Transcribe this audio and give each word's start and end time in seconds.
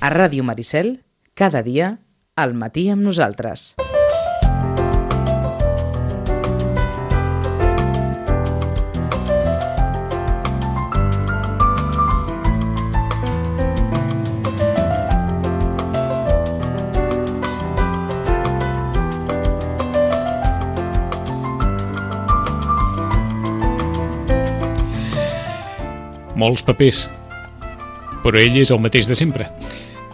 A 0.00 0.10
Ràdio 0.14 0.44
Maricel, 0.46 1.00
cada 1.34 1.64
dia, 1.66 1.98
al 2.38 2.54
matí 2.54 2.86
amb 2.92 3.02
nosaltres. 3.02 3.74
molts 26.38 26.62
papers, 26.62 27.08
però 28.22 28.38
ell 28.38 28.60
és 28.62 28.70
el 28.70 28.78
mateix 28.78 29.10
de 29.10 29.18
sempre. 29.18 29.48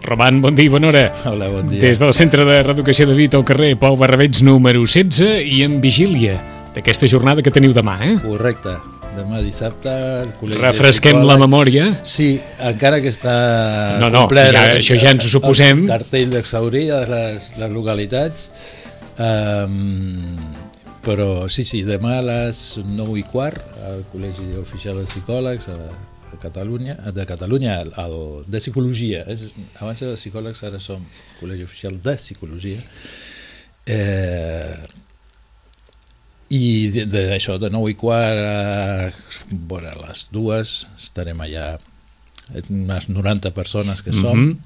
Roman, 0.05 0.41
bon 0.41 0.55
dia 0.55 0.69
i 0.69 0.71
bona 0.71 0.89
hora. 0.91 1.05
Hola, 1.25 1.49
bon 1.49 1.69
dia. 1.69 1.81
Des 1.81 2.01
del 2.01 2.13
Centre 2.13 2.45
de 2.47 2.59
Reeducació 2.63 3.07
de 3.09 3.15
Vit 3.17 3.35
al 3.37 3.45
carrer 3.47 3.73
Pau 3.81 3.97
Barrabets 3.99 4.43
número 4.45 4.83
16 4.85 5.41
i 5.49 5.63
en 5.65 5.79
vigília 5.83 6.37
d'aquesta 6.75 7.09
jornada 7.09 7.41
que 7.41 7.53
teniu 7.53 7.73
demà, 7.73 7.97
eh? 8.05 8.13
Correcte. 8.23 8.75
Demà 9.15 9.39
dissabte 9.39 9.91
el 10.21 10.33
col·legi 10.35 10.59
Refresquem 10.59 11.21
la 11.23 11.37
memòria. 11.39 11.87
Sí, 12.03 12.33
encara 12.59 12.99
que 13.03 13.13
està 13.13 13.35
No, 14.01 14.09
no, 14.11 14.25
complet 14.25 14.51
ja, 14.51 14.65
això 14.81 14.97
ja 14.99 15.13
ens 15.15 15.25
ho 15.25 15.31
suposem. 15.31 15.85
El 15.87 15.93
cartell 15.93 16.35
d'exaurir 16.35 16.89
de 16.91 17.01
les, 17.13 17.53
les 17.59 17.71
localitats. 17.71 18.49
Um, 19.15 20.35
però 21.05 21.45
sí, 21.53 21.63
sí, 21.63 21.83
demà 21.87 22.17
a 22.19 22.25
les 22.25 22.65
9 22.81 23.21
i 23.21 23.23
quart 23.29 23.77
al 23.87 24.03
Col·legi 24.11 24.55
Oficial 24.59 24.99
de 24.99 25.05
Psicòlegs 25.07 25.69
a, 25.71 25.77
a 26.35 26.41
Catalunya, 26.41 26.97
de 27.15 27.25
Catalunya, 27.25 27.79
al, 27.81 27.93
al, 28.01 28.17
de 28.47 28.61
Psicologia. 28.61 29.23
És, 29.31 29.55
abans 29.79 30.03
de 30.03 30.13
psicòlegs, 30.19 30.63
ara 30.67 30.81
som 30.83 31.03
Col·legi 31.39 31.65
Oficial 31.65 31.97
de 32.03 32.15
Psicologia. 32.19 32.83
Eh, 33.85 34.85
i 36.53 36.89
de, 36.93 37.05
de, 37.09 37.23
això, 37.35 37.57
de 37.61 37.71
9 37.73 37.91
i 37.91 37.97
quart 37.97 38.41
a, 38.45 39.09
bueno, 39.49 39.89
a 39.89 39.97
les 40.07 40.27
dues 40.33 40.75
estarem 40.99 41.41
allà 41.41 41.75
unes 42.69 43.09
90 43.09 43.51
persones 43.55 44.03
que 44.05 44.13
som 44.13 44.37
mm 44.37 44.51
-hmm. 44.51 44.57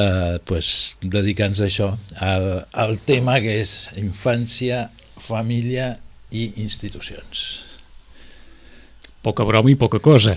eh, 0.00 0.38
pues, 0.44 0.96
dedicant-nos 1.02 1.60
a 1.60 1.66
això 1.66 1.98
al, 2.16 2.66
al 2.72 2.98
tema 3.04 3.40
que 3.40 3.60
és 3.60 3.90
infància, 3.96 4.90
família 5.18 5.98
i 6.30 6.52
institucions 6.56 7.60
Poca 9.24 9.44
broma 9.44 9.70
i 9.70 9.76
poca 9.76 9.98
cosa. 9.98 10.36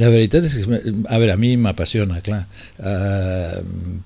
La 0.00 0.08
veritat 0.08 0.44
és 0.48 0.54
que, 0.62 0.78
a 1.08 1.18
veure, 1.20 1.32
a 1.34 1.40
mi 1.40 1.56
m'apassiona, 1.60 2.20
clar, 2.24 2.46
uh, 2.80 3.60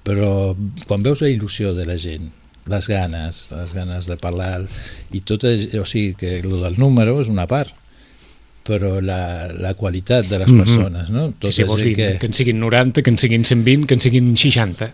però 0.06 0.56
quan 0.86 1.02
veus 1.06 1.20
la 1.22 1.30
il·lusió 1.30 1.74
de 1.76 1.86
la 1.86 1.96
gent, 2.00 2.30
les 2.66 2.88
ganes, 2.90 3.44
les 3.52 3.72
ganes 3.76 4.08
de 4.10 4.16
parlar, 4.18 4.64
i 5.14 5.20
tot, 5.22 5.44
és, 5.46 5.68
o 5.78 5.84
sigui, 5.86 6.14
que 6.18 6.38
el 6.40 6.48
del 6.64 6.78
número 6.82 7.20
és 7.22 7.28
una 7.30 7.46
part, 7.46 7.70
però 8.66 8.96
la, 8.98 9.46
la 9.54 9.74
qualitat 9.78 10.26
de 10.26 10.40
les 10.42 10.48
Mhm. 10.50 10.58
persones, 10.64 11.10
no? 11.14 11.28
Sí, 11.40 11.52
sí, 11.52 11.62
vols 11.62 11.82
dir, 11.82 11.94
que... 11.94 12.18
que 12.18 12.26
en 12.26 12.34
siguin 12.34 12.58
90, 12.58 13.02
que 13.02 13.10
en 13.14 13.18
siguin 13.18 13.44
120, 13.44 13.86
que 13.86 13.94
en 13.94 14.00
siguin 14.00 14.36
60. 14.36 14.90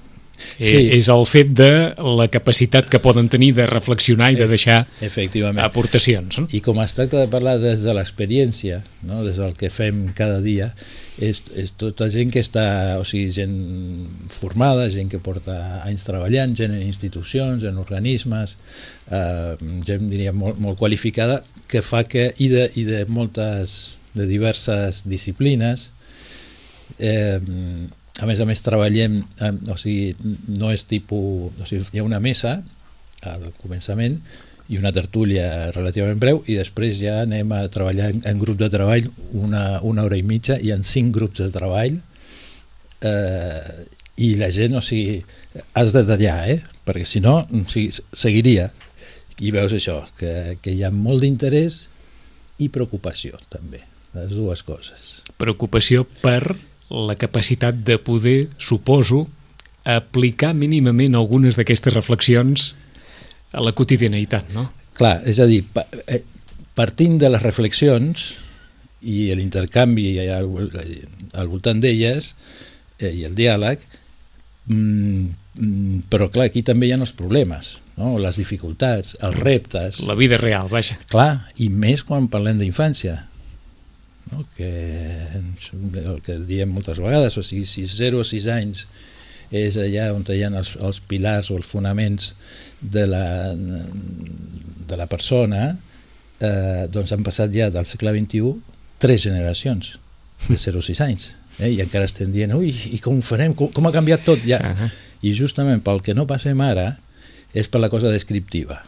Sí. 0.58 0.66
Sí. 0.66 0.80
És 0.96 1.08
el 1.12 1.24
fet 1.28 1.52
de 1.56 1.70
la 2.18 2.26
capacitat 2.32 2.88
que 2.90 3.00
poden 3.02 3.28
tenir 3.32 3.52
de 3.56 3.66
reflexionar 3.68 4.32
i 4.32 4.38
de 4.38 4.48
deixar 4.50 4.82
Efectivament. 5.04 5.62
aportacions. 5.64 6.40
No? 6.42 6.48
I 6.52 6.62
com 6.64 6.80
es 6.82 6.96
tracta 6.96 7.20
de 7.20 7.28
parlar 7.32 7.58
des 7.62 7.84
de 7.86 7.94
l'experiència, 7.96 8.82
no? 9.08 9.22
des 9.26 9.38
del 9.40 9.54
que 9.58 9.70
fem 9.72 10.08
cada 10.18 10.40
dia, 10.44 10.72
és, 11.22 11.42
és 11.58 11.72
tota 11.78 12.08
gent 12.12 12.32
que 12.34 12.42
està, 12.42 12.66
o 13.00 13.06
sigui, 13.08 13.30
gent 13.34 13.56
formada, 14.32 14.88
gent 14.92 15.10
que 15.12 15.20
porta 15.22 15.56
anys 15.86 16.06
treballant, 16.08 16.56
gent 16.58 16.74
en 16.74 16.84
institucions, 16.84 17.64
en 17.68 17.80
organismes, 17.82 18.56
eh, 19.10 19.56
gent, 19.86 20.08
diria, 20.10 20.34
molt, 20.36 20.60
molt 20.62 20.80
qualificada, 20.80 21.42
que 21.68 21.84
fa 21.84 22.04
que, 22.08 22.30
i 22.42 22.48
de, 22.52 22.68
i 22.80 22.86
de 22.88 23.04
moltes, 23.08 23.98
de 24.16 24.26
diverses 24.28 25.04
disciplines, 25.08 25.90
eh, 26.98 27.40
a 28.20 28.28
més 28.28 28.40
a 28.40 28.46
més 28.48 28.60
treballem, 28.64 29.22
eh, 29.40 29.52
o 29.72 29.76
sigui, 29.80 30.12
no 30.52 30.72
és 30.72 30.84
tipus, 30.88 31.52
o 31.56 31.68
sigui, 31.68 31.84
hi 31.92 32.02
ha 32.02 32.06
una 32.06 32.20
mesa 32.20 32.58
al 33.28 33.52
començament 33.62 34.18
i 34.72 34.78
una 34.78 34.92
tertúlia 34.94 35.70
relativament 35.74 36.20
breu 36.20 36.42
i 36.50 36.56
després 36.58 36.96
ja 37.00 37.20
anem 37.22 37.50
a 37.54 37.64
treballar 37.72 38.10
en, 38.12 38.22
en 38.28 38.40
grup 38.40 38.60
de 38.60 38.70
treball 38.72 39.08
una, 39.32 39.80
una 39.86 40.04
hora 40.06 40.18
i 40.18 40.24
mitja 40.26 40.58
i 40.60 40.72
en 40.74 40.84
cinc 40.86 41.14
grups 41.16 41.42
de 41.42 41.50
treball 41.54 41.98
eh, 43.02 43.86
i 44.22 44.34
la 44.38 44.50
gent, 44.54 44.76
o 44.76 44.82
sigui, 44.84 45.22
has 45.78 45.94
de 45.96 46.04
tallar, 46.06 46.38
eh? 46.52 46.60
perquè 46.86 47.06
si 47.08 47.22
no, 47.24 47.40
o 47.42 47.62
sigui, 47.70 47.90
seguiria 48.12 48.68
i 49.42 49.50
veus 49.54 49.72
això, 49.74 50.02
que, 50.18 50.58
que 50.62 50.74
hi 50.74 50.84
ha 50.84 50.92
molt 50.94 51.24
d'interès 51.24 51.86
i 52.62 52.68
preocupació 52.70 53.40
també, 53.50 53.80
les 54.14 54.34
dues 54.36 54.62
coses. 54.66 55.22
Preocupació 55.40 56.04
per 56.22 56.54
la 56.92 57.16
capacitat 57.16 57.78
de 57.86 57.96
poder, 57.98 58.50
suposo, 58.60 59.24
aplicar 59.88 60.52
mínimament 60.54 61.16
algunes 61.16 61.56
d'aquestes 61.58 61.94
reflexions 61.94 62.72
a 63.52 63.64
la 63.64 63.72
quotidianitat, 63.76 64.52
no? 64.54 64.68
Clar, 64.96 65.20
és 65.28 65.40
a 65.40 65.48
dir, 65.48 65.62
eh, 66.06 66.22
partint 66.76 67.18
de 67.20 67.30
les 67.32 67.42
reflexions 67.42 68.34
i 69.02 69.32
l'intercanvi 69.34 70.14
al, 70.30 70.46
al 71.34 71.48
voltant 71.50 71.80
d'elles 71.82 72.34
eh, 73.00 73.10
i 73.10 73.24
el 73.26 73.34
diàleg, 73.34 73.82
mm, 74.68 75.24
mm, 75.58 76.02
però 76.12 76.28
clar, 76.30 76.50
aquí 76.50 76.62
també 76.62 76.86
hi 76.86 76.94
ha 76.94 77.00
els 77.00 77.16
problemes, 77.16 77.78
no? 77.96 78.14
les 78.22 78.38
dificultats, 78.38 79.16
els 79.20 79.40
reptes, 79.40 80.00
La 80.06 80.14
vida 80.14 80.38
real, 80.40 80.68
vaja. 80.70 80.98
clar, 81.10 81.48
i 81.56 81.68
més 81.68 82.04
quan 82.06 82.28
parlem 82.28 82.60
d'infància, 82.62 83.24
no? 84.30 84.44
que 84.56 84.70
el 86.04 86.20
que 86.24 86.38
diem 86.46 86.70
moltes 86.70 87.00
vegades, 87.02 87.36
o 87.38 87.42
sigui, 87.46 87.66
si 87.66 87.84
0 87.88 88.22
a 88.22 88.28
6 88.28 88.48
anys 88.52 88.86
és 89.52 89.76
allà 89.76 90.08
on 90.14 90.24
hi 90.24 90.40
ha 90.46 90.48
els, 90.48 90.74
els 90.80 91.00
pilars 91.04 91.50
o 91.52 91.58
els 91.58 91.68
fonaments 91.68 92.32
de 92.80 93.04
la, 93.06 93.52
de 93.52 94.96
la 94.96 95.06
persona, 95.10 95.76
eh, 96.40 96.86
doncs 96.92 97.12
han 97.12 97.26
passat 97.26 97.52
ja 97.54 97.68
del 97.70 97.86
segle 97.88 98.14
XXI 98.16 98.54
tres 99.02 99.26
generacions 99.28 99.98
de 100.48 100.56
0 100.56 100.80
a 100.80 100.88
6 100.88 101.02
anys. 101.04 101.32
Eh? 101.58 101.74
I 101.76 101.82
encara 101.84 102.08
estem 102.08 102.32
dient, 102.32 102.54
ui, 102.56 102.72
i 102.96 103.00
com 103.02 103.18
ho 103.18 103.24
farem? 103.26 103.52
Com, 103.58 103.70
com 103.74 103.86
ha 103.86 103.94
canviat 103.94 104.24
tot? 104.24 104.40
Ja. 104.48 104.60
Uh 104.62 104.78
-huh. 104.78 104.90
I 105.22 105.34
justament 105.38 105.84
pel 105.84 106.02
que 106.02 106.14
no 106.14 106.26
passem 106.26 106.60
ara 106.60 106.96
és 107.54 107.68
per 107.68 107.80
la 107.80 107.90
cosa 107.90 108.08
descriptiva. 108.10 108.82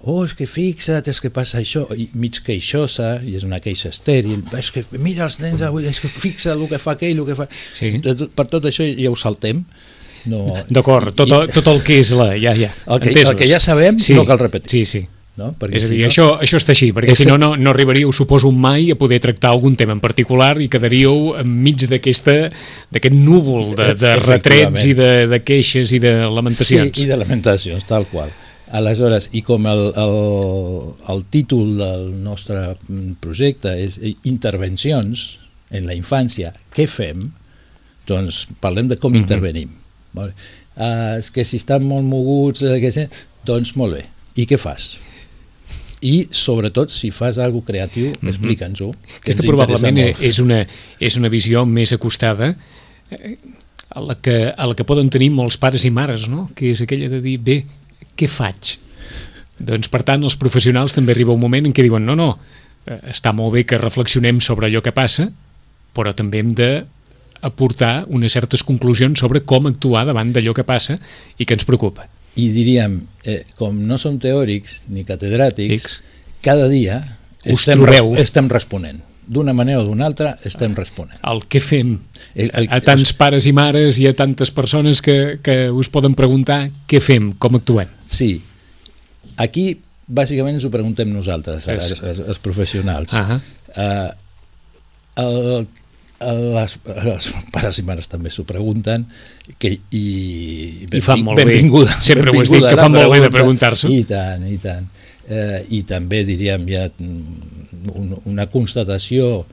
Oh, 0.00 0.22
és 0.24 0.32
que 0.38 0.46
fixa't, 0.46 1.08
és 1.10 1.18
que 1.18 1.28
passa 1.34 1.58
això, 1.58 1.82
i 1.98 2.08
mig 2.14 2.36
queixosa, 2.46 3.16
i 3.26 3.34
és 3.34 3.42
una 3.42 3.58
queixa 3.58 3.90
estèril, 3.90 4.44
és 4.56 4.70
que 4.70 4.84
mira 5.02 5.24
els 5.26 5.40
nens 5.42 5.60
avui, 5.66 5.88
és 5.90 5.98
que 5.98 6.06
fixa 6.06 6.52
el 6.54 6.62
que 6.70 6.78
fa 6.78 6.92
aquell, 6.94 7.18
el 7.18 7.26
que 7.26 7.34
fa... 7.34 7.48
Sí. 7.74 7.96
Per 8.06 8.46
tot 8.46 8.68
això 8.70 8.86
ja 8.86 9.10
ho 9.10 9.16
saltem. 9.18 9.64
No, 10.30 10.44
D'acord, 10.70 11.10
tot, 11.18 11.30
el- 11.34 11.50
tot 11.50 11.66
el 11.72 11.82
que 11.82 11.98
és 11.98 12.12
la... 12.14 12.30
Ja, 12.38 12.54
ja, 12.54 12.70
El 12.86 13.00
que- 13.02 13.10
entesos. 13.10 13.32
el 13.34 13.36
que 13.42 13.48
ja 13.50 13.58
sabem 13.62 13.98
no 14.14 14.24
cal 14.28 14.38
repetir. 14.38 14.70
Sí, 14.70 14.84
sí. 14.86 15.02
no? 15.38 15.52
És 15.70 15.84
a 15.84 15.86
si 15.88 15.94
dir, 15.96 16.00
no- 16.02 16.08
això, 16.12 16.24
això 16.42 16.58
està 16.62 16.74
així, 16.74 16.92
perquè 16.94 17.12
És- 17.14 17.18
si 17.24 17.26
no, 17.26 17.36
no, 17.38 17.52
no 17.56 17.70
arribaríeu, 17.74 18.10
suposo, 18.14 18.50
mai 18.54 18.90
a 18.90 18.96
poder 18.98 19.18
tractar 19.22 19.50
algun 19.50 19.74
tema 19.78 19.94
en 19.98 20.00
particular 20.02 20.60
i 20.62 20.68
quedaríeu 20.70 21.34
enmig 21.42 21.86
d'aquest 21.90 22.26
núvol 23.14 23.74
de, 23.78 23.94
de 23.98 24.16
retrets 24.22 24.84
i 24.86 24.94
de, 24.98 25.26
de 25.30 25.42
queixes 25.42 25.90
i 25.94 25.98
de 26.02 26.20
lamentacions. 26.30 26.94
Sí, 26.94 27.06
i 27.06 27.10
de 27.10 27.16
lamentacions, 27.18 27.86
tal 27.86 28.06
qual. 28.10 28.30
Aleshores, 28.72 29.28
i 29.32 29.40
com 29.42 29.64
el, 29.66 29.92
el, 29.96 30.16
el 31.08 31.22
títol 31.32 31.76
del 31.78 32.08
nostre 32.24 32.76
mm, 32.88 33.14
projecte 33.24 33.72
és 33.80 33.98
intervencions 34.28 35.38
en 35.70 35.86
la 35.88 35.94
infància, 35.96 36.52
què 36.74 36.86
fem? 36.88 37.30
Doncs 38.08 38.46
parlem 38.60 38.88
de 38.88 38.96
com 38.96 39.12
Mhm. 39.12 39.20
intervenim. 39.24 39.70
Molt 40.16 40.32
bé. 40.32 40.34
Uh, 40.78 41.18
és 41.18 41.30
que 41.34 41.44
si 41.44 41.56
estan 41.58 41.82
molt 41.84 42.04
moguts, 42.06 42.62
eh, 42.62 42.78
que 42.80 42.92
sé, 42.92 43.08
doncs 43.44 43.74
molt 43.76 43.96
bé. 43.96 44.04
I 44.36 44.46
què 44.46 44.56
fas? 44.58 44.96
I, 46.00 46.28
sobretot, 46.30 46.90
si 46.94 47.10
fas 47.10 47.38
alguna 47.42 47.66
creatiu, 47.66 48.12
explica'ns-ho. 48.22 48.92
que 48.92 48.98
Mhm. 48.98 49.18
Aquesta 49.24 49.48
probablement 49.48 49.96
molt. 49.98 50.22
és 50.22 50.38
una, 50.38 50.66
és 51.00 51.16
una 51.16 51.28
visió 51.28 51.66
més 51.66 51.92
acostada 51.92 52.56
eh, 53.10 53.36
a 53.90 54.00
la, 54.00 54.14
que, 54.20 54.54
a 54.56 54.66
la 54.66 54.74
que 54.76 54.84
poden 54.84 55.10
tenir 55.10 55.30
molts 55.30 55.56
pares 55.56 55.84
i 55.84 55.90
mares, 55.90 56.28
no? 56.28 56.50
que 56.54 56.70
és 56.70 56.80
aquella 56.82 57.08
de 57.08 57.20
dir, 57.20 57.38
bé, 57.40 57.64
què 58.18 58.28
faig? 58.30 58.76
Doncs, 59.58 59.90
per 59.90 60.04
tant, 60.06 60.22
els 60.26 60.36
professionals 60.38 60.94
també 60.94 61.14
arriba 61.14 61.34
un 61.34 61.42
moment 61.42 61.66
en 61.66 61.74
què 61.74 61.86
diuen, 61.86 62.04
no, 62.06 62.14
no, 62.18 62.28
eh, 62.86 63.00
està 63.14 63.32
molt 63.34 63.56
bé 63.56 63.64
que 63.66 63.80
reflexionem 63.80 64.42
sobre 64.44 64.68
allò 64.68 64.82
que 64.84 64.94
passa, 64.94 65.28
però 65.94 66.14
també 66.14 66.42
hem 66.42 66.52
de 66.54 66.70
aportar 67.42 68.04
unes 68.10 68.34
certes 68.34 68.64
conclusions 68.66 69.18
sobre 69.18 69.42
com 69.46 69.66
actuar 69.70 70.04
davant 70.06 70.30
d'allò 70.34 70.54
que 70.54 70.66
passa 70.66 70.98
i 71.38 71.46
que 71.46 71.54
ens 71.54 71.66
preocupa. 71.66 72.08
I 72.38 72.48
diríem, 72.54 73.00
eh, 73.24 73.44
com 73.58 73.78
no 73.86 73.98
som 73.98 74.18
teòrics 74.18 74.82
ni 74.88 75.04
catedràtics, 75.06 75.74
X. 75.74 76.02
cada 76.42 76.68
dia 76.70 77.00
Us 77.44 77.60
estem, 77.60 77.82
trobeu. 77.82 78.14
estem 78.18 78.50
responent. 78.50 79.02
D'una 79.28 79.52
manera 79.52 79.82
o 79.82 79.86
d'una 79.86 80.06
altra 80.08 80.34
estem 80.48 80.72
responent. 80.76 81.18
El 81.28 81.42
què 81.52 81.60
fem? 81.60 81.94
El, 82.34 82.48
el, 82.52 82.68
A 82.72 82.80
tants 82.84 83.12
pares 83.18 83.46
i 83.48 83.52
mares 83.56 83.98
i 84.00 84.06
a 84.08 84.14
tantes 84.16 84.50
persones 84.54 85.02
que, 85.04 85.38
que 85.44 85.68
us 85.70 85.90
poden 85.92 86.16
preguntar 86.18 86.62
què 86.88 87.00
fem, 87.04 87.32
com 87.40 87.58
actuem. 87.58 87.90
Sí. 88.08 88.38
Aquí, 89.36 89.66
bàsicament, 90.08 90.56
ens 90.58 90.64
ho 90.66 90.72
preguntem 90.72 91.10
nosaltres, 91.12 91.68
ara, 91.68 91.82
els, 91.82 91.92
els, 92.00 92.22
els 92.32 92.40
professionals. 92.42 93.12
Uh, 93.12 94.08
el, 95.20 95.66
el, 96.24 96.40
les, 96.56 96.78
els 97.04 97.28
pares 97.54 97.78
i 97.78 97.84
mares 97.86 98.08
també 98.10 98.32
s'ho 98.34 98.44
pregunten 98.48 99.04
que, 99.60 99.74
i, 99.94 100.06
I 100.88 101.02
fan 101.04 101.22
molt 101.26 101.38
bé. 101.38 101.44
benvinguda, 101.44 101.94
Sempre 102.00 102.32
ho 102.32 102.40
has 102.40 102.48
dit, 102.48 102.56
benvinguda 102.56 102.72
que 102.72 102.80
fan 102.80 102.96
molt 102.96 103.12
bé 103.12 103.20
de 103.20 103.30
pregunta. 103.30 103.36
preguntar-s'ho. 103.38 103.92
I 103.92 104.02
tant, 104.08 104.48
i 104.48 104.58
tant. 104.62 104.88
Eh, 105.28 105.60
I 105.76 105.82
també, 105.84 106.24
diríem, 106.24 106.64
ha 106.80 106.86
mm, 106.88 107.57
una 108.24 108.46
constatació 108.50 109.46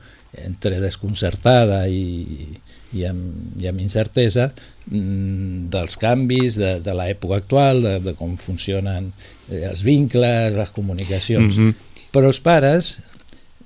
entre 0.44 0.80
desconcertada 0.80 1.86
i, 1.88 2.58
i, 2.92 3.04
amb, 3.08 3.56
i 3.60 3.68
amb 3.70 3.80
incertesa 3.80 4.50
mm, 4.52 5.68
dels 5.72 5.96
canvis 6.00 6.58
de, 6.60 6.76
de 6.84 6.94
l'època 6.96 7.40
actual, 7.40 7.82
de, 7.84 7.94
de 8.04 8.14
com 8.18 8.36
funcionen 8.40 9.10
eh, 9.50 9.64
els 9.70 9.84
vincles, 9.86 10.54
les 10.56 10.72
comunicacions. 10.76 11.56
Mhm. 11.56 11.92
Però 12.14 12.30
els 12.32 12.40
pares, 12.40 12.96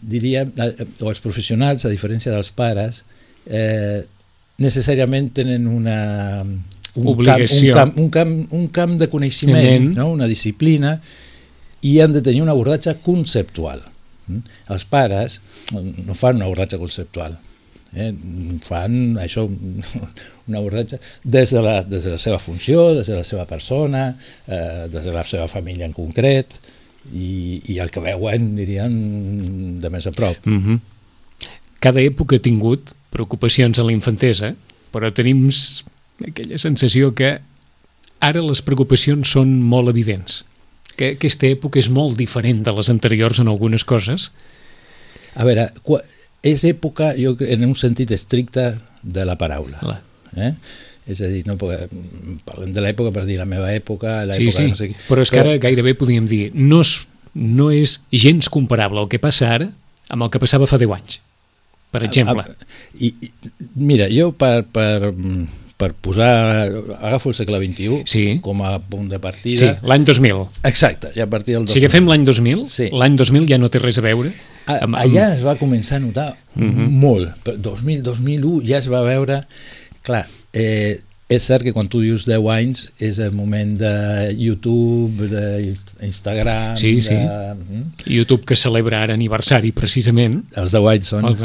diríem, 0.00 0.52
eh, 0.58 0.88
o 1.02 1.10
els 1.10 1.22
professionals, 1.22 1.86
a 1.86 1.92
diferència 1.92 2.32
dels 2.34 2.52
pares, 2.54 3.04
eh, 3.46 4.02
necessàriament 4.60 5.30
tenen 5.34 5.66
una, 5.70 6.42
un, 6.44 7.06
Obligació. 7.14 7.74
camp, 7.74 7.96
un, 7.96 8.10
camp, 8.10 8.32
un, 8.34 8.42
camp, 8.44 8.60
un 8.60 8.68
camp 8.68 8.98
de 9.00 9.08
coneixement, 9.12 9.90
Nen. 9.90 9.94
no? 9.96 10.10
una 10.12 10.28
disciplina, 10.30 10.98
i 11.80 11.96
han 12.00 12.12
de 12.12 12.20
tenir 12.20 12.42
un 12.44 12.50
abordatge 12.52 12.98
conceptual. 13.04 13.80
Mm? 14.30 14.58
Els 14.74 14.86
pares 14.88 15.40
no 15.74 16.16
fan 16.18 16.38
un 16.38 16.46
abordatge 16.46 16.78
conceptual, 16.80 17.36
eh? 17.92 18.10
fan 18.66 19.18
això, 19.22 19.46
un 20.48 20.58
abordatge 20.58 21.00
des 21.24 21.54
de, 21.54 21.62
la, 21.64 21.80
des 21.82 22.06
de 22.06 22.14
la 22.14 22.20
seva 22.22 22.38
funció, 22.42 22.90
des 22.98 23.10
de 23.10 23.18
la 23.18 23.26
seva 23.26 23.46
persona, 23.50 24.10
eh, 24.46 24.86
des 24.92 25.06
de 25.06 25.14
la 25.14 25.26
seva 25.26 25.48
família 25.50 25.88
en 25.88 25.96
concret, 25.96 26.60
i, 27.12 27.60
i 27.72 27.78
el 27.80 27.90
que 27.90 28.02
veuen, 28.04 28.54
diríem, 28.58 28.96
de 29.80 29.90
més 29.92 30.06
a 30.06 30.12
prop. 30.14 30.36
Mm 30.46 30.62
-hmm. 30.62 30.80
Cada 31.80 32.00
època 32.00 32.36
ha 32.36 32.44
tingut 32.44 32.92
preocupacions 33.10 33.78
a 33.78 33.82
la 33.82 33.92
infantesa, 33.92 34.54
però 34.92 35.12
tenim 35.12 35.48
aquella 36.26 36.58
sensació 36.58 37.14
que 37.14 37.40
ara 38.20 38.42
les 38.42 38.62
preocupacions 38.62 39.28
són 39.28 39.62
molt 39.62 39.88
evidents, 39.88 40.44
que 41.00 41.14
aquesta 41.16 41.48
època 41.48 41.80
és 41.80 41.88
molt 41.92 42.18
diferent 42.20 42.60
de 42.66 42.74
les 42.76 42.92
anteriors 42.92 43.40
en 43.40 43.48
algunes 43.48 43.86
coses. 43.88 44.28
A 45.32 45.46
veure, 45.48 45.70
és 46.44 46.64
època, 46.68 47.14
jo 47.16 47.34
en 47.40 47.64
un 47.68 47.74
sentit 47.78 48.12
estricte 48.12 48.74
de 49.02 49.24
la 49.24 49.38
paraula. 49.40 49.80
La... 49.86 49.98
Eh? 50.36 50.52
És 51.10 51.22
a 51.24 51.30
dir, 51.32 51.42
no, 51.48 51.56
parlem 51.58 52.74
de 52.76 52.82
l'època 52.84 53.10
per 53.14 53.24
dir 53.26 53.38
la 53.40 53.48
meva 53.48 53.72
època, 53.74 54.20
Sí, 54.28 54.44
l'època 54.44 54.56
sí, 54.56 54.62
de 54.62 54.74
no 54.74 54.78
sé 54.78 54.90
qui. 54.90 54.98
però 55.08 55.24
és 55.24 55.32
que 55.32 55.40
ara 55.40 55.56
gairebé 55.58 55.96
podríem 55.98 56.28
dir 56.30 56.42
no 56.54 56.82
és, 56.84 56.92
no 57.34 57.70
és 57.74 57.96
gens 58.12 58.50
comparable 58.52 59.02
el 59.02 59.08
que 59.10 59.18
passa 59.22 59.48
ara 59.56 59.70
amb 60.12 60.26
el 60.26 60.30
que 60.30 60.42
passava 60.42 60.68
fa 60.70 60.78
10 60.78 60.92
anys, 60.94 61.16
per 61.90 62.04
exemple. 62.06 62.44
A, 62.44 62.54
a, 62.54 62.78
i, 63.00 63.10
mira, 63.74 64.06
jo 64.12 64.30
per, 64.38 64.62
per, 64.70 65.10
per 65.80 65.94
posar, 65.96 66.68
agafo 67.00 67.30
el 67.32 67.36
segle 67.38 67.56
XXI 67.62 68.02
Sí. 68.04 68.24
com 68.44 68.60
a 68.62 68.74
punt 68.84 69.08
de 69.08 69.16
Sí, 69.16 69.22
partida. 69.24 69.72
l'any 69.82 70.04
2000. 70.04 70.44
Exacte, 70.68 71.08
ja 71.16 71.24
a 71.24 71.30
partir 71.32 71.56
del 71.56 71.68
Si 71.72 71.80
agafem 71.80 72.06
l'any 72.06 72.24
2000, 72.28 72.66
Sí. 72.68 72.90
l'any 72.92 73.16
2000 73.16 73.48
ja 73.48 73.56
no 73.58 73.70
té 73.72 73.80
res 73.80 73.98
a 73.98 74.04
veure 74.04 74.32
A, 74.66 74.74
amb, 74.84 74.94
amb, 74.94 74.96
allà 75.00 75.30
es 75.38 75.44
va 75.44 75.56
començar 75.56 75.96
a 75.96 76.00
notar 76.04 76.36
Mhm. 76.54 76.90
molt. 77.00 77.32
Per 77.42 77.56
2000, 77.58 78.02
2001 78.02 78.60
ja 78.66 78.78
es 78.78 78.90
va 78.92 79.00
veure... 79.02 79.40
Clar, 80.02 80.26
eh, 80.52 81.00
és 81.28 81.42
cert 81.46 81.62
que 81.62 81.72
quan 81.72 81.88
tu 81.88 82.00
dius 82.00 82.24
10 82.26 82.46
anys 82.50 82.90
és 82.98 83.18
el 83.18 83.32
moment 83.32 83.78
de 83.78 84.34
YouTube, 84.36 85.28
d'Instagram... 86.00 86.76
Sí, 86.76 87.00
sí. 87.02 87.14
De, 87.14 87.54
mm? 87.54 87.84
YouTube 88.06 88.44
que 88.44 88.56
celebra 88.56 89.02
ara 89.04 89.14
aniversari 89.14 89.72
precisament 89.72 90.44
Els 90.56 90.72
10 90.72 90.88
anys 90.92 91.12
són... 91.12 91.24
el, 91.30 91.36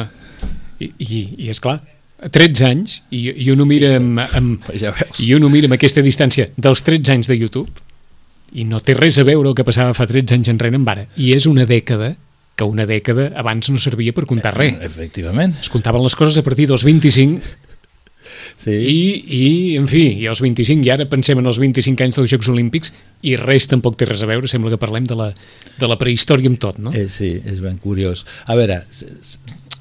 i, 0.79 0.91
i, 0.99 1.19
i 1.45 1.49
és 1.53 1.61
clar 1.63 1.79
13 2.23 2.65
anys 2.67 2.99
i, 3.11 3.27
i 3.45 3.49
uno 3.51 3.65
mira 3.67 3.95
amb, 3.99 4.21
amb, 4.37 4.69
Ja 4.79 4.93
i 5.19 5.33
uno 5.35 5.49
mira 5.51 5.67
amb 5.69 5.75
aquesta 5.75 6.03
distància 6.05 6.47
dels 6.55 6.83
13 6.85 7.11
anys 7.11 7.31
de 7.31 7.37
YouTube 7.37 7.69
i 8.55 8.63
no 8.63 8.79
té 8.79 8.95
res 8.95 9.19
a 9.19 9.25
veure 9.27 9.49
el 9.51 9.57
que 9.57 9.65
passava 9.67 9.93
fa 9.97 10.07
13 10.07 10.37
anys 10.37 10.51
enrere 10.53 10.79
amb 10.79 10.89
ara. 10.89 11.03
I 11.19 11.33
és 11.35 11.47
una 11.49 11.65
dècada 11.67 12.13
que 12.55 12.63
una 12.63 12.85
dècada 12.87 13.29
abans 13.35 13.67
no 13.69 13.81
servia 13.81 14.13
per 14.15 14.23
comptar 14.29 14.53
res. 14.55 14.77
Efectivament. 14.85 15.57
es 15.59 15.69
comptaven 15.69 16.03
les 16.03 16.15
coses 16.15 16.37
a 16.39 16.43
partir 16.43 16.69
dels 16.69 16.85
25 16.87 17.41
Sí. 18.57 18.75
i, 18.75 18.99
i 19.37 19.43
en 19.79 19.89
fi, 19.91 20.05
i 20.21 20.29
els 20.31 20.41
25 20.43 20.85
i 20.85 20.93
ara 20.93 21.07
pensem 21.09 21.41
en 21.41 21.49
els 21.49 21.59
25 21.61 22.05
anys 22.05 22.19
dels 22.19 22.31
Jocs 22.33 22.49
Olímpics 22.53 22.93
i 23.25 23.35
res 23.39 23.69
tampoc 23.71 23.97
té 23.99 24.07
res 24.09 24.23
a 24.23 24.29
veure, 24.29 24.49
sembla 24.51 24.73
que 24.73 24.81
parlem 24.81 25.07
de 25.09 25.17
la, 25.17 25.31
de 25.79 25.89
la 25.89 25.97
prehistòria 26.01 26.51
amb 26.51 26.61
tot, 26.61 26.79
no? 26.81 26.93
Eh, 26.95 27.07
sí, 27.11 27.33
és 27.45 27.61
ben 27.63 27.77
curiós. 27.81 28.25
A 28.45 28.57
veure, 28.57 28.83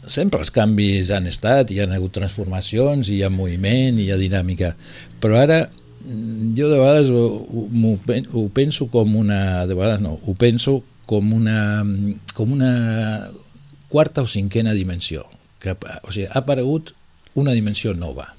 sempre 0.06 0.40
els 0.40 0.52
canvis 0.54 1.12
han 1.14 1.28
estat, 1.30 1.72
hi 1.72 1.80
han 1.84 1.94
hagut 1.94 2.14
transformacions, 2.16 3.10
hi 3.10 3.22
ha 3.24 3.32
moviment, 3.32 4.00
hi 4.00 4.10
ha 4.12 4.20
dinàmica, 4.20 4.74
però 5.20 5.38
ara 5.42 5.62
mm, 5.66 6.54
jo 6.58 6.70
de 6.72 6.80
vegades 6.80 7.12
ho, 7.12 7.24
ho, 7.44 7.94
ho 8.40 8.48
penso 8.54 8.88
com 8.92 9.16
una... 9.20 9.64
De 9.68 9.76
vegades 9.76 10.04
no, 10.04 10.18
ho 10.20 10.36
penso 10.38 10.82
com 11.06 11.32
una, 11.36 11.84
com 12.34 12.52
una 12.52 12.74
quarta 13.88 14.24
o 14.24 14.28
cinquena 14.28 14.74
dimensió. 14.76 15.26
Que, 15.60 15.76
o 15.76 16.12
sigui, 16.12 16.28
ha 16.28 16.40
aparegut 16.42 16.92
una 17.40 17.54
dimensió 17.56 17.94
nova, 17.96 18.33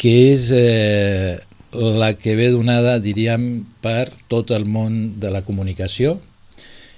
que 0.00 0.14
és 0.32 0.50
eh, 0.54 1.38
la 1.74 2.14
que 2.18 2.36
ve 2.38 2.50
donada, 2.54 2.98
diríem, 3.02 3.64
per 3.82 4.08
tot 4.30 4.52
el 4.54 4.66
món 4.66 5.20
de 5.20 5.30
la 5.34 5.42
comunicació, 5.46 6.18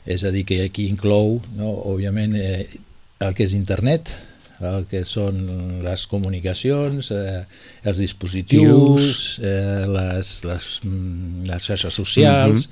és 0.07 0.23
a 0.25 0.31
dir, 0.31 0.45
que 0.47 0.63
aquí 0.67 0.87
inclou, 0.91 1.41
no, 1.59 1.73
òbviament, 1.93 2.37
eh, 2.39 2.67
el 3.21 3.35
que 3.35 3.47
és 3.47 3.57
internet, 3.57 4.13
el 4.65 4.87
que 4.89 5.03
són 5.05 5.41
les 5.85 6.07
comunicacions, 6.09 7.11
eh, 7.13 7.43
els 7.85 7.99
dispositius, 8.01 9.39
eh, 9.43 9.85
les, 9.91 10.33
les, 10.49 10.69
mm, 10.85 11.49
les 11.51 11.67
xarxes 11.71 11.95
socials, 11.95 12.69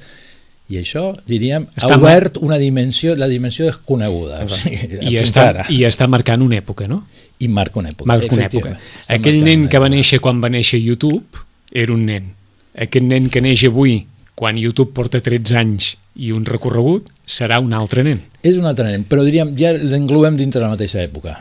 i 0.72 0.78
això, 0.81 1.11
diríem, 1.28 1.66
Està 1.76 1.93
ha 1.93 1.99
obert 2.00 2.38
una 2.40 2.56
dimensió, 2.56 3.12
la 3.20 3.28
dimensió 3.28 3.66
desconeguda. 3.69 4.40
O 4.46 4.49
sigui, 4.49 4.96
I 5.11 5.19
està, 5.20 5.49
ara. 5.50 5.66
I 5.69 5.82
està 5.84 6.08
marcant 6.08 6.40
una 6.44 6.56
època, 6.56 6.88
no? 6.88 7.02
I 7.44 7.50
marca 7.52 7.82
una 7.82 7.93
època. 7.93 8.08
Marca 8.08 8.32
una 8.32 8.46
època. 8.49 8.72
Aquell 9.12 9.43
nen 9.44 9.69
que 9.69 9.82
va 9.82 9.90
néixer 9.93 10.22
quan 10.25 10.40
va 10.40 10.49
néixer 10.52 10.81
YouTube 10.81 11.44
era 11.75 11.93
un 11.93 12.06
nen. 12.08 12.32
Aquest 12.81 13.05
nen 13.05 13.28
que 13.30 13.42
neix 13.44 13.66
avui 13.68 14.00
quan 14.35 14.56
YouTube 14.59 14.94
porta 14.97 15.21
13 15.23 15.59
anys 15.61 15.94
i 16.16 16.33
un 16.35 16.47
recorregut 16.49 17.11
serà 17.28 17.61
un 17.62 17.75
altre 17.76 18.02
nen. 18.06 18.23
És 18.42 18.56
un 18.56 18.64
altre 18.71 18.88
nen, 18.88 19.04
però 19.09 19.25
diríem, 19.26 19.52
ja 19.59 19.75
l'englobem 19.76 20.38
dintre 20.40 20.62
la 20.64 20.73
mateixa 20.73 21.02
època. 21.04 21.37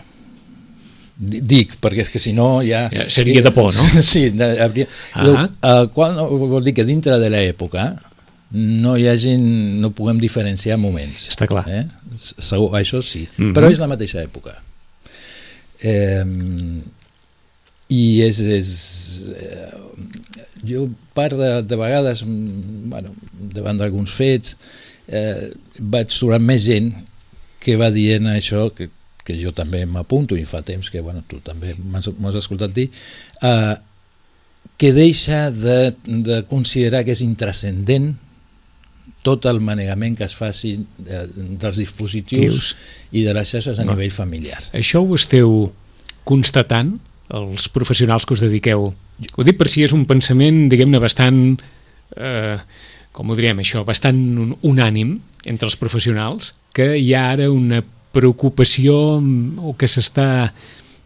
Di- 1.16 1.42
Dic, 1.46 1.78
perquè 1.82 2.04
és 2.04 2.12
que 2.12 2.20
si 2.20 2.34
no 2.36 2.58
ja... 2.66 2.88
Ja 2.92 3.06
seria 3.14 3.42
de 3.46 3.54
por, 3.56 3.72
no? 3.78 3.86
Sí, 4.04 4.28
hauria... 4.36 4.88
Ah. 5.14 5.48
El 5.78 5.92
qual 5.96 6.18
no, 6.18 6.28
vol 6.28 6.66
dir 6.66 6.74
que 6.76 6.86
dintre 6.86 7.20
de 7.22 7.30
l'època 7.32 7.94
no 8.54 8.96
hi 8.98 9.08
hagin, 9.10 9.44
no 9.82 9.90
puguem 9.98 10.20
diferenciar 10.22 10.78
moments. 10.78 11.28
Està 11.34 11.48
clar. 11.50 11.64
Eh? 11.68 11.84
Segur, 12.22 12.70
això 12.78 13.02
sí, 13.02 13.28
Mhm. 13.38 13.54
però 13.56 13.72
és 13.72 13.80
la 13.82 13.88
mateixa 13.90 14.22
època. 14.24 14.54
Eh, 15.82 16.24
I 17.94 18.04
és... 18.26 18.40
és 18.40 18.70
eh, 19.36 19.72
jo 20.64 20.86
part 21.14 21.36
de, 21.36 21.50
de 21.68 21.76
vegades, 21.76 22.24
mm, 22.24 22.90
bueno, 22.90 23.12
davant 23.54 23.78
d'alguns 23.82 24.14
fets, 24.16 24.56
eh, 25.12 25.52
vaig 25.80 26.08
trobar 26.14 26.40
més 26.40 26.64
gent 26.64 26.94
que 27.60 27.76
va 27.80 27.90
dient 27.92 28.30
això, 28.32 28.70
que, 28.76 28.88
que 29.24 29.36
jo 29.40 29.52
també 29.56 29.84
m'apunto 29.86 30.38
i 30.40 30.46
fa 30.48 30.62
temps 30.64 30.90
que 30.90 31.02
bueno, 31.04 31.24
tu 31.28 31.40
també 31.44 31.76
m'has 31.76 32.38
escoltat 32.40 32.74
dir, 32.76 32.90
eh, 33.44 33.76
que 34.80 34.94
deixa 34.96 35.50
de, 35.52 35.94
de 36.08 36.42
considerar 36.50 37.04
que 37.06 37.12
és 37.14 37.22
intrascendent 37.22 38.14
tot 39.24 39.46
el 39.50 39.60
manegament 39.64 40.18
que 40.20 40.26
es 40.28 40.36
faci 40.36 40.76
de, 40.98 41.24
dels 41.60 41.78
dispositius 41.80 42.54
Tius. 42.54 42.76
i 43.16 43.24
de 43.24 43.34
les 43.34 43.50
xarxes 43.50 43.80
a 43.80 43.86
No. 43.88 43.94
nivell 43.96 44.12
familiar. 44.12 44.60
Això 44.76 45.02
ho 45.02 45.16
esteu 45.16 45.72
constatant, 46.28 46.98
els 47.34 47.70
professionals 47.70 48.26
que 48.28 48.36
us 48.36 48.44
dediqueu? 48.44 48.92
Ho 49.36 49.44
dic 49.48 49.58
per 49.58 49.70
si 49.72 49.84
és 49.84 49.94
un 49.96 50.06
pensament, 50.06 50.68
diguem-ne, 50.70 51.00
bastant, 51.00 51.60
eh, 52.18 52.58
com 53.12 53.30
ho 53.30 53.36
diríem 53.36 53.60
això, 53.64 53.84
bastant 53.86 54.18
un- 54.38 54.56
unànim 54.62 55.20
entre 55.46 55.66
els 55.68 55.76
professionals, 55.78 56.54
que 56.74 56.98
hi 56.98 57.14
ha 57.14 57.32
ara 57.32 57.50
una 57.52 57.84
preocupació 58.12 59.22
o 59.58 59.76
que 59.78 59.88
s'està 59.88 60.52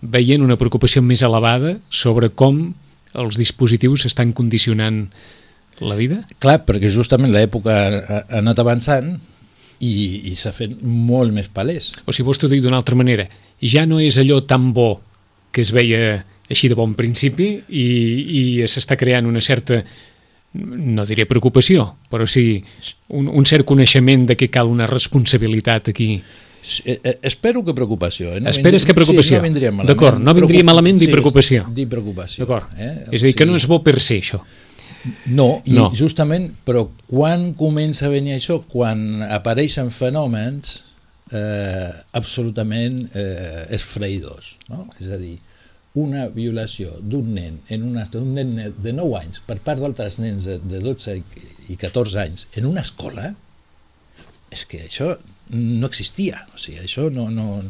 veient 0.01 0.41
una 0.43 0.57
preocupació 0.57 1.01
més 1.01 1.21
elevada 1.23 1.79
sobre 1.89 2.29
com 2.29 2.75
els 3.13 3.37
dispositius 3.37 4.05
estan 4.05 4.33
condicionant 4.33 5.07
la 5.81 5.97
vida? 5.99 6.21
Clar, 6.43 6.61
perquè 6.67 6.91
justament 6.93 7.33
l'època 7.33 7.75
ha, 7.99 8.21
anat 8.39 8.61
avançant 8.63 9.13
i, 9.79 9.93
i 10.31 10.35
s'ha 10.37 10.53
fet 10.55 10.77
molt 10.81 11.35
més 11.35 11.49
palès. 11.53 11.91
O 12.05 12.15
si 12.15 12.25
vols 12.25 12.41
t'ho 12.41 12.49
dir 12.51 12.61
d'una 12.63 12.79
altra 12.81 12.97
manera, 12.97 13.27
ja 13.61 13.85
no 13.85 14.01
és 14.01 14.17
allò 14.21 14.41
tan 14.45 14.71
bo 14.73 14.95
que 15.51 15.63
es 15.65 15.73
veia 15.73 16.23
així 16.49 16.69
de 16.71 16.77
bon 16.77 16.93
principi 16.95 17.57
i, 17.67 17.87
i 18.39 18.41
s'està 18.69 18.97
creant 18.99 19.27
una 19.27 19.43
certa 19.43 19.81
no 20.57 21.05
diré 21.05 21.27
preocupació, 21.29 21.83
però 22.09 22.25
sí 22.25 22.63
un, 23.13 23.27
un 23.27 23.45
cert 23.45 23.67
coneixement 23.67 24.25
de 24.31 24.37
que 24.39 24.49
cal 24.49 24.71
una 24.71 24.87
responsabilitat 24.89 25.91
aquí. 25.91 26.15
Eh, 26.83 26.99
eh, 27.03 27.17
espero 27.21 27.63
que 27.63 27.75
preocupació. 27.75 28.33
Eh? 28.35 28.41
No 28.41 28.49
Esperes 28.49 28.85
que 28.87 28.95
preocupació. 28.95 29.35
Sí, 29.35 29.41
no 29.41 29.45
vindria 29.45 29.71
malament. 29.71 29.91
D'acord, 29.91 30.23
no 30.23 30.33
vindria 30.35 30.65
malament 30.67 30.97
dir 30.99 31.09
sí, 31.09 31.13
preocupació. 31.13 31.67
Dir 31.75 31.85
preocupació. 31.91 32.45
D'acord. 32.45 32.73
Eh? 32.79 32.93
És 33.11 33.21
a 33.21 33.29
dir, 33.29 33.35
que 33.37 33.45
no 33.47 33.59
és 33.59 33.67
bo 33.69 33.79
per 33.85 33.99
ser 34.03 34.21
això. 34.23 34.41
No, 35.27 35.61
i 35.65 35.73
No. 35.77 35.89
justament, 35.95 36.49
però 36.65 36.87
quan 37.07 37.53
comença 37.59 38.07
a 38.07 38.09
venir 38.13 38.35
això? 38.37 38.59
Quan 38.67 39.23
apareixen 39.23 39.89
fenòmens 39.91 40.83
eh, 41.31 41.91
absolutament 42.17 43.09
eh, 43.13 43.65
esfreïdors, 43.75 44.55
no? 44.69 44.85
És 44.99 45.09
a 45.11 45.17
dir, 45.21 45.37
una 45.97 46.27
violació 46.29 46.93
d'un 47.01 47.33
nen, 47.33 47.59
en 47.73 47.83
una, 47.89 48.05
d'un 48.11 48.29
nen 48.35 48.51
de 48.77 48.93
9 48.93 49.15
anys 49.19 49.39
per 49.47 49.57
part 49.65 49.81
d'altres 49.81 50.19
nens 50.21 50.45
de, 50.45 50.59
de 50.61 50.79
12 50.83 51.15
i- 51.17 51.23
i 51.73 51.75
14 51.79 52.19
anys 52.21 52.47
en 52.55 52.67
una 52.69 52.81
escola, 52.85 53.33
és 54.53 54.63
que 54.69 54.83
això 54.85 55.15
no 55.51 55.87
existia, 55.87 56.43
o 56.53 56.57
sigui, 56.59 56.79
això 56.85 57.09
no... 57.11 57.29
no 57.33 57.63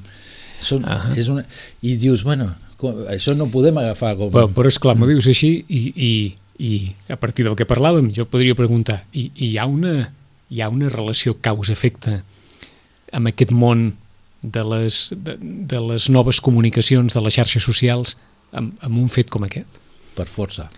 són, 0.57 0.85
Ahà. 0.89 1.11
és 1.13 1.27
una, 1.29 1.43
I 1.85 1.91
dius, 2.01 2.23
bueno, 2.25 2.47
com, 2.81 3.03
això 3.13 3.35
no 3.37 3.45
podem 3.53 3.77
agafar 3.77 4.15
com... 4.17 4.31
Però, 4.33 4.47
però 4.49 4.69
esclar, 4.71 4.95
m'ho 4.97 5.05
dius 5.05 5.27
així 5.29 5.51
i, 5.69 5.81
i, 5.93 6.11
i 6.57 6.95
a 7.09 7.17
partir 7.21 7.45
del 7.45 7.55
que 7.57 7.67
parlàvem 7.69 8.09
jo 8.15 8.25
podria 8.29 8.57
preguntar, 8.57 9.03
i, 9.13 9.29
i 9.35 9.51
hi, 9.51 9.57
ha 9.61 9.67
una, 9.69 10.09
hi 10.49 10.61
ha 10.61 10.69
una 10.73 10.89
relació 10.89 11.37
causa-efecte 11.41 12.21
amb 13.15 13.31
aquest 13.31 13.53
món 13.55 13.91
de 14.41 14.63
les, 14.63 15.01
de, 15.13 15.37
de 15.41 15.81
les 15.81 16.09
noves 16.13 16.41
comunicacions, 16.43 17.13
de 17.13 17.23
les 17.23 17.37
xarxes 17.37 17.63
socials, 17.63 18.17
amb, 18.51 18.73
amb 18.85 18.97
un 18.97 19.09
fet 19.11 19.29
com 19.33 19.45
aquest? 19.47 19.79
Per 20.17 20.25
força. 20.29 20.69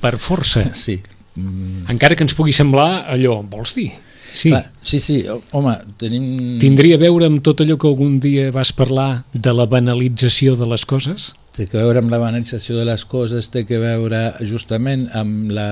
Per 0.00 0.16
força. 0.22 0.68
Sí. 0.86 0.98
Mm, 1.38 1.84
Encara 1.92 2.16
que 2.18 2.24
ens 2.26 2.34
pugui 2.34 2.52
semblar 2.56 3.04
allò, 3.12 3.38
vols 3.46 3.74
dir? 3.76 3.92
Sí. 4.32 4.50
Clar, 4.50 4.70
sí, 4.82 5.00
sí, 5.00 5.24
home, 5.56 5.74
tenim... 6.00 6.58
Tindria 6.60 6.98
a 6.98 7.02
veure 7.02 7.28
amb 7.30 7.40
tot 7.44 7.62
allò 7.64 7.78
que 7.80 7.88
algun 7.88 8.18
dia 8.20 8.50
vas 8.54 8.72
parlar 8.76 9.24
de 9.32 9.54
la 9.54 9.66
banalització 9.70 10.56
de 10.58 10.68
les 10.68 10.84
coses? 10.88 11.32
Té 11.56 11.66
que 11.66 11.80
veure 11.80 12.02
amb 12.02 12.12
la 12.12 12.20
banalització 12.22 12.76
de 12.78 12.84
les 12.86 13.04
coses, 13.08 13.48
té 13.50 13.64
que 13.66 13.80
veure 13.82 14.20
justament 14.46 15.08
amb 15.16 15.50
la, 15.54 15.70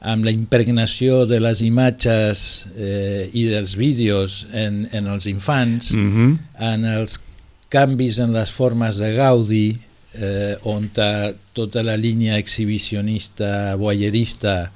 amb 0.00 0.24
la 0.26 0.32
impregnació 0.34 1.26
de 1.30 1.40
les 1.44 1.60
imatges 1.62 2.44
eh, 2.74 3.28
i 3.32 3.46
dels 3.52 3.76
vídeos 3.78 4.46
en, 4.52 4.86
en 4.92 5.06
els 5.06 5.28
infants, 5.30 5.92
Mm 5.94 6.10
-hmm. 6.10 6.38
en 6.72 6.84
els 6.84 7.20
canvis 7.68 8.18
en 8.18 8.32
les 8.32 8.50
formes 8.50 8.98
de 8.98 9.12
Gaudi, 9.14 9.78
eh, 10.14 10.56
on 10.64 10.88
ta, 10.88 11.32
tota 11.52 11.82
la 11.82 11.96
línia 11.96 12.38
exhibicionista, 12.38 13.76
voyerista, 13.76 14.72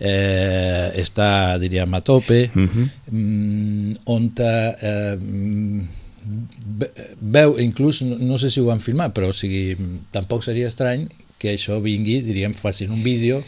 eh, 0.00 0.92
està, 1.00 1.58
diríem, 1.60 1.94
a 1.94 2.00
tope, 2.00 2.50
Mm 2.54 2.68
-hmm. 2.68 2.90
mm, 3.10 3.94
on 4.04 4.32
eh, 4.38 5.16
mm, 5.20 5.80
ve- 6.78 6.92
veu, 7.20 7.58
inclús, 7.60 8.02
no, 8.02 8.38
sé 8.38 8.50
si 8.50 8.60
ho 8.60 8.66
van 8.66 8.80
filmar, 8.80 9.12
però 9.12 9.28
o 9.28 9.32
sigui, 9.32 9.76
tampoc 10.10 10.42
seria 10.42 10.68
estrany 10.68 11.08
que 11.38 11.54
això 11.54 11.80
vingui, 11.80 12.22
diríem, 12.22 12.54
facin 12.54 12.90
un 12.90 13.02
vídeo 13.02 13.42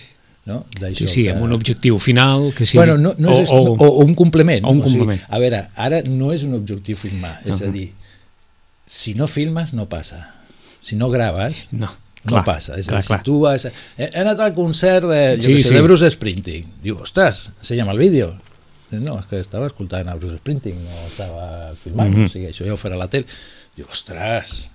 no? 0.46 0.64
Sí, 0.94 1.06
sí, 1.08 1.22
que... 1.24 1.30
amb 1.30 1.42
un 1.42 1.52
objectiu 1.52 1.98
final, 1.98 2.52
que 2.54 2.64
sí. 2.66 2.78
Bueno, 2.78 2.96
no, 2.96 3.14
no 3.18 3.32
és, 3.40 3.50
o, 3.50 3.56
o, 3.74 3.86
o 3.86 4.04
un 4.04 4.14
complement. 4.14 4.64
o 4.64 4.70
un 4.70 4.78
no? 4.78 4.84
sigui, 4.84 4.98
complement. 4.98 5.24
a 5.28 5.38
veure, 5.42 5.64
ara 5.74 6.02
no 6.06 6.32
és 6.32 6.44
un 6.46 6.54
objectiu 6.54 6.96
filmar, 6.96 7.40
és 7.44 7.60
Ahà. 7.60 7.68
a 7.68 7.72
dir, 7.74 7.90
si 8.86 9.14
no 9.14 9.26
filmes 9.26 9.72
no 9.74 9.88
passa. 9.90 10.22
Si 10.80 10.94
no 10.94 11.10
graves, 11.10 11.66
No, 11.72 11.90
no 12.26 12.34
clar, 12.36 12.44
passa. 12.46 12.76
És 12.80 12.88
clar, 12.90 13.02
clar. 13.06 13.20
si 13.22 13.24
tu 13.28 13.38
vas... 13.42 13.64
He, 13.66 13.72
he 14.06 14.10
anat 14.20 14.40
al 14.44 14.52
concert 14.56 15.06
de, 15.10 15.20
jo 15.38 15.46
Sí, 15.48 15.58
sé, 15.62 15.68
sí. 15.70 15.74
de 15.78 15.82
Bruce 15.86 16.10
Springsteen. 16.14 16.68
Diu, 16.84 16.98
ostres, 17.02 17.46
ensenya'm 17.62 17.90
el 17.94 17.98
vídeo. 18.02 18.34
No, 18.92 19.16
és 19.18 19.26
que 19.26 19.40
estava 19.42 19.66
escoltant 19.66 20.06
a 20.08 20.14
Bruce 20.18 20.38
Springsteen, 20.38 20.76
no 20.84 21.06
estava 21.08 21.72
filmant, 21.80 22.12
Mhm. 22.14 22.28
o 22.28 22.28
sigui, 22.30 22.46
això 22.52 22.66
ja 22.68 22.74
ho 22.76 22.78
farà 22.78 22.96
la 23.00 23.08
tele. 23.10 23.26
Diu, 23.76 23.86
ostres, 23.90 24.68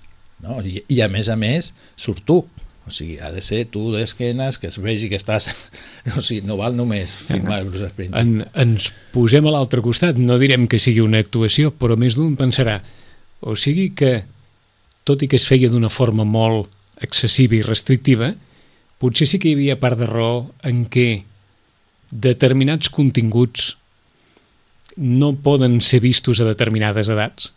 no? 0.44 0.60
I, 0.66 0.82
i 0.92 1.00
a 1.02 1.08
més 1.10 1.30
a 1.32 1.36
més, 1.40 1.74
surt 1.96 2.26
tu. 2.28 2.42
O 2.82 2.90
sigui, 2.92 3.20
ha 3.22 3.30
de 3.32 3.40
ser 3.46 3.68
tu 3.70 3.92
d'esquenes, 3.94 4.58
que 4.58 4.68
es 4.68 4.78
vegi 4.82 5.08
que 5.08 5.16
estàs... 5.20 5.52
O 6.18 6.22
sigui, 6.26 6.42
no 6.50 6.58
val 6.58 6.74
només 6.76 7.12
filmar 7.14 7.60
el 7.62 7.70
Bruce 7.70 7.88
Springsteen. 7.94 8.42
En, 8.42 8.50
ens 8.66 8.90
posem 9.14 9.46
a 9.48 9.52
l'altre 9.54 9.84
costat, 9.86 10.18
no 10.18 10.40
direm 10.42 10.68
que 10.68 10.80
sigui 10.82 11.00
una 11.06 11.22
actuació, 11.22 11.72
però 11.72 11.96
més 11.96 12.18
d'un 12.18 12.34
pensarà, 12.36 12.80
o 13.42 13.56
sigui 13.56 13.92
que, 13.96 14.24
tot 15.08 15.22
i 15.24 15.30
que 15.30 15.38
es 15.40 15.46
feia 15.48 15.70
d'una 15.72 15.90
forma 15.94 16.26
molt 16.28 16.68
excessiva 17.02 17.58
i 17.58 17.64
restrictiva, 17.66 18.32
potser 19.02 19.28
sí 19.28 19.40
que 19.42 19.52
hi 19.52 19.58
havia 19.58 19.80
part 19.82 20.00
de 20.00 20.08
raó 20.10 20.52
en 20.68 20.86
què 20.92 21.24
determinats 22.12 22.92
continguts 22.92 23.76
no 24.98 25.32
poden 25.40 25.80
ser 25.82 26.02
vistos 26.04 26.42
a 26.42 26.48
determinades 26.48 27.10
edats. 27.10 27.54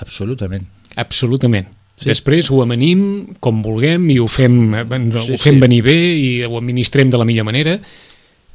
Absolutament. 0.00 0.66
Absolutament. 0.96 1.68
Sí. 2.00 2.08
Després 2.08 2.48
ho 2.48 2.62
amanim 2.64 3.02
com 3.44 3.60
vulguem 3.62 4.06
i 4.08 4.16
ho 4.18 4.26
fem, 4.30 4.72
eh, 4.74 4.84
Sí, 4.88 5.34
ho 5.34 5.36
fem 5.36 5.58
sí. 5.58 5.60
venir 5.60 5.82
bé 5.84 5.98
i 6.16 6.42
ho 6.46 6.56
administrem 6.56 7.10
de 7.10 7.18
la 7.20 7.26
millor 7.28 7.44
manera, 7.44 7.76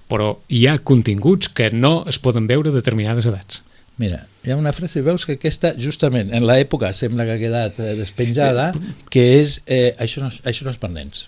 però 0.10 0.40
hi 0.50 0.66
ha 0.68 0.80
continguts 0.80 1.50
que 1.50 1.70
no 1.72 2.04
es 2.10 2.18
poden 2.18 2.48
veure 2.48 2.70
a 2.70 2.74
determinades 2.74 3.26
edats. 3.30 3.62
Mira, 3.98 4.26
hi 4.44 4.52
ha 4.52 4.58
una 4.60 4.74
frase, 4.76 5.00
veus 5.02 5.24
que 5.26 5.38
aquesta, 5.38 5.72
justament, 5.80 6.34
en 6.36 6.44
l'època 6.44 6.90
sembla 6.94 7.24
que 7.28 7.38
ha 7.38 7.40
quedat 7.40 7.78
eh, 7.80 7.94
despenjada, 7.96 8.72
que 9.10 9.24
és, 9.40 9.62
eh, 9.72 9.94
això, 10.04 10.20
no, 10.22 10.28
és- 10.34 10.42
això 10.44 10.66
no 10.68 10.74
és 10.74 10.80
per 10.82 10.90
nens. 10.92 11.26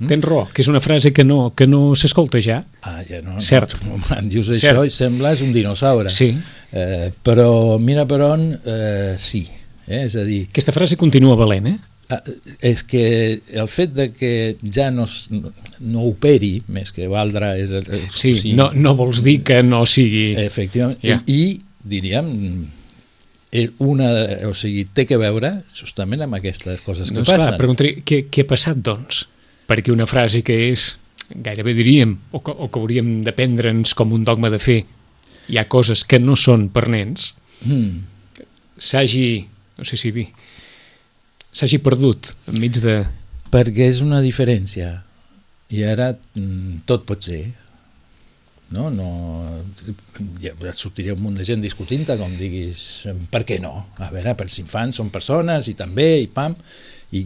Mm? 0.00 0.08
Tens 0.08 0.24
raó, 0.24 0.46
que 0.50 0.62
és 0.64 0.68
una 0.72 0.80
frase 0.80 1.12
que 1.12 1.22
no, 1.24 1.52
que 1.54 1.66
no 1.68 1.94
s'escolta 1.94 2.40
ja. 2.42 2.62
Ah, 2.82 3.02
ja 3.06 3.20
no, 3.22 3.36
Cert. 3.44 3.76
No, 3.86 4.00
em 4.16 4.28
dius 4.32 4.48
Cert. 4.48 4.72
això 4.72 4.86
i 4.88 4.90
sembles 4.90 5.42
un 5.44 5.52
dinosaure. 5.52 6.10
Sí. 6.10 6.32
Eh, 6.72 7.10
però 7.22 7.78
mira 7.78 8.06
per 8.08 8.22
on, 8.26 8.46
eh, 8.64 9.14
sí. 9.20 9.44
Eh? 9.86 10.04
És 10.06 10.16
a 10.16 10.24
dir, 10.24 10.46
Aquesta 10.50 10.72
frase 10.72 10.96
continua 10.96 11.36
valent, 11.36 11.66
eh? 11.68 11.78
Ah, 12.10 12.20
és 12.66 12.82
que 12.86 13.04
el 13.54 13.68
fet 13.70 13.94
de 13.96 14.08
que 14.12 14.32
ja 14.66 14.90
no, 14.94 15.06
no 15.80 16.04
operi, 16.10 16.60
més 16.68 16.92
que 16.92 17.08
valdre... 17.10 17.54
És, 17.62 17.72
és, 17.80 18.10
Sí, 18.14 18.52
no, 18.58 18.70
no 18.74 18.94
vols 18.98 19.22
dir 19.26 19.40
que 19.46 19.62
no 19.66 19.84
sigui... 19.88 20.34
Efectivament. 20.42 20.98
Ja. 21.02 21.20
I, 21.26 21.34
I, 21.34 21.88
diríem, 21.90 22.30
eh, 23.52 23.68
una, 23.78 24.10
o 24.48 24.54
sigui, 24.54 24.84
té 24.94 25.06
que 25.08 25.18
veure 25.20 25.62
justament 25.74 26.22
amb 26.26 26.38
aquestes 26.38 26.82
coses 26.86 27.08
que 27.10 27.16
doncs 27.20 27.30
passen. 27.32 27.46
clar, 27.48 27.58
preguntaré, 27.60 27.94
què, 28.06 28.24
què 28.30 28.44
ha 28.44 28.50
passat, 28.52 28.82
doncs? 28.84 29.24
Perquè 29.70 29.92
una 29.94 30.06
frase 30.10 30.42
que 30.46 30.56
és, 30.70 30.92
gairebé 31.30 31.74
diríem, 31.78 32.16
o 32.34 32.40
que, 32.42 32.50
o 32.52 32.66
que 32.70 32.80
hauríem 32.82 33.20
de 33.26 33.34
prendre'ns 33.34 33.94
com 33.98 34.12
un 34.16 34.24
dogma 34.26 34.50
de 34.50 34.58
fer, 34.62 34.80
hi 35.50 35.58
ha 35.58 35.66
coses 35.70 36.02
que 36.06 36.18
no 36.22 36.36
són 36.38 36.68
per 36.74 36.88
nens, 36.90 37.34
Mm. 37.60 38.06
s'hagi, 38.80 39.44
no 39.76 39.84
sé 39.84 39.98
si 40.00 40.10
dir, 40.14 40.28
s'hagi 41.52 41.80
perdut 41.82 42.34
enmig 42.50 42.80
de... 42.82 43.00
Perquè 43.50 43.88
és 43.90 43.98
una 44.04 44.20
diferència. 44.22 45.00
I 45.74 45.82
ara 45.82 46.12
mm, 46.14 46.84
tot 46.86 47.02
pot 47.06 47.24
ser. 47.26 47.40
No? 48.70 48.86
no 48.94 49.08
ja 50.38 50.52
et 50.54 50.78
sortiria 50.78 51.16
un 51.16 51.24
munt 51.24 51.40
de 51.40 51.46
gent 51.46 51.62
discutint 51.62 52.06
com 52.06 52.36
diguis, 52.38 53.08
per 53.32 53.42
què 53.46 53.58
no? 53.62 53.72
A 53.98 54.12
veure, 54.14 54.36
per 54.38 54.46
els 54.46 54.60
infants 54.62 55.00
són 55.02 55.10
persones 55.10 55.66
i 55.66 55.74
també, 55.78 56.12
i 56.22 56.28
pam. 56.30 56.54
I, 57.18 57.24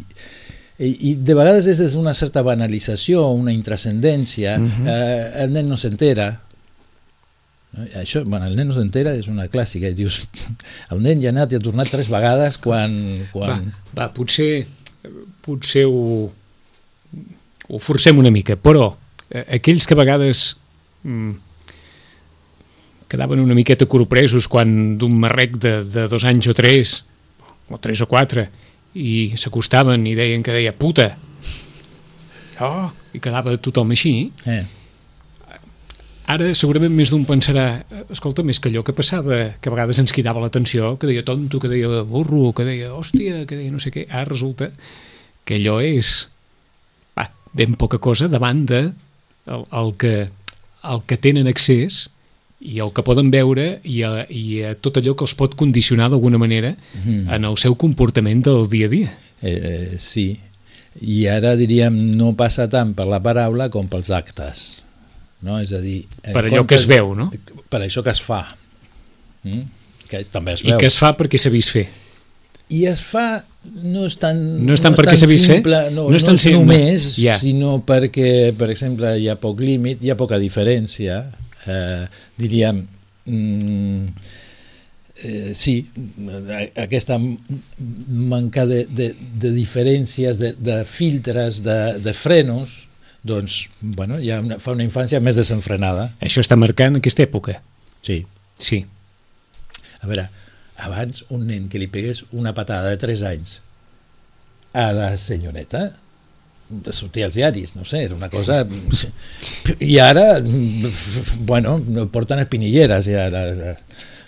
i, 0.81 0.89
i 1.11 1.15
de 1.21 1.37
vegades 1.37 1.69
és 1.69 1.83
des 1.85 1.93
d'una 1.93 2.17
certa 2.17 2.41
banalització, 2.47 3.27
una 3.37 3.53
intrascendència, 3.53 4.57
uh 4.57 4.65
-huh. 4.65 4.89
eh, 4.89 5.45
el 5.45 5.53
nen 5.53 5.69
no 5.69 5.77
s'entera, 5.77 6.31
Això, 7.99 8.23
bueno, 8.23 8.47
el 8.47 8.55
nen 8.55 8.69
no 8.71 8.75
s'entera 8.77 9.17
és 9.19 9.27
una 9.31 9.49
clàssica, 9.51 9.91
i 9.91 9.97
dius, 9.99 10.21
el 10.95 11.01
nen 11.03 11.23
ja 11.23 11.33
ha 11.33 11.35
anat 11.35 11.53
i 11.53 11.59
ha 11.59 11.63
tornat 11.63 11.91
tres 11.91 12.11
vegades 12.13 12.59
quan... 12.63 12.93
quan... 13.33 13.71
Va, 13.91 14.05
va, 14.05 14.11
potser, 14.15 14.67
potser 15.43 15.83
ho, 15.91 16.29
ho 17.67 17.81
forcem 17.83 18.21
una 18.23 18.31
mica, 18.35 18.55
però 18.55 18.93
eh, 19.27 19.43
aquells 19.59 19.89
que 19.91 19.97
a 19.97 19.99
vegades 19.99 20.45
mm, 21.03 21.33
quedaven 23.11 23.43
una 23.43 23.59
miqueta 23.59 23.91
corpresos 23.91 24.47
quan 24.51 24.95
d'un 25.01 25.19
marrec 25.27 25.59
de, 25.59 25.75
de 25.83 26.07
dos 26.13 26.29
anys 26.31 26.53
o 26.53 26.55
tres, 26.55 27.01
o 27.67 27.81
tres 27.83 28.05
o 28.05 28.11
quatre, 28.11 28.49
i 28.95 29.35
s'acostaven 29.41 30.07
i 30.07 30.15
deien 30.15 30.47
que 30.47 30.55
deia 30.55 30.77
puta, 30.79 31.11
oh, 32.63 32.89
i 33.11 33.19
quedava 33.19 33.59
tothom 33.59 33.91
així, 33.99 34.17
Eh. 34.47 34.63
Ara 36.27 36.55
segurament 36.57 36.93
més 36.97 37.11
d'un 37.13 37.27
pensarà 37.29 37.85
escolta, 38.11 38.43
més 38.43 38.59
que 38.59 38.71
allò 38.71 38.83
que 38.83 38.95
passava 38.97 39.41
que 39.61 39.69
a 39.69 39.73
vegades 39.75 39.99
ens 40.01 40.13
cridava 40.15 40.41
l'atenció, 40.41 40.95
que 40.97 41.07
deia 41.11 41.25
tonto, 41.25 41.61
que 41.61 41.69
deia 41.69 42.03
burro, 42.09 42.53
que 42.57 42.65
deia 42.65 42.95
hòstia, 42.97 43.45
que 43.45 43.59
deia 43.59 43.73
no 43.73 43.81
sé 43.83 43.93
què, 43.93 44.07
ara 44.09 44.25
resulta 44.31 44.71
que 45.45 45.59
allò 45.59 45.81
és 45.85 46.31
va, 47.19 47.29
ben 47.53 47.77
poca 47.77 48.01
cosa 48.01 48.29
davant 48.33 48.65
de 48.71 48.81
el, 49.47 49.67
el, 49.69 49.93
que, 50.01 50.15
el 50.89 51.03
que 51.07 51.19
tenen 51.21 51.51
accés 51.51 52.07
i 52.65 52.79
el 52.81 52.95
que 52.97 53.05
poden 53.05 53.29
veure 53.29 53.81
i 53.85 54.01
a, 54.09 54.25
i 54.33 54.63
a 54.65 54.73
tot 54.81 54.97
allò 54.97 55.13
que 55.13 55.27
els 55.27 55.35
pot 55.37 55.53
condicionar 55.61 56.09
d'alguna 56.09 56.41
manera 56.41 56.73
Mm. 57.05 57.29
en 57.29 57.45
el 57.45 57.59
seu 57.61 57.75
comportament 57.77 58.41
del 58.47 58.65
dia 58.71 58.87
a 58.87 58.89
dia. 58.89 59.19
Eh, 59.43 59.51
eh, 59.53 59.99
sí, 59.99 60.39
i 61.03 61.27
ara 61.29 61.53
diríem 61.59 61.93
no 62.17 62.33
passa 62.39 62.65
tant 62.71 62.95
per 62.95 63.05
la 63.11 63.21
paraula 63.21 63.69
com 63.69 63.89
pels 63.91 64.09
actes. 64.15 64.84
No? 65.45 65.59
És 65.61 65.73
a 65.77 65.81
dir... 65.83 66.07
en 66.23 66.33
Per 66.33 66.47
allò 66.49 66.63
que 66.67 66.79
es 66.79 66.87
veu, 66.89 67.13
no? 67.19 67.29
Per 67.69 67.83
això 67.85 68.03
que 68.07 68.13
es 68.15 68.23
fa. 68.25 68.43
Mm? 69.45 69.67
Que 70.09 70.23
també 70.33 70.55
es 70.57 70.63
I 70.65 70.71
veu. 70.73 70.79
que 70.81 70.89
es 70.89 70.97
fa 71.01 71.13
perquè 71.17 71.37
s'ha 71.41 71.53
vist 71.53 71.75
fer. 71.75 71.85
I 72.73 72.87
es 72.89 73.03
fa 73.05 73.27
no 73.85 74.07
és 74.09 74.15
tan, 74.21 74.39
No 74.65 74.73
és 74.73 74.81
tant 74.81 74.95
no 74.97 74.99
perquè 75.03 75.19
s'ha 75.21 75.29
vist 75.29 75.45
fer? 75.51 75.59
simple, 75.61 75.83
no, 75.93 76.07
No 76.09 76.15
no, 76.15 76.17
és 76.17 76.25
tan 76.25 76.33
no 76.37 76.41
és 76.41 76.47
simple. 76.47 76.63
només, 76.65 77.05
Ja. 77.21 77.37
sinó 77.39 77.75
perquè, 77.85 78.55
per 78.57 78.71
exemple, 78.73 79.13
hi 79.21 79.29
ha 79.29 79.37
poc 79.41 79.61
límit, 79.61 80.01
hi 80.05 80.11
ha 80.13 80.17
poca 80.17 80.39
diferència. 80.41 81.19
Eh, 81.67 82.07
diríem, 82.41 82.87
mm, 83.27 84.07
eh, 85.25 85.53
sí, 85.55 85.77
aquesta 86.77 87.19
manca 88.09 88.67
de, 88.67 88.85
de, 88.87 89.15
de 89.41 89.51
diferències, 89.55 90.39
de, 90.41 90.55
de 90.59 90.85
filtres, 90.85 91.63
de, 91.65 91.99
de 92.05 92.13
frenos, 92.13 92.89
doncs, 93.25 93.65
bueno, 93.81 94.21
ja 94.21 94.39
una, 94.45 94.61
fa 94.61 94.75
una 94.77 94.85
infància 94.85 95.21
més 95.25 95.41
desenfrenada. 95.41 96.11
Això 96.25 96.45
està 96.45 96.59
marcant 96.61 97.01
aquesta 97.01 97.25
època. 97.25 97.59
Sí. 98.05 98.21
Sí. 98.61 98.85
A 100.05 100.09
veure, 100.11 100.29
abans 100.85 101.25
un 101.33 101.47
nen 101.49 101.69
que 101.73 101.81
li 101.81 101.89
pegués 101.91 102.25
una 102.37 102.53
patada 102.55 102.93
de 102.93 103.01
3 103.01 103.27
anys 103.33 103.59
a 104.75 104.91
la 104.93 105.13
senyoreta 105.21 105.87
sortia 106.91 107.27
als 107.29 107.37
diaris, 107.37 107.75
no 107.77 107.85
sé, 107.85 108.05
era 108.05 108.15
una 108.15 108.31
cosa... 108.31 108.67
I 109.81 109.99
ara, 110.03 110.41
bueno, 111.41 111.77
porten 112.13 112.41
espinilleres 112.43 113.07
ja 113.07 113.29
les, 113.33 113.61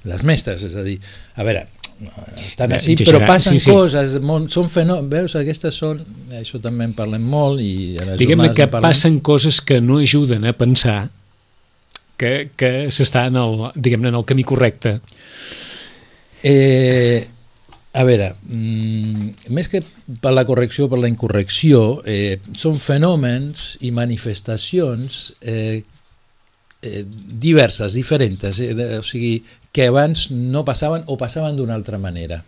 les 0.06 0.24
mestres, 0.28 0.64
és 0.68 0.76
a 0.76 0.84
dir, 0.86 0.98
a 1.34 1.46
veure, 1.46 1.66
estan 2.44 2.74
així, 2.76 2.96
però 3.00 3.20
passen 3.24 3.56
sí, 3.56 3.66
sí. 3.66 3.72
coses, 3.72 4.16
són 4.52 4.68
fenòmens, 4.72 5.08
veus, 5.12 5.36
aquestes 5.40 5.78
són, 5.80 6.02
això 6.36 6.60
també 6.62 6.88
en 6.88 6.96
parlem 6.96 7.24
molt 7.24 7.62
i 7.64 7.96
a 7.96 8.10
les 8.10 8.20
Diguem-ne 8.20 8.50
jornades 8.50 8.58
que 8.58 8.68
parlem. 8.72 8.88
passen 8.90 9.20
coses 9.24 9.60
que 9.64 9.80
no 9.80 10.00
ajuden 10.04 10.44
a 10.44 10.52
pensar 10.56 10.98
que, 12.20 12.50
que 12.56 12.72
s'està 12.92 13.26
en 13.30 13.40
el, 13.40 13.64
diguem-ne, 13.76 14.12
en 14.12 14.20
el 14.20 14.28
camí 14.28 14.44
correcte. 14.44 14.98
Eh, 16.44 17.26
a 17.96 18.04
veure, 18.04 18.34
mm, 18.44 19.50
més 19.56 19.68
que 19.72 19.80
per 20.20 20.34
la 20.36 20.44
correcció 20.48 20.86
o 20.86 20.92
per 20.92 21.00
la 21.00 21.08
incorrecció, 21.08 22.02
eh, 22.04 22.38
són 22.58 22.76
fenòmens 22.82 23.78
i 23.88 23.92
manifestacions 23.96 25.32
eh, 25.40 25.82
eh, 26.82 27.04
diverses, 27.06 27.92
diferents, 27.94 28.44
eh, 28.60 28.74
de, 28.74 28.98
o 28.98 29.02
sigui, 29.02 29.42
que 29.72 29.86
abans 29.88 30.30
no 30.30 30.64
passaven 30.64 31.02
o 31.06 31.16
passaven 31.18 31.56
d'una 31.56 31.74
altra 31.74 31.98
manera. 31.98 32.42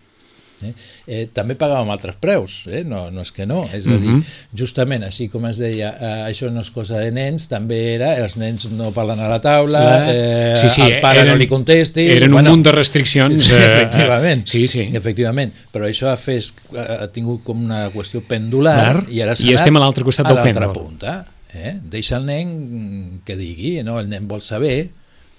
Eh? 0.59 0.73
Eh, 1.07 1.27
també 1.31 1.55
pagàvem 1.55 1.87
altres 1.87 2.17
preus, 2.19 2.65
eh? 2.67 2.81
no, 2.83 3.05
no 3.15 3.21
és 3.23 3.29
que 3.31 3.45
no, 3.47 3.61
és 3.71 3.85
a 3.87 3.93
dir, 3.95 4.09
Mhm. 4.11 4.23
justament 4.59 5.05
així 5.07 5.29
com 5.31 5.45
es 5.47 5.55
deia, 5.57 5.93
eh, 5.95 6.09
això 6.27 6.49
no 6.51 6.59
és 6.59 6.69
cosa 6.75 6.97
de 6.99 7.13
nens, 7.15 7.47
també 7.47 7.93
era, 7.95 8.17
els 8.19 8.35
nens 8.35 8.65
no 8.67 8.91
parlen 8.91 9.21
a 9.23 9.29
la 9.29 9.39
taula, 9.39 9.79
La- 9.79 10.11
eh, 10.11 10.57
sí, 10.59 10.67
sí, 10.69 10.81
el 10.81 10.99
pare 10.99 11.21
eren- 11.21 11.31
no 11.31 11.35
li 11.39 11.47
contesti... 11.47 12.09
Eren 12.11 12.33
un 12.35 12.43
munt 12.43 12.65
de 12.67 12.73
restriccions. 12.75 13.41
Sí, 13.41 13.53
eh, 13.55 13.71
efectivament. 13.77 14.45
Sí, 14.51 14.67
sí. 14.67 14.81
Efectivament, 14.93 15.53
però 15.71 15.87
això 15.87 16.11
ha, 16.11 16.17
fet, 16.17 16.51
ha 16.75 17.07
tingut 17.07 17.41
com 17.47 17.63
una 17.63 17.89
qüestió 17.95 18.19
pendular 18.27 18.75
Clar, 18.99 19.05
i 19.13 19.21
ara 19.21 19.35
s'ha 19.39 19.47
i 19.47 19.53
estem 19.55 19.77
a 19.77 19.79
l'altre 19.79 20.03
costat 20.03 20.27
del 20.27 20.43
pèndol. 20.43 20.73
punta. 20.73 21.21
Eh? 21.53 21.79
Deixa 21.81 22.17
el 22.19 22.27
nen 22.29 23.21
que 23.25 23.37
digui, 23.39 23.79
no? 23.83 23.99
el 23.99 24.09
nen 24.11 24.27
vol 24.29 24.43
saber 24.45 24.89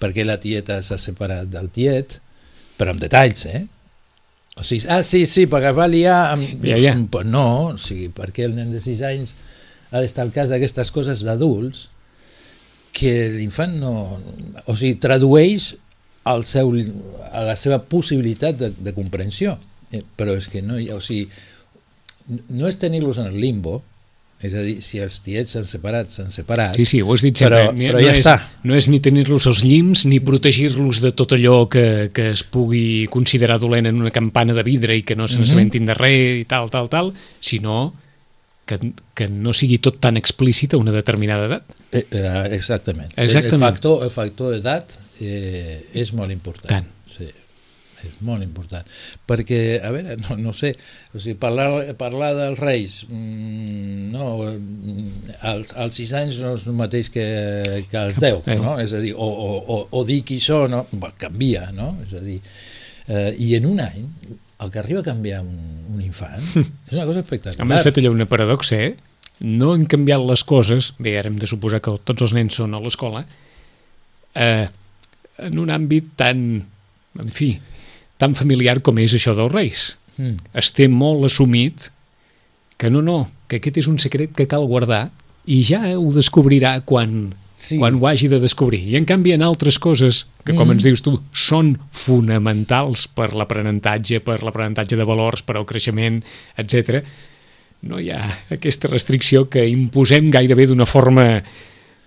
per 0.01 0.11
què 0.15 0.25
la 0.25 0.39
tieta 0.41 0.81
s'ha 0.83 0.97
separat 0.99 1.51
del 1.51 1.69
tiet, 1.73 2.17
però 2.79 2.95
amb 2.95 3.03
detalls, 3.03 3.45
eh? 3.45 3.61
O 4.57 4.65
sigui, 4.67 4.83
ah, 4.91 4.99
sí, 5.05 5.23
sí, 5.29 5.45
perquè 5.47 5.71
va 5.77 5.87
liar... 5.87 6.33
Amb... 6.33 6.65
Ja, 6.65 6.79
ja. 6.81 6.95
No, 7.23 7.45
o 7.71 7.77
sigui, 7.79 8.09
perquè 8.11 8.47
el 8.49 8.57
nen 8.57 8.73
de 8.73 8.81
6 8.83 9.03
anys 9.07 9.35
ha 9.91 10.01
d'estar 10.01 10.25
al 10.25 10.33
cas 10.35 10.51
d'aquestes 10.51 10.91
coses 10.91 11.23
d'adults 11.23 11.87
que 12.95 13.29
l'infant 13.31 13.77
no... 13.79 13.93
O 14.65 14.75
sigui, 14.75 14.97
tradueix 14.99 15.71
al 16.27 16.43
seu, 16.49 16.73
a 17.31 17.45
la 17.47 17.55
seva 17.57 17.79
possibilitat 17.79 18.59
de, 18.59 18.73
de 18.75 18.95
comprensió. 18.97 19.55
Eh, 19.91 20.03
però 20.17 20.35
és 20.39 20.49
que 20.51 20.65
no 20.65 20.79
hi 20.81 20.89
ha... 20.89 20.99
O 20.99 21.05
sigui, 21.05 21.29
no 22.51 22.67
és 22.67 22.77
tenir-los 22.81 23.21
en 23.21 23.31
el 23.31 23.39
limbo, 23.41 23.79
és 24.41 24.55
a 24.57 24.61
dir, 24.65 24.79
si 24.81 24.97
els 24.99 25.19
tiets 25.21 25.51
s'han 25.53 25.65
separat, 25.69 26.09
s'han 26.09 26.31
separat, 26.33 26.75
Sí, 26.75 26.85
sí, 26.85 27.01
ho 27.01 27.13
has 27.13 27.21
dit 27.21 27.37
sempre. 27.37 27.59
Però- 27.67 27.73
Ni- 27.77 27.87
però 27.87 27.99
no 27.99 28.05
ja 28.07 28.11
és, 28.13 28.19
està. 28.25 28.35
No 28.63 28.75
és 28.75 28.87
ni 28.89 28.99
tenir-los 28.99 29.45
als 29.47 29.63
llims, 29.63 30.05
ni 30.05 30.19
protegir-los 30.19 30.99
de 31.01 31.11
tot 31.11 31.31
allò 31.33 31.67
que, 31.69 32.09
que 32.13 32.29
es 32.31 32.43
pugui 32.43 33.07
considerar 33.09 33.59
dolent 33.59 33.85
en 33.87 34.01
una 34.01 34.11
campana 34.11 34.53
de 34.53 34.63
vidre 34.63 34.97
i 34.97 35.03
que 35.03 35.15
no 35.15 35.27
se 35.27 35.35
Mhm. 35.37 35.41
n'assabentin 35.43 35.85
de 35.85 35.93
res 35.93 36.41
i 36.41 36.45
tal, 36.45 36.69
tal, 36.69 36.89
tal, 36.89 37.13
sinó 37.39 37.93
que, 38.65 38.79
que 39.13 39.27
no 39.27 39.51
sigui 39.53 39.79
tot 39.79 39.99
tan 39.99 40.15
explícit 40.17 40.73
a 40.73 40.77
una 40.77 40.91
determinada 40.91 41.45
edat. 41.45 41.63
Eh, 41.91 42.05
eh, 42.11 42.49
exactament. 42.53 43.11
Exactament. 43.17 43.53
El 43.63 43.69
factor, 43.73 44.03
el 44.03 44.09
factor 44.09 44.53
edat 44.55 44.97
eh, 45.19 45.85
és 45.93 46.13
molt 46.13 46.31
important. 46.31 46.69
Tant. 46.69 46.87
Sí, 47.05 47.27
és 48.09 48.17
molt 48.25 48.43
important. 48.45 48.87
Perquè, 49.29 49.59
a 49.83 49.91
veure, 49.93 50.17
no, 50.23 50.37
no 50.39 50.53
sé, 50.57 50.73
o 51.13 51.19
sigui, 51.21 51.35
parlar, 51.41 51.67
parlar 51.99 52.31
dels 52.37 52.59
reis, 52.59 52.97
mm, 53.09 54.11
no, 54.13 54.29
mm, 54.49 55.35
als, 55.51 55.73
als 55.75 55.99
6 56.01 56.13
anys 56.21 56.39
no 56.43 56.55
és 56.57 56.67
el 56.67 56.77
mateix 56.79 57.11
que, 57.13 57.25
que 57.91 57.97
als 58.01 58.19
10, 58.21 58.41
Eh. 58.47 58.59
no? 58.61 58.77
És 58.81 58.93
a 58.93 59.01
dir, 59.03 59.13
o, 59.15 59.27
o, 59.27 59.51
o, 59.61 59.81
o 59.99 60.03
dir 60.07 60.21
qui 60.27 60.39
són, 60.43 60.71
no? 60.77 61.11
Canvia, 61.21 61.69
no? 61.75 61.93
És 62.05 62.15
a 62.17 62.23
dir, 62.23 62.39
eh, 63.07 63.29
i 63.37 63.53
en 63.59 63.65
un 63.69 63.79
any, 63.83 64.07
el 64.61 64.69
que 64.69 64.77
arriba 64.77 64.99
a 65.01 65.07
canviar 65.07 65.39
un, 65.41 65.55
un 65.89 66.01
infant 66.05 66.37
és 66.89 66.93
una 66.93 67.05
cosa 67.07 67.23
espectacular. 67.23 67.65
Home, 67.65 67.79
has 67.79 67.87
fet 67.87 67.97
allò 67.97 68.11
una 68.13 68.27
paradoxa, 68.29 68.77
eh? 68.77 68.91
No 69.41 69.71
han 69.73 69.87
canviat 69.89 70.21
les 70.21 70.43
coses, 70.45 70.91
bé, 71.01 71.15
ara 71.17 71.31
hem 71.31 71.39
de 71.41 71.47
suposar 71.49 71.79
que 71.81 71.95
tots 72.05 72.21
els 72.27 72.35
nens 72.37 72.59
són 72.59 72.75
a 72.77 72.81
l'escola, 72.83 73.23
eh, 74.37 74.67
en 75.41 75.57
un 75.57 75.71
àmbit 75.73 76.11
tan, 76.19 76.43
en 77.17 77.31
fi, 77.33 77.55
tan 78.21 78.35
familiar 78.37 78.79
com 78.85 78.99
és 79.01 79.15
això 79.17 79.33
dels 79.37 79.51
reis. 79.53 79.87
Mm. 80.21 80.37
Es 80.61 80.69
té 80.77 80.87
molt 80.91 81.25
assumit 81.25 81.89
que 82.77 82.89
no, 82.93 83.01
no, 83.01 83.23
que 83.49 83.57
aquest 83.59 83.81
és 83.81 83.87
un 83.89 83.97
secret 84.01 84.33
que 84.37 84.47
cal 84.49 84.65
guardar 84.69 85.09
i 85.49 85.61
ja 85.65 85.81
ho 85.97 86.11
descobrirà 86.13 86.79
quan, 86.85 87.33
Sí. 87.61 87.77
quan 87.77 87.97
ho 87.99 88.07
hagi 88.09 88.27
de 88.29 88.39
descobrir. 88.41 88.79
I 88.89 88.95
en 88.97 89.05
canvi 89.05 89.33
en 89.35 89.43
altres 89.45 89.77
coses, 89.77 90.23
que 90.45 90.55
com 90.55 90.65
Mhm. 90.67 90.71
ens 90.77 90.83
dius 90.87 91.01
tu, 91.05 91.19
són 91.33 91.75
fonamentals 91.91 93.07
per 93.07 93.33
l'aprenentatge, 93.37 94.19
per 94.25 94.39
l'aprenentatge 94.43 94.97
de 94.97 95.05
valors, 95.05 95.41
per 95.45 95.57
al 95.57 95.65
creixement, 95.69 96.23
etc. 96.57 97.03
no 97.81 97.97
hi 97.99 98.11
ha 98.13 98.21
aquesta 98.53 98.87
restricció 98.87 99.47
que 99.49 99.63
imposem 99.67 100.29
gairebé 100.29 100.67
d'una 100.67 100.85
forma 100.85 101.41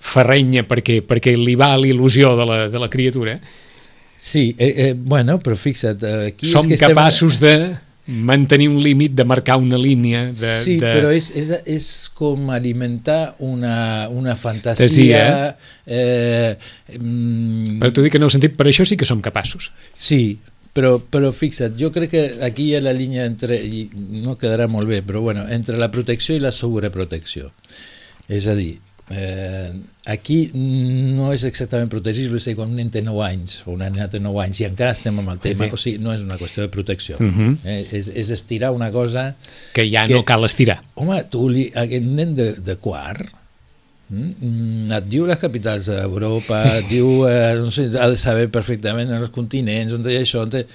ferrenya 0.00 0.62
perquè, 0.68 1.00
perquè 1.02 1.32
li 1.36 1.56
va 1.58 1.72
l'il·lusió 1.76 2.36
de, 2.38 2.44
la, 2.46 2.58
de 2.68 2.78
la 2.78 2.88
criatura. 2.92 3.40
Sí, 4.24 4.56
eh, 4.56 4.74
eh, 4.76 4.94
bueno, 4.96 5.36
però 5.38 5.52
fixa't, 5.52 6.00
eh, 6.00 6.28
aquí 6.30 6.48
Som 6.48 6.64
és 6.64 6.70
que 6.70 6.76
estem... 6.78 6.94
capaços 6.94 7.36
de 7.42 7.76
mantenir 8.06 8.70
un 8.72 8.78
límit, 8.80 9.12
de 9.12 9.24
marcar 9.28 9.58
una 9.60 9.76
línia. 9.76 10.22
De, 10.30 10.52
sí, 10.64 10.78
de... 10.80 10.94
però 10.96 11.10
és, 11.12 11.28
és, 11.36 11.50
és 11.68 11.88
com 12.16 12.48
alimentar 12.48 13.34
una, 13.44 14.08
una 14.08 14.32
fantasia... 14.32 14.80
Fantasia, 14.80 15.28
eh, 15.84 16.56
mm, 16.96 17.76
Per 17.84 17.92
t'ho 17.92 18.06
dic 18.06 18.16
en 18.16 18.24
el 18.24 18.32
sentit, 18.32 18.56
per 18.56 18.70
això 18.72 18.88
sí 18.88 18.96
que 18.96 19.04
som 19.04 19.20
capaços. 19.20 19.68
Sí, 19.92 20.38
però, 20.72 20.96
però 21.04 21.28
fixa't, 21.28 21.76
jo 21.76 21.92
crec 21.92 22.14
que 22.16 22.24
aquí 22.48 22.70
hi 22.70 22.78
ha 22.78 22.82
la 22.88 22.96
línia 22.96 23.28
entre, 23.28 23.60
i 23.60 23.90
no 24.24 24.38
quedarà 24.40 24.72
molt 24.72 24.88
bé, 24.88 25.02
però 25.04 25.20
bueno, 25.20 25.44
entre 25.52 25.76
la 25.76 25.92
protecció 25.92 26.32
i 26.32 26.40
la 26.40 26.56
sobreprotecció. 26.64 27.52
És 28.32 28.48
a 28.48 28.56
dir, 28.56 28.78
eh, 29.10 29.70
aquí 30.06 30.50
no 30.54 31.32
és 31.34 31.44
exactament 31.44 31.90
protegir-lo, 31.92 32.38
és 32.40 32.46
quan 32.56 32.70
un 32.70 32.76
nen 32.78 32.90
té 32.90 33.02
9 33.04 33.20
anys 33.26 33.58
o 33.66 33.72
una 33.74 33.90
nena 33.92 34.08
té 34.08 34.20
9 34.22 34.40
anys 34.46 34.60
i 34.62 34.66
encara 34.68 34.94
estem 34.96 35.18
amb 35.20 35.28
el 35.34 35.38
tema, 35.44 35.66
sí. 35.66 35.72
o 35.72 35.80
sigui, 35.80 35.98
no 36.04 36.14
és 36.14 36.22
una 36.24 36.38
qüestió 36.40 36.62
de 36.64 36.70
protecció, 36.72 37.16
Mhm. 37.20 37.58
eh, 37.64 37.86
és, 37.92 38.08
és 38.08 38.30
estirar 38.30 38.72
una 38.72 38.90
cosa 38.90 39.34
Que 39.74 39.88
ja 39.90 40.06
Que- 40.06 40.14
no 40.14 40.24
cal 40.24 40.44
estirar. 40.44 40.82
Home, 40.94 41.22
tu, 41.30 41.48
li, 41.48 41.70
aquest 41.74 42.04
nen 42.04 42.34
de, 42.34 42.52
de 42.64 42.76
quart, 42.76 43.26
mm, 44.10 44.92
et 44.92 45.06
diu 45.08 45.26
les 45.26 45.38
capitals 45.38 45.86
d'Europa, 45.90 46.62
et 46.80 46.88
diu, 46.88 47.26
eh, 47.28 47.54
no 47.60 47.70
sé, 47.70 47.90
ha 48.00 48.08
de 48.08 48.16
saber 48.16 48.48
perfectament 48.52 49.10
els 49.10 49.30
continents, 49.30 49.92
on 49.92 50.02
té 50.02 50.18
això, 50.20 50.42
on 50.46 50.50
té... 50.50 50.66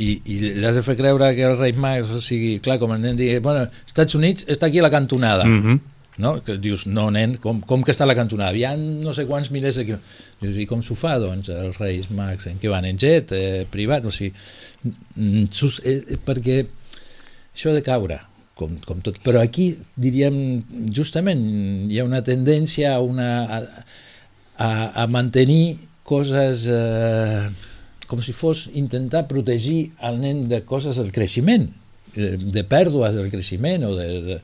I, 0.00 0.14
i 0.24 0.38
li 0.56 0.64
has 0.64 0.76
de 0.78 0.82
fer 0.82 0.94
creure 0.96 1.26
que 1.36 1.42
el 1.44 1.58
rei 1.58 1.74
Max, 1.76 2.08
o 2.16 2.20
sigui, 2.24 2.54
clar, 2.64 2.78
com 2.80 2.94
el 2.94 3.02
nen 3.02 3.18
digui, 3.18 3.36
bueno, 3.44 3.66
Estats 3.86 4.14
Units 4.16 4.46
està 4.48 4.70
aquí 4.70 4.78
a 4.80 4.82
la 4.86 4.90
cantonada, 4.90 5.44
mm. 5.44 5.58
Mhm. 5.60 5.80
No? 6.18 6.36
Que 6.44 6.56
dius, 6.62 6.86
no, 6.86 7.08
nen, 7.14 7.36
com, 7.42 7.60
com 7.66 7.82
que 7.84 7.94
està 7.94 8.06
la 8.06 8.16
cantonada? 8.18 8.54
Hi 8.56 8.64
ha 8.68 8.74
no 8.78 9.14
sé 9.16 9.26
quants 9.28 9.50
milers 9.54 9.80
de. 9.80 9.98
Dius, 10.42 10.60
i 10.60 10.66
com 10.70 10.82
s'ho 10.84 10.96
fa, 10.98 11.16
doncs, 11.22 11.50
els 11.52 11.80
reis 11.82 12.10
Max? 12.14 12.48
En 12.50 12.60
què 12.62 12.70
van? 12.72 12.86
En 12.88 13.00
jet? 13.00 13.34
Eh, 13.34 13.64
privat? 13.70 14.06
O 14.06 14.14
sigui, 14.14 14.34
mm, 14.86 15.50
sus, 15.54 15.80
eh, 15.84 16.00
eh, 16.14 16.20
perquè 16.24 16.62
això 17.54 17.74
de 17.74 17.82
caure, 17.86 18.20
com, 18.58 18.76
com 18.86 19.02
tot. 19.04 19.18
Però 19.26 19.42
aquí, 19.42 19.72
diríem, 20.00 20.36
justament, 20.94 21.44
hi 21.90 22.00
ha 22.00 22.06
una 22.06 22.22
tendència 22.26 22.94
a, 22.94 23.02
una, 23.02 23.30
a, 23.44 23.62
a, 24.58 24.70
a 25.04 25.06
mantenir 25.10 25.78
coses 26.04 26.66
eh, 26.68 27.48
com 28.06 28.20
si 28.22 28.34
fos 28.36 28.68
intentar 28.76 29.24
protegir 29.30 29.94
el 30.04 30.20
nen 30.20 30.44
de 30.50 30.60
coses 30.68 31.00
del 31.00 31.10
creixement, 31.14 31.70
eh, 32.14 32.36
de 32.38 32.64
pèrdues 32.68 33.16
del 33.16 33.30
creixement 33.32 33.86
o 33.88 33.94
de, 33.96 34.08
de, 34.28 34.38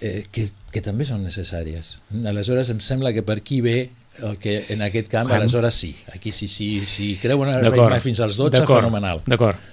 eh, 0.00 0.24
que, 0.32 0.48
que 0.72 0.82
també 0.84 1.06
són 1.08 1.24
necessàries. 1.24 1.98
Aleshores 2.26 2.70
em 2.72 2.80
sembla 2.84 3.14
que 3.16 3.24
per 3.26 3.40
aquí 3.40 3.60
ve 3.64 3.78
el 4.26 4.38
que 4.42 4.64
en 4.74 4.82
aquest 4.82 5.08
camp, 5.08 5.30
aleshores 5.32 5.74
sí. 5.74 5.94
Aquí 6.14 6.32
sí, 6.32 6.48
sí, 6.48 6.82
sí. 6.86 7.18
creuen 7.22 7.54
en 7.54 7.64
el 7.64 8.00
fins 8.00 8.20
als 8.20 8.36
12, 8.36 8.66
fenomenal. 8.66 9.22
D'acord. 9.26 9.68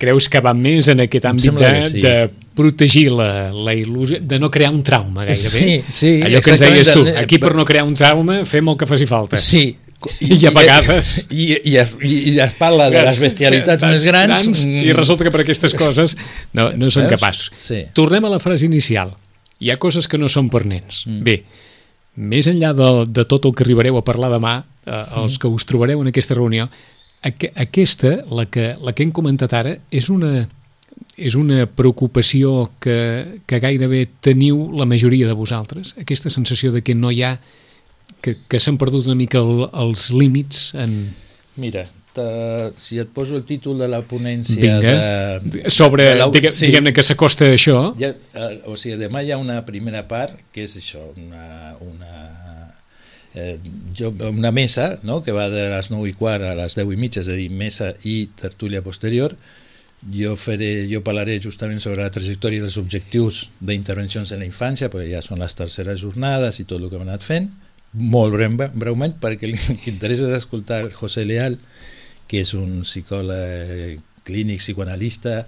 Creus 0.00 0.30
que 0.32 0.40
va 0.40 0.54
més 0.56 0.88
en 0.88 1.02
aquest 1.04 1.26
àmbit 1.28 1.58
de, 1.60 1.70
sí. 1.84 2.00
de 2.00 2.14
protegir 2.56 3.10
la, 3.12 3.50
la 3.52 3.74
il·lusió, 3.76 4.16
de 4.24 4.38
no 4.40 4.48
crear 4.48 4.70
un 4.72 4.80
trauma 4.86 5.26
gairebé? 5.28 5.60
Sí, 5.60 5.74
sí. 5.92 6.12
Allò 6.24 6.40
que 6.40 6.54
ens 6.54 6.62
deies 6.64 6.92
tu, 6.94 7.04
aquí 7.20 7.36
per 7.42 7.52
no 7.58 7.66
crear 7.68 7.84
un 7.84 7.92
trauma 7.98 8.40
fem 8.48 8.72
el 8.72 8.78
que 8.80 8.88
faci 8.88 9.04
falta. 9.10 9.36
Sí, 9.36 9.66
i, 10.24 10.32
I 10.40 10.46
a 10.48 10.54
vegades... 10.56 11.26
I, 11.28 11.50
i, 11.68 11.76
i, 11.76 12.14
i 12.32 12.38
es 12.40 12.54
parla 12.56 12.88
de 12.92 13.02
les 13.04 13.20
bestialitats 13.20 13.84
més 13.84 14.06
grans... 14.08 14.46
grans 14.48 14.64
I 14.64 14.94
resulta 14.96 15.26
que 15.26 15.34
per 15.34 15.44
aquestes 15.44 15.76
coses 15.76 16.16
no, 16.56 16.70
no 16.80 16.88
són 16.94 17.10
capaços. 17.10 17.52
Sí. 17.60 17.82
Tornem 17.96 18.24
a 18.24 18.32
la 18.32 18.40
frase 18.40 18.64
inicial. 18.70 19.12
Hi 19.60 19.70
ha 19.70 19.78
coses 19.80 20.08
que 20.08 20.18
no 20.18 20.30
són 20.32 20.48
per 20.52 20.64
nens. 20.68 21.04
Mm. 21.06 21.24
Bé, 21.26 21.36
més 22.16 22.48
enllà 22.50 22.72
de, 22.76 22.88
de 23.08 23.26
tot 23.28 23.46
el 23.46 23.54
que 23.56 23.64
arribareu 23.66 23.98
a 24.00 24.04
parlar 24.06 24.32
demà, 24.32 24.54
eh, 24.86 25.04
els 25.20 25.38
que 25.40 25.50
us 25.50 25.68
trobareu 25.68 26.00
en 26.02 26.10
aquesta 26.10 26.36
reunió, 26.38 26.68
aqu 27.22 27.52
aquesta, 27.60 28.14
la 28.32 28.46
que, 28.48 28.72
la 28.80 28.96
que 28.96 29.04
hem 29.04 29.12
comentat 29.12 29.54
ara, 29.56 29.76
és 29.92 30.08
una, 30.12 30.48
és 31.20 31.36
una 31.36 31.66
preocupació 31.68 32.70
que, 32.80 33.40
que 33.46 33.60
gairebé 33.62 34.06
teniu 34.24 34.70
la 34.76 34.88
majoria 34.88 35.28
de 35.28 35.36
vosaltres? 35.36 35.94
Aquesta 36.00 36.32
sensació 36.32 36.72
de 36.72 36.82
que 36.82 36.96
no 36.96 37.12
hi 37.12 37.22
ha 37.24 37.36
que, 38.24 38.36
que 38.48 38.60
s'han 38.60 38.78
perdut 38.80 39.08
una 39.08 39.18
mica 39.18 39.40
el, 39.44 39.66
els 39.70 40.10
límits 40.16 40.70
en... 40.78 41.12
Mira, 41.60 41.86
te, 42.14 42.26
si 42.80 42.98
et 43.02 43.10
poso 43.14 43.36
el 43.38 43.44
títol 43.48 43.78
de 43.78 43.88
la 43.90 44.00
ponència 44.06 44.60
Vinga. 44.60 44.94
de, 45.42 45.70
sobre, 45.70 46.10
de 46.14 46.26
digue, 46.34 46.52
sí. 46.54 46.68
diguem-ne 46.68 46.94
que 46.96 47.04
s'acosta 47.06 47.48
a 47.48 47.54
això 47.56 47.78
ja, 48.00 48.12
eh, 48.14 48.50
o 48.66 48.76
sigui, 48.80 48.98
demà 49.00 49.22
hi 49.22 49.32
ha 49.34 49.38
una 49.40 49.60
primera 49.66 50.02
part 50.08 50.38
que 50.54 50.66
és 50.66 50.76
això, 50.80 51.04
una, 51.16 51.76
una 51.86 52.12
eh, 53.34 53.56
jo, 53.96 54.12
una 54.30 54.50
mesa 54.50 54.98
no? 55.02 55.22
que 55.22 55.32
va 55.36 55.48
de 55.52 55.68
les 55.70 55.90
9 55.92 56.10
i 56.10 56.14
quart 56.18 56.50
a 56.50 56.54
les 56.58 56.76
10 56.78 56.94
i 56.94 57.00
mitja, 57.00 57.24
és 57.24 57.30
a 57.30 57.38
dir, 57.38 57.50
mesa 57.50 57.92
i 58.02 58.20
tertúlia 58.38 58.82
posterior 58.82 59.36
jo, 60.00 60.34
faré, 60.36 60.88
jo 60.90 61.02
parlaré 61.04 61.38
justament 61.42 61.80
sobre 61.82 62.02
la 62.02 62.12
trajectòria 62.12 62.62
i 62.62 62.66
els 62.66 62.78
objectius 62.80 63.42
d'intervencions 63.60 64.32
en 64.32 64.40
la 64.40 64.48
infància, 64.48 64.88
perquè 64.88 65.10
ja 65.12 65.20
són 65.24 65.42
les 65.42 65.56
terceres 65.56 66.00
jornades 66.00 66.60
i 66.60 66.64
tot 66.64 66.80
el 66.80 66.88
que 66.88 66.96
hem 66.96 67.04
anat 67.04 67.26
fent, 67.26 67.50
molt 67.92 68.32
breu, 68.34 68.56
breument 68.74 69.16
perquè 69.20 69.50
interessa 69.92 70.28
és 70.30 70.40
escoltar 70.40 70.86
José 70.94 71.26
Leal 71.28 71.58
que 72.30 72.44
és 72.44 72.54
un 72.54 72.84
psicòleg 72.86 74.00
clínic, 74.26 74.62
psicoanalista 74.62 75.42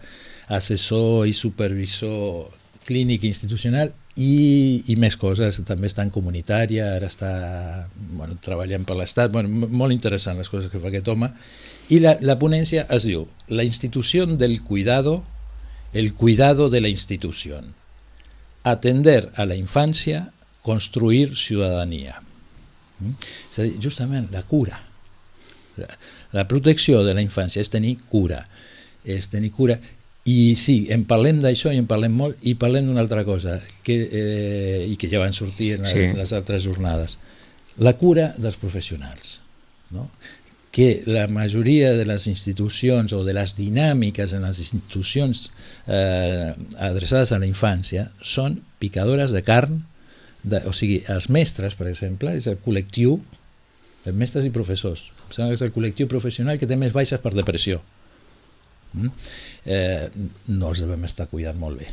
assessor 0.52 1.28
i 1.30 1.34
supervisor 1.36 2.50
clínic 2.84 3.22
institucional 3.28 3.92
i, 4.18 4.82
i 4.90 4.96
més 5.00 5.14
coses, 5.16 5.60
també 5.64 5.88
està 5.88 6.02
en 6.04 6.10
comunitària 6.12 6.90
ara 6.96 7.08
està 7.08 7.32
bueno, 7.94 8.36
treballant 8.42 8.84
per 8.84 8.98
l'Estat. 8.98 9.32
Bueno, 9.32 9.68
molt 9.70 9.94
interessant 9.94 10.36
les 10.36 10.50
coses 10.52 10.68
que 10.72 10.82
fa 10.82 10.90
aquest 10.90 11.08
home. 11.08 11.30
I 11.94 12.02
la, 12.02 12.16
la 12.20 12.36
ponència 12.40 12.84
es 12.92 13.06
diu 13.08 13.24
la 13.48 13.64
institució 13.64 14.26
del 14.26 14.60
cuidado 14.66 15.22
el 15.92 16.14
cuidado 16.14 16.70
de 16.70 16.80
la 16.80 16.88
institución. 16.88 17.74
Atender 18.64 19.30
a 19.36 19.44
la 19.44 19.56
infancia 19.56 20.32
construir 20.62 21.36
ciudadanía. 21.36 22.22
Mm? 23.00 23.14
És 23.50 23.58
a 23.58 23.66
dir, 23.66 23.76
justament 23.82 24.30
la 24.32 24.44
cura. 24.46 24.78
La, 25.76 26.46
protecció 26.48 27.02
de 27.06 27.14
la 27.16 27.24
infància 27.24 27.62
és 27.62 27.72
tenir 27.72 27.96
cura. 28.12 28.42
És 29.04 29.30
tenir 29.32 29.50
cura 29.54 29.78
i 30.28 30.54
sí, 30.54 30.86
en 30.94 31.02
parlem 31.10 31.40
d'això 31.42 31.72
i 31.74 31.80
en 31.82 31.88
parlem 31.90 32.14
molt 32.14 32.44
i 32.46 32.54
parlem 32.54 32.86
d'una 32.86 33.02
altra 33.02 33.24
cosa 33.26 33.56
que, 33.82 33.96
eh, 34.06 34.84
i 34.86 34.94
que 35.00 35.10
ja 35.10 35.18
van 35.22 35.34
sortir 35.34 35.72
en, 35.80 35.88
sí. 35.88 36.04
en 36.10 36.20
les 36.20 36.34
altres 36.36 36.62
jornades. 36.62 37.18
La 37.82 37.96
cura 37.98 38.30
dels 38.38 38.60
professionals. 38.60 39.40
No? 39.92 40.08
que 40.72 41.02
la 41.04 41.28
majoria 41.28 41.92
de 41.92 42.06
les 42.08 42.26
institucions 42.26 43.12
o 43.12 43.20
de 43.26 43.34
les 43.36 43.52
dinàmiques 43.54 44.32
en 44.32 44.46
les 44.48 44.58
institucions 44.58 45.50
eh, 45.84 46.48
adreçades 46.80 47.30
a 47.30 47.38
la 47.38 47.46
infància 47.46 48.06
són 48.24 48.56
picadores 48.80 49.36
de 49.36 49.42
carn 49.44 49.82
de, 50.42 50.62
o 50.64 50.72
sigui, 50.72 51.02
els 51.12 51.28
mestres, 51.28 51.76
per 51.76 51.90
exemple, 51.92 52.32
és 52.40 52.48
el 52.48 52.56
col·lectiu, 52.64 53.18
els 54.08 54.16
mestres 54.16 54.48
i 54.48 54.54
professors, 54.54 55.10
és 55.38 55.62
el 55.64 55.72
col·lectiu 55.74 56.08
professional 56.10 56.58
que 56.58 56.68
té 56.68 56.76
més 56.78 56.92
baixes 56.94 57.20
per 57.22 57.34
depressió. 57.34 57.80
Mm? 58.92 59.10
Eh, 59.64 60.08
no 60.52 60.72
els 60.72 60.82
devem 60.84 61.04
estar 61.08 61.28
cuidant 61.30 61.58
molt 61.58 61.80
bé. 61.80 61.90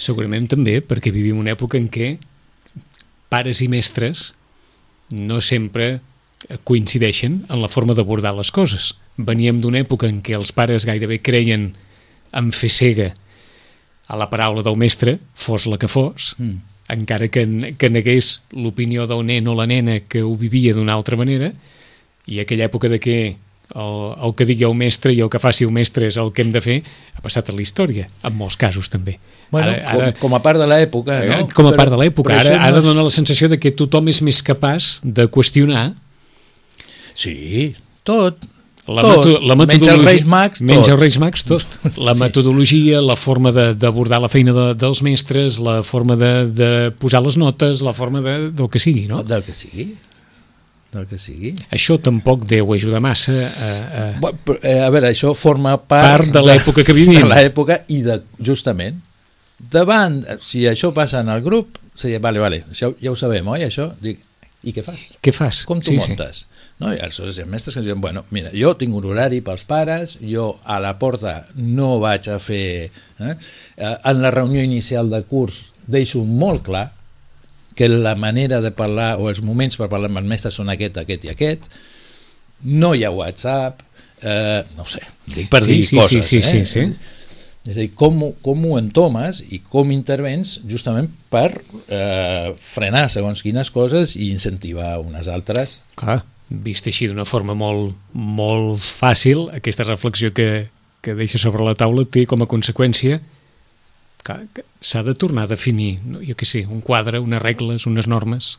Segurament 0.00 0.48
també 0.52 0.80
perquè 0.84 1.12
vivim 1.12 1.40
una 1.40 1.54
època 1.54 1.78
en 1.80 1.88
què 1.92 2.16
pares 3.32 3.62
i 3.64 3.68
mestres 3.72 4.32
no 5.12 5.40
sempre 5.40 6.00
coincideixen 6.68 7.44
en 7.48 7.62
la 7.62 7.70
forma 7.72 7.94
d'abordar 7.96 8.34
les 8.36 8.50
coses. 8.52 8.92
Veníem 9.16 9.60
d'una 9.60 9.80
època 9.84 10.08
en 10.08 10.20
què 10.24 10.34
els 10.36 10.52
pares 10.52 10.88
gairebé 10.88 11.20
creien 11.22 11.72
en 12.32 12.52
fer 12.52 12.72
cega 12.72 13.12
a 14.08 14.18
la 14.18 14.28
paraula 14.28 14.64
del 14.64 14.76
mestre, 14.76 15.18
fos 15.32 15.68
la 15.68 15.78
que 15.80 15.88
fos, 15.88 16.34
mm 16.38 16.72
encara 16.92 17.28
que, 17.28 17.74
que 17.78 17.90
negués 17.90 18.42
l'opinió 18.52 19.06
del 19.08 19.24
nen 19.26 19.48
o 19.48 19.56
la 19.56 19.66
nena 19.66 20.00
que 20.00 20.22
ho 20.22 20.34
vivia 20.36 20.74
d'una 20.76 20.94
altra 20.94 21.16
manera, 21.16 21.52
i 22.26 22.42
aquella 22.42 22.68
època 22.68 22.90
de 22.92 23.00
que 23.02 23.16
el, 23.74 23.94
el 24.26 24.34
que 24.36 24.46
digui 24.48 24.66
el 24.68 24.74
mestre 24.76 25.12
i 25.14 25.20
el 25.24 25.30
que 25.32 25.40
faci 25.42 25.66
el 25.66 25.72
mestre 25.74 26.06
és 26.10 26.18
el 26.20 26.32
que 26.34 26.44
hem 26.44 26.52
de 26.54 26.62
fer, 26.64 26.78
ha 27.16 27.24
passat 27.24 27.48
a 27.48 27.56
la 27.56 27.64
història, 27.64 28.08
en 28.22 28.36
molts 28.36 28.58
casos 28.60 28.92
també. 28.92 29.18
Bueno, 29.52 29.72
ara, 29.72 29.80
ara, 29.88 30.12
com, 30.12 30.28
com 30.28 30.38
a 30.38 30.42
part 30.44 30.60
de 30.60 30.68
l'època, 30.68 31.18
no? 31.28 31.40
Eh, 31.42 31.48
com 31.52 31.68
a 31.68 31.72
però, 31.72 31.80
part 31.82 31.92
de 31.92 32.00
l'època. 32.00 32.36
Ara, 32.38 32.56
ara 32.68 32.78
no 32.78 32.86
dona 32.86 33.04
la 33.04 33.12
sensació 33.12 33.50
de 33.52 33.58
que 33.60 33.74
tothom 33.76 34.08
és 34.12 34.22
més 34.24 34.40
capaç 34.44 34.98
de 35.04 35.28
qüestionar 35.32 35.92
Sí, 37.12 37.74
tot, 38.08 38.38
la, 38.88 39.02
tot, 39.04 39.26
meto 39.26 39.40
la 39.44 39.56
menys 39.58 39.88
els 39.92 40.04
Reis 40.06 40.24
Mags, 40.24 40.62
tot. 40.62 40.66
Menys 40.70 40.88
els 40.88 40.98
Reis 40.98 41.18
Mags, 41.20 41.44
tot. 41.44 41.74
La 42.06 42.14
sí. 42.16 42.22
metodologia, 42.22 43.02
la 43.04 43.18
forma 43.20 43.52
d'abordar 43.52 44.22
la 44.24 44.30
feina 44.32 44.54
de, 44.56 44.64
dels 44.80 45.02
mestres, 45.04 45.60
la 45.62 45.82
forma 45.84 46.16
de, 46.16 46.32
de 46.48 46.70
posar 46.98 47.20
les 47.22 47.36
notes, 47.36 47.84
la 47.84 47.92
forma 47.92 48.24
de, 48.24 48.38
del 48.56 48.72
que 48.72 48.80
sigui, 48.80 49.04
no? 49.10 49.20
Del 49.28 49.44
que 49.44 49.52
sigui 49.54 49.90
del 50.92 51.06
que 51.08 51.18
sigui. 51.20 51.54
Això 51.72 51.96
tampoc 52.02 52.44
deu 52.48 52.74
ajudar 52.74 53.00
massa 53.04 53.34
a... 53.48 53.70
A, 53.72 54.02
bueno, 54.20 54.58
eh, 54.60 54.80
a 54.84 54.90
veure, 54.92 55.12
això 55.12 55.32
forma 55.38 55.76
part... 55.80 56.26
Part 56.26 56.34
de 56.34 56.42
l'època 56.44 56.84
que 56.84 56.96
vivim. 56.96 57.22
De 57.22 57.30
l'època 57.30 57.80
i 57.94 58.02
de, 58.04 58.18
justament, 58.44 59.00
davant, 59.56 60.20
si 60.44 60.66
això 60.68 60.92
passa 60.94 61.22
en 61.24 61.32
el 61.32 61.40
grup, 61.44 61.80
seria, 61.96 62.20
vale, 62.22 62.42
vale, 62.42 62.62
això 62.70 62.92
ja 63.00 63.12
ho 63.12 63.16
sabem, 63.18 63.48
oi, 63.54 63.64
això? 63.68 63.88
Dic, 64.02 64.20
i 64.62 64.74
què 64.74 64.84
fas? 64.86 65.08
Què 65.24 65.34
fas? 65.34 65.64
Com 65.66 65.80
t'ho 65.82 65.94
sí, 65.94 65.98
muntes? 65.98 66.44
Sí. 66.44 66.68
No? 66.82 66.92
I 66.94 67.00
aleshores 67.02 67.38
hi 67.38 67.44
ha 67.44 67.48
mestres 67.50 67.76
que 67.76 67.84
diuen, 67.86 68.00
bueno, 68.02 68.24
mira, 68.34 68.52
jo 68.54 68.74
tinc 68.78 68.94
un 68.98 69.06
horari 69.10 69.40
pels 69.44 69.64
pares, 69.68 70.16
jo 70.20 70.52
a 70.64 70.78
la 70.82 70.96
porta 71.00 71.40
no 71.56 71.96
vaig 72.02 72.28
a 72.30 72.38
fer... 72.42 72.90
Eh? 73.18 73.34
eh 73.76 73.94
en 74.12 74.22
la 74.22 74.30
reunió 74.34 74.62
inicial 74.62 75.10
de 75.10 75.22
curs 75.26 75.64
deixo 75.86 76.22
molt 76.26 76.66
clar 76.68 76.90
que 77.76 77.88
la 77.88 78.14
manera 78.18 78.60
de 78.64 78.72
parlar 78.76 79.14
o 79.20 79.30
els 79.30 79.42
moments 79.44 79.78
per 79.80 79.88
parlar 79.92 80.10
amb 80.10 80.22
els 80.22 80.30
mestres 80.34 80.58
són 80.58 80.72
aquest, 80.72 81.00
aquest 81.02 81.26
i 81.26 81.32
aquest, 81.32 81.70
no 82.68 82.92
hi 82.94 83.04
ha 83.04 83.10
WhatsApp, 83.14 83.82
eh, 84.22 84.62
no 84.76 84.86
sé, 84.88 85.02
dic 85.32 85.50
per 85.52 85.64
sí, 85.64 85.72
dir 85.72 85.88
sí, 85.88 85.98
coses. 85.98 86.26
Sí, 86.26 86.42
sí, 86.42 86.58
eh? 86.58 86.66
sí, 86.66 86.86
sí. 86.86 87.18
És 87.62 87.76
a 87.76 87.84
dir, 87.84 87.92
com, 87.94 88.18
com 88.42 88.64
ho 88.66 88.74
entomes 88.74 89.38
i 89.54 89.60
com 89.62 89.92
intervens 89.94 90.56
justament 90.66 91.06
per 91.30 91.52
eh, 91.86 92.50
frenar 92.58 93.06
segons 93.14 93.44
quines 93.46 93.70
coses 93.70 94.16
i 94.18 94.32
incentivar 94.34 94.96
unes 95.04 95.30
altres. 95.30 95.78
Clar 95.98 96.24
vist 96.52 96.86
així 96.86 97.08
d'una 97.08 97.24
forma 97.24 97.54
molt, 97.56 97.94
molt 98.12 98.82
fàcil, 98.82 99.46
aquesta 99.56 99.86
reflexió 99.88 100.32
que, 100.36 100.68
que 101.00 101.14
deixa 101.16 101.40
sobre 101.40 101.64
la 101.64 101.74
taula 101.78 102.04
té 102.04 102.26
com 102.28 102.44
a 102.44 102.48
conseqüència 102.50 103.20
s'ha 104.22 105.02
de 105.02 105.14
tornar 105.14 105.44
a 105.44 105.52
definir, 105.54 105.98
no? 106.04 106.20
jo 106.22 106.36
què 106.38 106.46
sé, 106.48 106.66
un 106.66 106.80
quadre, 106.80 107.20
unes 107.22 107.42
regles, 107.42 107.86
unes 107.86 108.08
normes. 108.10 108.56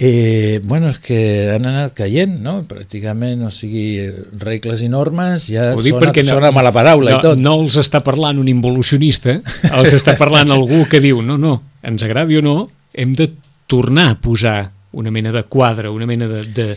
Eh, 0.00 0.60
bueno, 0.62 0.92
és 0.94 1.00
que 1.02 1.50
han 1.50 1.64
anat 1.66 1.96
caient, 1.98 2.36
no? 2.38 2.60
Pràcticament, 2.70 3.40
o 3.42 3.50
sigui, 3.50 3.96
regles 4.38 4.84
i 4.86 4.90
normes 4.92 5.48
ja 5.50 5.72
Ho 5.74 5.82
sona, 5.82 6.12
no, 6.14 6.24
sona 6.28 6.52
mala 6.54 6.70
paraula 6.70 7.16
no, 7.16 7.18
i 7.18 7.24
tot. 7.24 7.40
No 7.42 7.56
els 7.64 7.80
està 7.82 7.98
parlant 8.06 8.38
un 8.38 8.46
involucionista, 8.46 9.40
els 9.72 9.96
està 9.98 10.14
parlant 10.20 10.54
algú 10.54 10.84
que 10.86 11.02
diu, 11.02 11.18
no, 11.26 11.34
no, 11.34 11.56
ens 11.82 12.06
agradi 12.06 12.38
o 12.38 12.44
no, 12.46 12.60
hem 12.94 13.16
de 13.18 13.32
tornar 13.66 14.12
a 14.12 14.20
posar 14.22 14.60
una 14.92 15.10
mena 15.10 15.34
de 15.34 15.42
quadre, 15.50 15.90
una 15.90 16.06
mena 16.06 16.30
de... 16.30 16.44
de... 16.46 16.68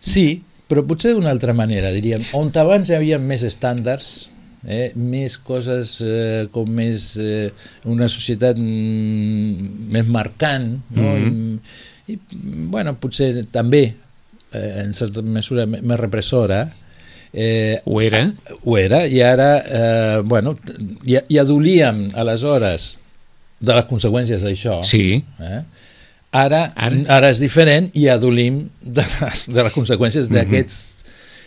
Sí, 0.00 0.40
però 0.66 0.80
potser 0.88 1.12
d'una 1.12 1.28
altra 1.30 1.52
manera, 1.52 1.92
diríem. 1.92 2.24
On 2.32 2.48
abans 2.56 2.88
hi 2.88 2.96
havia 2.96 3.20
més 3.20 3.44
estàndards, 3.44 4.31
eh, 4.66 4.92
més 4.94 5.38
coses 5.38 6.00
eh, 6.04 6.46
com 6.50 6.68
més... 6.70 7.16
Eh, 7.18 7.50
una 7.84 8.08
societat 8.08 8.56
mm, 8.58 9.88
més 9.92 10.06
marcant, 10.06 10.68
no? 10.90 11.02
Mm 11.02 11.26
-hmm. 11.30 11.58
I, 12.08 12.12
I, 12.12 12.18
bueno, 12.70 12.94
potser 13.00 13.44
també 13.50 13.94
eh, 14.52 14.82
en 14.84 14.92
certa 14.94 15.22
mesura 15.22 15.66
me- 15.66 15.80
més 15.82 15.98
repressora, 16.00 16.72
eh, 17.32 17.80
Ho 17.84 18.00
era? 18.00 18.32
ho 18.64 18.76
era, 18.78 19.06
i 19.06 19.20
ara, 19.22 19.58
eh, 19.58 20.20
bueno, 20.24 20.56
ja, 21.06 21.22
ja 21.28 21.44
dolíem 21.44 22.10
aleshores 22.14 22.98
de 23.60 23.74
les 23.74 23.84
conseqüències 23.86 24.42
d'això. 24.42 24.82
Sí. 24.84 25.24
Eh? 25.40 25.62
Ara, 26.32 26.72
Ara? 26.76 26.96
ara, 27.08 27.28
és 27.30 27.38
diferent 27.40 27.90
i 27.94 28.08
adolim 28.08 28.68
de 28.82 29.02
les, 29.20 29.48
de 29.52 29.62
les 29.62 29.72
conseqüències 29.72 30.28
Mhm. 30.30 30.34
d'aquests 30.34 31.01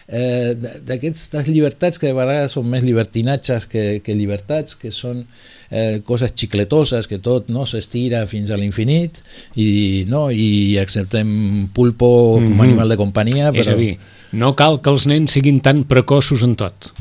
eh, 0.07 0.53
d'aquestes 0.85 1.47
llibertats 1.47 1.97
que 1.99 2.07
de 2.07 2.13
vegades 2.13 2.51
són 2.53 2.67
més 2.69 2.83
llibertinatges 2.85 3.65
que, 3.71 4.01
que 4.05 4.13
llibertats, 4.13 4.75
que 4.77 4.91
són 4.93 5.23
eh, 5.71 6.01
coses 6.05 6.33
xicletoses, 6.37 7.07
que 7.09 7.17
tot 7.19 7.49
no 7.49 7.65
s'estira 7.65 8.25
fins 8.29 8.51
a 8.53 8.57
l'infinit 8.57 9.21
i, 9.55 10.05
no, 10.07 10.27
i 10.31 10.77
acceptem 10.81 11.67
pulpo 11.73 12.35
com 12.35 12.43
Mhm. 12.51 12.59
a 12.59 12.63
animal 12.63 12.89
de 12.89 12.97
companyia. 12.97 13.51
És 13.53 13.67
a 13.67 13.75
dir, 13.75 13.97
no 14.31 14.55
cal 14.55 14.81
que 14.81 14.89
els 14.93 15.07
nens 15.07 15.31
siguin 15.31 15.59
tan 15.61 15.83
precoços 15.89 16.43
en 16.43 16.55
tot. 16.55 16.91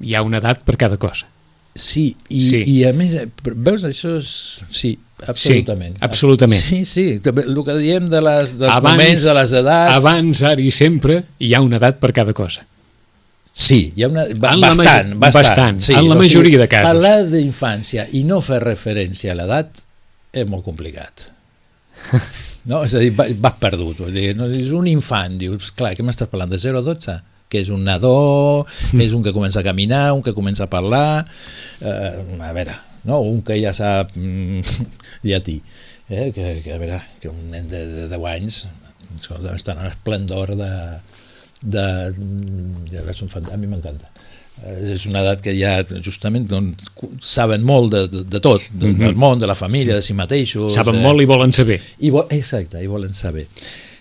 Hi 0.00 0.14
ha 0.14 0.22
una 0.22 0.38
edat 0.38 0.64
per 0.64 0.76
cada 0.76 0.96
cosa. 0.96 1.26
Sí, 1.74 2.14
i, 2.28 2.40
Sí. 2.40 2.62
i 2.66 2.84
a 2.84 2.92
més, 2.92 3.14
eh, 3.14 3.26
però 3.42 3.54
veus, 3.56 3.82
això 3.84 4.16
és... 4.18 4.60
Sí, 4.70 4.98
absolutament. 5.28 5.96
absolutament. 6.04 6.62
Sí, 6.62 6.84
sí, 6.84 7.04
també 7.24 7.42
el 7.48 7.58
que 7.64 7.74
diem 7.78 8.08
de 8.12 8.20
les, 8.24 8.52
dels 8.58 8.72
Abans- 8.72 8.96
moments, 8.98 9.24
de 9.24 9.34
les 9.34 9.52
edats... 9.62 9.96
Abans, 9.98 10.42
ara 10.42 10.60
i 10.60 10.70
sempre, 10.74 11.22
hi 11.38 11.54
ha 11.54 11.60
una 11.64 11.76
edat 11.80 11.98
per 12.02 12.12
cada 12.16 12.32
cosa. 12.36 12.66
Sí, 13.54 13.92
hi 13.94 14.02
ha 14.02 14.08
una... 14.10 14.24
Ba 14.34 14.56
bastant, 14.58 15.14
bastant, 15.18 15.34
bastant, 15.34 15.80
sí, 15.86 15.92
en 15.94 16.08
la 16.10 16.16
majoria 16.18 16.58
de 16.58 16.66
casos. 16.68 16.88
Parlar 16.90 17.16
d'infància 17.30 18.08
i 18.18 18.24
no 18.26 18.40
fer 18.42 18.58
referència 18.64 19.32
a 19.32 19.38
l'edat 19.38 19.84
és 20.34 20.46
molt 20.50 20.64
complicat. 20.66 21.30
No? 22.64 22.78
És 22.88 22.94
a 22.96 23.00
dir, 23.02 23.10
va- 23.12 23.26
vas 23.44 23.58
perdut. 23.60 23.98
Vull 24.06 24.14
dir, 24.16 24.30
no, 24.38 24.46
és 24.48 24.70
un 24.72 24.86
infant, 24.88 25.34
dius, 25.36 25.66
clar, 25.76 25.90
què 25.98 26.00
m'estàs 26.06 26.30
parlant, 26.32 26.48
de 26.48 26.56
0 26.62 26.80
a 26.80 26.84
12? 26.86 27.16
que 27.52 27.60
és 27.60 27.68
un 27.70 27.82
nadó, 27.84 28.64
Mm. 28.94 29.00
és 29.04 29.12
un 29.14 29.22
que 29.22 29.30
comença 29.30 29.60
a 29.60 29.62
caminar, 29.62 30.14
un 30.16 30.22
que 30.24 30.32
comença 30.34 30.64
a 30.64 30.70
parlar, 30.72 31.26
eh, 31.84 32.40
a 32.40 32.52
veure, 32.56 32.72
no? 33.04 33.20
un 33.20 33.42
que 33.42 33.58
ja 33.62 33.72
sap 33.76 34.14
mm, 34.16 34.60
llatí, 35.28 35.60
eh? 36.08 36.30
que, 36.34 36.60
que, 36.64 36.72
a 36.74 36.78
veure, 36.78 37.00
que 37.20 37.28
un 37.32 37.50
nen 37.50 37.68
de, 37.68 37.84
de 37.86 38.08
10 38.08 38.24
anys 38.34 38.62
escolta, 39.18 39.54
està 39.54 39.76
en 39.76 39.84
l'esplendor 39.86 40.54
de, 40.58 40.70
de, 41.62 41.84
de, 42.18 42.92
de, 42.92 43.02
de 43.04 43.52
a 43.52 43.56
mi 43.60 43.66
m'encanta 43.70 44.10
Eh, 44.62 44.92
és 44.94 45.02
una 45.10 45.18
edat 45.24 45.40
que 45.42 45.50
ja 45.58 45.80
justament 45.98 46.44
doncs, 46.46 46.84
saben 47.26 47.64
molt 47.66 47.90
de, 47.90 48.02
de, 48.06 48.20
de 48.30 48.38
tot, 48.40 48.62
de, 48.70 48.86
Mhm. 48.92 49.00
del 49.00 49.16
món, 49.18 49.40
de 49.42 49.48
la 49.50 49.56
família, 49.58 49.94
sí. 49.96 49.98
de 49.98 50.02
si 50.06 50.14
mateixos. 50.14 50.72
Saben 50.72 51.00
eh, 51.00 51.02
molt 51.02 51.20
i 51.20 51.24
volen 51.26 51.50
saber. 51.52 51.80
i 51.98 52.10
vo 52.14 52.22
exacte, 52.30 52.78
i 52.80 52.86
volen 52.86 53.12
saber. 53.18 53.48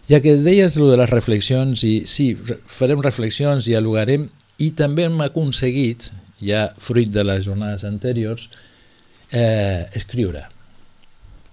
Ja 0.07 0.19
que 0.21 0.35
deies 0.37 0.77
lo 0.77 0.91
de 0.91 0.97
les 1.01 1.09
reflexions, 1.09 1.81
i 1.83 2.03
sí, 2.05 2.35
re- 2.35 2.59
farem 2.67 3.01
reflexions, 3.01 3.65
dialogarem, 3.65 4.27
i 4.61 4.69
també 4.77 5.07
hem 5.09 5.17
aconseguit, 5.25 6.11
ja 6.39 6.67
fruit 6.77 7.09
de 7.09 7.23
les 7.25 7.45
jornades 7.49 7.83
anteriors, 7.89 8.45
eh, 9.33 9.89
escriure. 9.97 10.45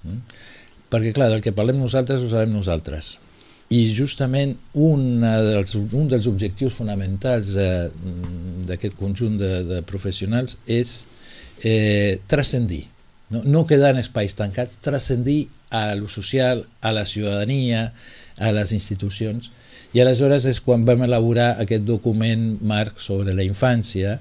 Mm? 0.04 0.20
Perquè, 0.90 1.14
clar, 1.16 1.30
del 1.32 1.42
que 1.42 1.54
parlem 1.56 1.78
nosaltres 1.80 2.22
ho 2.22 2.30
sabem 2.30 2.52
nosaltres. 2.52 3.16
I 3.70 3.84
justament 3.94 4.56
una 4.74 5.36
dels, 5.46 5.76
un 5.78 6.08
dels 6.10 6.26
objectius 6.26 6.74
fonamentals 6.74 7.54
eh, 7.54 7.86
d'aquest 8.66 8.96
conjunt 8.98 9.36
de, 9.38 9.52
de 9.68 9.78
professionals 9.86 10.56
és 10.66 11.04
eh, 11.62 12.18
transcendir, 12.30 12.88
no, 13.30 13.44
no 13.46 13.66
quedar 13.70 13.94
en 13.94 14.02
espais 14.02 14.34
tancats, 14.34 14.80
transcendir 14.82 15.44
a 15.70 15.94
lo 15.94 16.10
social, 16.10 16.64
a 16.82 16.90
la 16.90 17.06
ciutadania, 17.06 17.92
a 18.38 18.50
les 18.50 18.72
institucions. 18.74 19.52
I 19.94 20.02
aleshores 20.02 20.48
és 20.50 20.58
quan 20.62 20.82
vam 20.86 21.04
elaborar 21.06 21.52
aquest 21.62 21.86
document 21.86 22.56
marc 22.66 22.98
sobre 23.02 23.34
la 23.38 23.46
infància, 23.46 24.18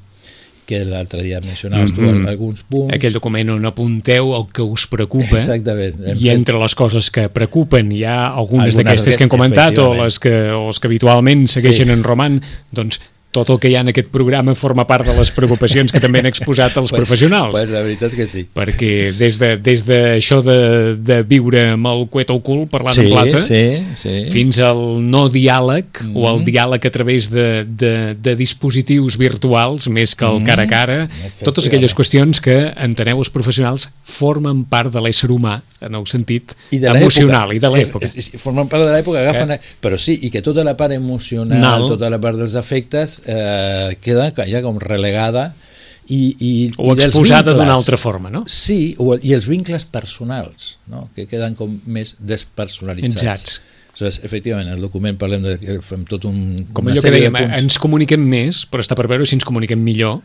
que 0.69 0.84
l'altre 0.86 1.23
dia 1.25 1.39
mencionaves 1.41 1.93
tu 1.95 2.01
Mhm. 2.05 2.27
alguns 2.29 2.62
punts. 2.69 2.93
Aquell 2.93 3.15
document 3.15 3.49
on 3.55 3.65
apunteu 3.65 4.36
el 4.38 4.45
que 4.53 4.62
us 4.62 4.86
preocupa 4.88 5.39
Exactament. 5.39 5.95
I 6.21 6.29
entre 6.29 6.60
les 6.62 6.75
coses 6.77 7.10
que 7.12 7.27
preocupen 7.34 7.91
hi 7.91 8.03
ha 8.05 8.27
algunes 8.27 8.69
Algunes 8.69 8.75
d'aquestes 8.77 9.17
que 9.17 9.25
hem 9.25 9.29
comentat 9.34 9.77
o 9.82 9.93
les 9.97 10.19
que, 10.21 10.34
o 10.53 10.67
les 10.67 10.79
que 10.79 10.88
habitualment 10.88 11.47
segueixen 11.49 11.88
Sí. 11.88 11.93
en 11.93 12.03
roman, 12.03 12.41
doncs 12.71 12.99
tot 13.32 13.50
el 13.54 13.60
que 13.62 13.70
hi 13.70 13.76
ha 13.78 13.82
en 13.86 13.92
aquest 13.92 14.08
programa 14.10 14.56
forma 14.58 14.88
part 14.89 15.06
de 15.06 15.13
les 15.13 15.30
preocupacions 15.32 15.92
que 15.94 16.00
també 16.02 16.20
han 16.24 16.30
exposat 16.32 16.76
els 16.82 16.89
professionals. 17.00 17.54
Pues 17.60 17.70
la 17.70 17.84
veritat 17.86 18.15
que 18.18 18.26
sí. 18.28 18.46
perquè 18.56 19.12
des 19.18 19.38
de, 19.38 19.52
des 19.62 19.86
de 19.86 20.00
això 20.18 20.39
de, 20.42 20.96
de 20.98 21.20
viure 21.30 21.68
amb 21.76 21.88
el 21.92 22.08
cuet 22.10 22.32
al 22.34 22.42
cul 22.42 22.65
parlant 22.72 22.96
sí, 22.98 23.06
en 23.06 23.12
plata 23.13 23.39
sí, 23.44 23.62
sí. 23.96 24.15
fins 24.34 24.60
al 24.65 24.82
no 25.06 25.28
diàleg 25.30 25.86
Mhm. 26.00 26.15
o 26.18 26.28
al 26.30 26.44
diàleg 26.46 26.86
a 26.86 26.92
través 26.92 27.30
de, 27.30 27.65
de, 27.65 28.15
de 28.15 28.36
dispositius 28.36 29.18
virtuals 29.18 29.88
més 29.89 30.15
que 30.15 30.26
el 30.26 30.39
Mhm. 30.39 30.46
cara 30.46 30.63
a 30.63 30.68
cara 30.68 30.98
totes 31.44 31.68
aquelles 31.68 31.94
qüestions 31.96 32.42
que 32.42 32.74
enteneu 32.78 33.20
els 33.20 33.30
professionals 33.30 33.89
formen 34.04 34.63
part 34.65 34.92
de 34.94 35.02
l'ésser 35.02 35.30
humà 35.30 35.62
en 35.82 35.96
el 35.96 36.06
sentit 36.08 36.56
I 36.72 36.80
de 36.80 36.88
emocional 36.92 37.54
i 37.56 37.60
de 37.60 37.70
l'època 37.72 38.10
sí, 38.10 38.38
Formen 38.38 38.68
part 38.68 38.84
de 38.84 38.92
l'època, 38.92 39.22
agafen... 39.22 39.52
Eh? 39.56 39.60
Però 39.80 39.98
sí, 39.98 40.18
i 40.24 40.30
que 40.30 40.42
tota 40.44 40.63
la 40.63 40.76
part 40.76 40.92
emocional, 40.92 41.60
Nal. 41.60 41.86
tota 41.88 42.10
la 42.12 42.20
part 42.20 42.38
dels 42.38 42.56
afectes, 42.60 43.18
eh, 43.25 43.97
queda 44.01 44.29
ja 44.47 44.62
com 44.65 44.79
relegada 44.82 45.49
i, 46.10 46.36
i, 46.39 46.53
o 46.77 46.95
i 46.95 47.03
exposada 47.05 47.53
d'una 47.53 47.75
altra 47.75 47.97
forma 47.97 48.32
no? 48.34 48.43
Sí, 48.49 48.95
o, 48.97 49.13
i 49.21 49.36
els 49.38 49.45
vincles 49.49 49.86
personals, 49.86 50.77
no? 50.89 51.08
que 51.15 51.27
queden 51.29 51.58
com 51.60 51.75
més 51.86 52.15
despersonalitzats. 52.19 53.21
Exacts. 53.21 53.60
Aleshores, 53.89 54.21
efectivament, 54.23 54.71
al 54.71 54.82
document 54.82 55.17
parlem 55.19 55.43
de 55.43 55.58
que 55.60 55.77
fem 55.84 56.05
tot 56.08 56.25
un... 56.29 56.39
com 56.73 56.88
allò 56.88 57.03
que 57.03 57.12
de 57.12 57.19
dèiem, 57.19 57.38
ens 57.60 57.77
comuniquem 57.84 58.21
més 58.23 58.63
però 58.71 58.86
està 58.86 58.95
per 58.97 59.10
veure 59.12 59.27
si 59.27 59.38
ens 59.38 59.47
comuniquem 59.47 59.82
millor 59.84 60.21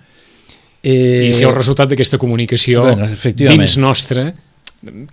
Eh, 0.85 1.31
i 1.31 1.33
si 1.33 1.47
el 1.49 1.55
resultat 1.57 1.89
d'aquesta 1.89 2.19
comunicació 2.21 2.83
bueno, 2.85 3.07
dins 3.33 3.79
nostre 3.81 4.27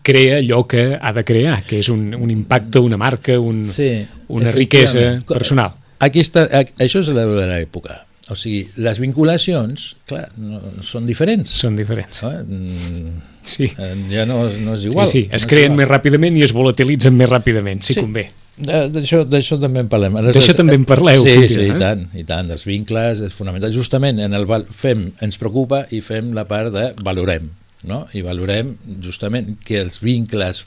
crea 0.04 0.42
allò 0.42 0.66
que 0.68 0.98
ha 1.00 1.14
de 1.16 1.24
crear, 1.24 1.62
que 1.64 1.80
és 1.80 1.88
un, 1.88 2.10
un 2.12 2.32
impacte, 2.34 2.82
una 2.84 2.98
marca, 3.00 3.38
un, 3.40 3.64
Sí, 3.64 3.94
una 4.36 4.52
riquesa 4.52 5.22
personal. 5.28 5.78
Aquí 6.02 6.20
està, 6.24 6.48
a- 6.50 6.66
això 6.84 7.00
és 7.04 7.10
la 7.14 7.26
de 7.30 7.48
l'època. 7.52 8.02
O 8.32 8.36
sigui, 8.38 8.62
les 8.80 9.00
vinculacions, 9.02 9.96
clar, 10.08 10.30
no, 10.40 10.60
són 10.86 11.08
diferents. 11.10 11.52
Són 11.64 11.76
diferents. 11.76 12.22
Eh? 12.24 12.38
Mm, 12.46 13.20
Sí, 13.44 13.66
eh, 13.66 13.96
ja 14.12 14.24
no, 14.30 14.44
no 14.62 14.76
és 14.78 14.84
igual. 14.86 15.08
sí, 15.10 15.24
sí. 15.24 15.30
es 15.34 15.44
no 15.48 15.50
creen 15.50 15.72
igual. 15.74 15.78
més 15.80 15.88
ràpidament 15.90 16.36
i 16.38 16.44
es 16.46 16.52
volatilitzen 16.54 17.16
més 17.18 17.28
ràpidament, 17.30 17.82
si 17.82 17.96
Sí. 17.96 18.00
convé. 18.00 18.28
De- 18.56 18.84
D'això 18.94 19.58
també 19.60 19.80
en 19.82 19.88
parlem. 19.90 20.14
D'això 20.14 20.54
també 20.54 20.76
en 20.76 20.86
parleu, 20.86 21.24
Sí, 21.24 21.48
sí, 21.48 21.56
tot, 21.56 21.64
i 21.64 21.70
eh? 21.72 21.80
tant, 21.80 22.04
i 22.14 22.24
tant. 22.24 22.52
Els 22.52 22.64
vincles 22.66 23.20
és 23.26 23.34
fonamental. 23.34 23.74
Justament 23.74 24.20
en 24.20 24.34
el 24.38 24.46
fem, 24.70 25.12
ens 25.22 25.38
preocupa 25.42 25.88
i 25.90 26.02
fem 26.02 26.34
la 26.38 26.46
part 26.46 26.72
de 26.72 26.94
valorem, 27.02 27.50
no? 27.84 28.08
I 28.14 28.22
valorem 28.22 28.76
justament 29.02 29.58
que 29.66 29.80
els 29.82 30.00
vincles 30.00 30.66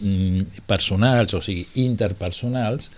mm, 0.00 0.62
personals, 0.68 1.34
o 1.34 1.40
sigui, 1.42 1.66
interpersonals, 1.82 2.92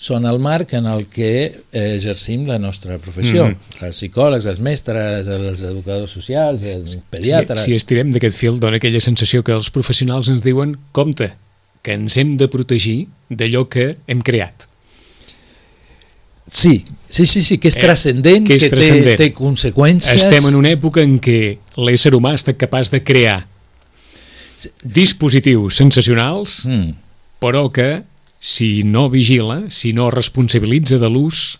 són 0.00 0.24
el 0.24 0.38
marc 0.40 0.70
en 0.78 0.86
el 0.88 1.02
que 1.12 1.30
eh, 1.72 1.80
exercim 1.98 2.46
la 2.48 2.56
nostra 2.58 2.96
professió. 2.98 3.44
Mm 3.46 3.50
-hmm. 3.50 3.84
Els 3.86 3.96
psicòlegs, 3.98 4.46
els 4.46 4.58
mestres, 4.60 5.26
els 5.26 5.60
educadors 5.60 6.10
socials, 6.10 6.62
els 6.62 6.90
Si, 6.92 7.00
pediatres... 7.10 7.60
si 7.60 7.74
estirem 7.76 8.10
d'aquest 8.10 8.36
fil, 8.38 8.58
dona 8.58 8.76
aquella 8.76 9.00
sensació 9.00 9.42
que 9.42 9.52
els 9.52 9.68
professionals 9.70 10.28
ens 10.28 10.42
diuen 10.42 10.78
compte, 10.92 11.32
que 11.82 11.92
ens 11.92 12.16
hem 12.16 12.36
de 12.36 12.48
protegir 12.48 13.08
d'allò 13.28 13.68
que 13.68 13.96
hem 14.06 14.22
creat. 14.22 14.66
Sí, 16.50 16.84
sí, 17.10 17.26
sí, 17.26 17.42
sí 17.44 17.58
que 17.58 17.68
és 17.68 17.76
Eh, 17.76 17.80
transcendent, 17.80 18.46
que 18.46 18.54
és 18.56 18.62
que, 18.64 18.70
té, 18.70 18.76
transcendent. 18.76 19.16
té 19.18 19.32
conseqüències... 19.32 20.14
Estem 20.16 20.48
en 20.48 20.54
una 20.56 20.70
època 20.70 21.00
en 21.02 21.20
què 21.20 21.58
l'ésser 21.76 22.12
humà 22.14 22.34
està 22.34 22.56
capaç 22.56 22.90
de 22.90 23.02
crear 23.04 23.46
dispositius 24.82 25.76
sensacionals, 25.76 26.64
Mm. 26.66 26.94
però 27.40 27.70
que 27.72 28.02
si 28.40 28.82
no 28.88 29.08
vigila, 29.12 29.66
si 29.68 29.92
no 29.92 30.08
responsabilitza 30.10 30.96
de 30.98 31.08
l'ús 31.12 31.58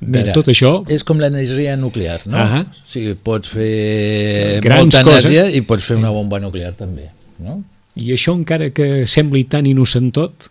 de 0.00 0.22
Mira, 0.24 0.32
tot 0.34 0.48
això, 0.50 0.70
És 0.90 1.04
com 1.06 1.20
l'energia 1.20 1.76
nuclear, 1.76 2.22
no? 2.26 2.38
Ahà. 2.40 2.62
O 2.66 2.88
sigui, 2.88 3.12
pots 3.14 3.52
fer 3.52 4.58
Grans 4.64 4.80
molta 4.96 5.02
coses. 5.06 5.26
energia 5.28 5.44
i 5.54 5.60
pots 5.68 5.84
fer 5.86 5.96
una 6.00 6.10
bomba 6.10 6.40
nuclear 6.42 6.72
també, 6.74 7.10
no? 7.38 7.60
i 7.94 8.08
això 8.14 8.32
encara 8.32 8.70
que 8.72 9.04
sembli 9.06 9.44
tan 9.52 9.66
innocent 9.68 10.08
tot, 10.16 10.46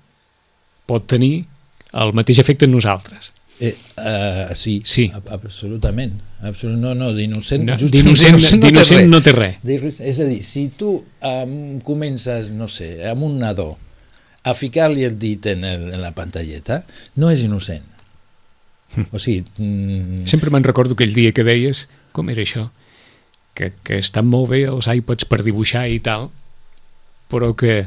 pot 0.85 1.07
tenir 1.09 1.47
el 1.97 2.11
mateix 2.13 2.37
efecte 2.39 2.67
en 2.69 2.71
nosaltres. 2.77 3.31
Eh, 3.59 3.73
uh, 3.97 4.53
sí, 4.55 4.81
Sí. 4.85 5.07
ab- 5.13 5.27
absolutament. 5.33 6.13
Absolut, 6.41 6.77
no, 6.79 6.93
no, 6.95 7.11
d'innocent... 7.13 7.63
No, 7.65 7.75
D'innocent 7.77 8.31
d'innocent 8.31 8.61
d'innocent 8.63 8.99
res. 9.01 9.09
no 9.09 9.19
té 9.25 9.31
res. 9.33 9.99
És 9.99 10.19
a 10.21 10.25
dir, 10.29 10.39
si 10.45 10.67
tu 10.77 11.03
um, 11.21 11.79
comences, 11.85 12.49
no 12.53 12.67
sé, 12.69 13.01
amb 13.09 13.23
un 13.27 13.39
nadó 13.41 13.75
a 14.43 14.53
ficar-li 14.57 15.03
el 15.05 15.17
dit 15.21 15.45
en, 15.51 15.63
el, 15.67 15.87
en 15.93 16.01
la 16.01 16.11
pantalleta, 16.17 16.83
no 17.15 17.29
és 17.29 17.43
innocent. 17.45 17.83
O 19.13 19.19
sigui... 19.21 19.43
Mm, 19.57 20.25
Sempre 20.27 20.49
me'n 20.51 20.65
recordo 20.67 20.97
aquell 20.97 21.13
dia 21.15 21.31
que 21.31 21.45
deies, 21.47 21.85
com 22.11 22.29
era 22.33 22.41
això? 22.43 22.69
Que, 23.55 23.71
que 23.85 23.99
estan 24.01 24.27
molt 24.31 24.49
bé 24.51 24.63
els 24.67 24.87
iPods 24.91 25.27
per 25.29 25.41
dibuixar 25.45 25.85
i 25.91 25.99
tal, 26.03 26.29
però 27.31 27.53
que 27.55 27.85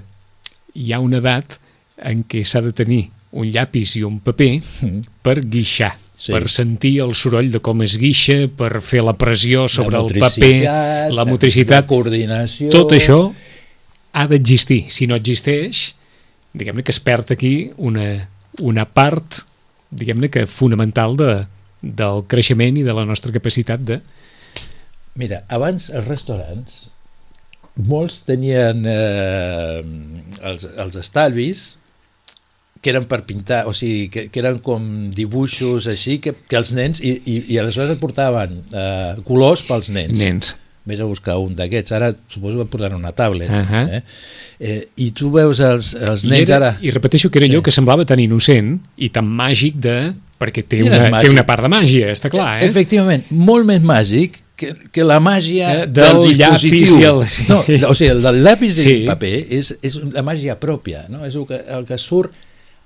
hi 0.74 0.92
ha 0.94 1.00
una 1.04 1.18
edat 1.20 1.58
en 2.04 2.22
què 2.28 2.44
s'ha 2.46 2.62
de 2.64 2.72
tenir 2.76 3.02
un 3.34 3.50
llapis 3.50 3.96
i 3.98 4.04
un 4.06 4.20
paper 4.22 4.52
Mm. 4.86 5.02
per 5.22 5.40
guixar, 5.42 5.92
Sí. 6.14 6.30
per 6.30 6.46
sentir 6.48 7.00
el 7.02 7.12
soroll 7.18 7.48
de 7.50 7.58
com 7.58 7.80
es 7.82 7.96
guixa, 7.98 8.46
per 8.56 8.78
fer 8.80 9.02
la 9.02 9.16
pressió 9.18 9.66
sobre 9.68 9.96
La 9.98 10.04
el 10.04 10.12
paper, 10.12 10.20
motricitat, 10.22 11.10
la 11.10 11.14
La 11.16 11.24
motricitat, 11.26 11.86
coordinació... 11.90 12.70
tot 12.70 12.92
això 12.94 13.18
ha 14.14 14.26
d'existir. 14.30 14.84
Si 14.94 15.08
no 15.10 15.16
existeix, 15.18 15.94
diguem-ne 16.54 16.84
que 16.86 16.94
es 16.94 17.02
perd 17.02 17.34
aquí 17.34 17.72
una, 17.76 18.06
una 18.62 18.86
part, 18.86 19.42
diguem-ne 19.90 20.30
que 20.32 20.46
fonamental 20.50 21.18
de, 21.18 21.30
del 21.82 22.24
creixement 22.30 22.78
i 22.80 22.86
de 22.86 22.96
la 22.96 23.06
nostra 23.08 23.34
capacitat 23.34 23.82
de... 23.84 24.00
Mira, 25.18 25.44
abans 25.52 25.90
els 25.94 26.08
restaurants 26.08 26.84
molts 27.74 28.20
tenien 28.26 28.84
eh, 28.86 29.80
els, 30.46 30.66
els 30.66 30.98
estalvis 30.98 31.64
que 32.84 32.92
eren 32.92 33.06
per 33.08 33.22
pintar, 33.24 33.62
o 33.66 33.72
sigui, 33.72 34.10
que, 34.12 34.26
que 34.28 34.42
eren 34.42 34.58
com 34.62 35.08
dibuixos 35.14 35.86
així, 35.88 36.18
que, 36.20 36.34
que 36.36 36.58
els 36.58 36.74
nens, 36.76 37.00
i, 37.00 37.14
i, 37.24 37.38
i 37.54 37.58
aleshores 37.58 37.94
et 37.94 38.02
portaven 38.02 38.58
eh, 38.60 39.14
colors 39.24 39.64
pels 39.64 39.88
nens. 39.94 40.18
Nens. 40.20 40.52
Vés 40.84 41.00
a 41.00 41.04
buscar 41.08 41.38
un 41.40 41.54
d'aquests, 41.56 41.92
ara 41.96 42.10
suposo 42.28 42.58
que 42.60 42.66
portaran 42.68 42.98
una 42.98 43.12
tablet. 43.16 43.48
Ahà. 43.48 43.84
eh? 43.96 44.02
Eh, 44.60 44.88
I 45.00 45.10
tu 45.16 45.30
veus 45.32 45.60
els, 45.64 45.94
els 45.96 46.24
I, 46.26 46.28
nens 46.28 46.50
era, 46.50 46.56
ara... 46.58 46.78
I 46.84 46.90
repeteixo 46.92 47.30
que 47.30 47.38
era 47.40 47.46
Sí. 47.48 47.52
allò 47.54 47.62
que 47.64 47.72
semblava 47.72 48.04
tan 48.04 48.20
innocent 48.20 48.74
i 49.00 49.08
tan 49.08 49.24
màgic 49.26 49.78
de... 49.80 50.12
perquè 50.38 50.64
té 50.68 50.82
Era 50.84 51.06
una, 51.08 51.20
té 51.22 51.30
una 51.30 51.46
part 51.46 51.62
de 51.64 51.68
màgia, 51.72 52.10
està 52.12 52.28
clar, 52.28 52.58
eh? 52.60 52.66
Efectivament, 52.68 53.22
molt 53.30 53.64
més 53.64 53.80
màgic 53.80 54.40
que, 54.60 54.74
que 54.92 55.04
la 55.06 55.16
màgia 55.24 55.70
Eh, 55.72 55.86
del, 55.86 56.20
del 56.20 56.36
dispositiu. 56.36 57.00
i 57.00 57.04
el- 57.08 57.22
sí. 57.32 57.46
No, 57.48 57.62
o 57.88 57.94
sigui, 57.94 58.10
el 58.12 58.20
del 58.22 58.42
llapis 58.44 58.74
Sí. 58.82 58.92
i 59.04 59.06
paper 59.08 59.32
és, 59.56 59.70
és 59.80 59.96
la 60.12 60.22
màgia 60.26 60.58
pròpia, 60.60 61.06
no? 61.08 61.24
és 61.24 61.34
el 61.38 61.46
que, 61.48 61.62
el 61.78 61.86
que 61.88 61.96
surt 61.96 62.30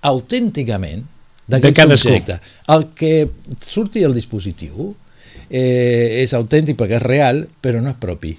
autènticament 0.07 1.03
De 1.49 1.59
d'aquest 1.59 1.97
subjecte. 1.97 2.39
El 2.69 2.87
que 2.95 3.31
surti 3.65 4.01
del 4.05 4.15
dispositiu 4.15 4.95
eh, 5.51 6.23
és 6.23 6.35
autèntic 6.37 6.79
perquè 6.79 6.99
és 6.99 7.05
real, 7.05 7.47
però 7.61 7.83
no 7.83 7.93
és 7.95 8.01
propi. 8.01 8.35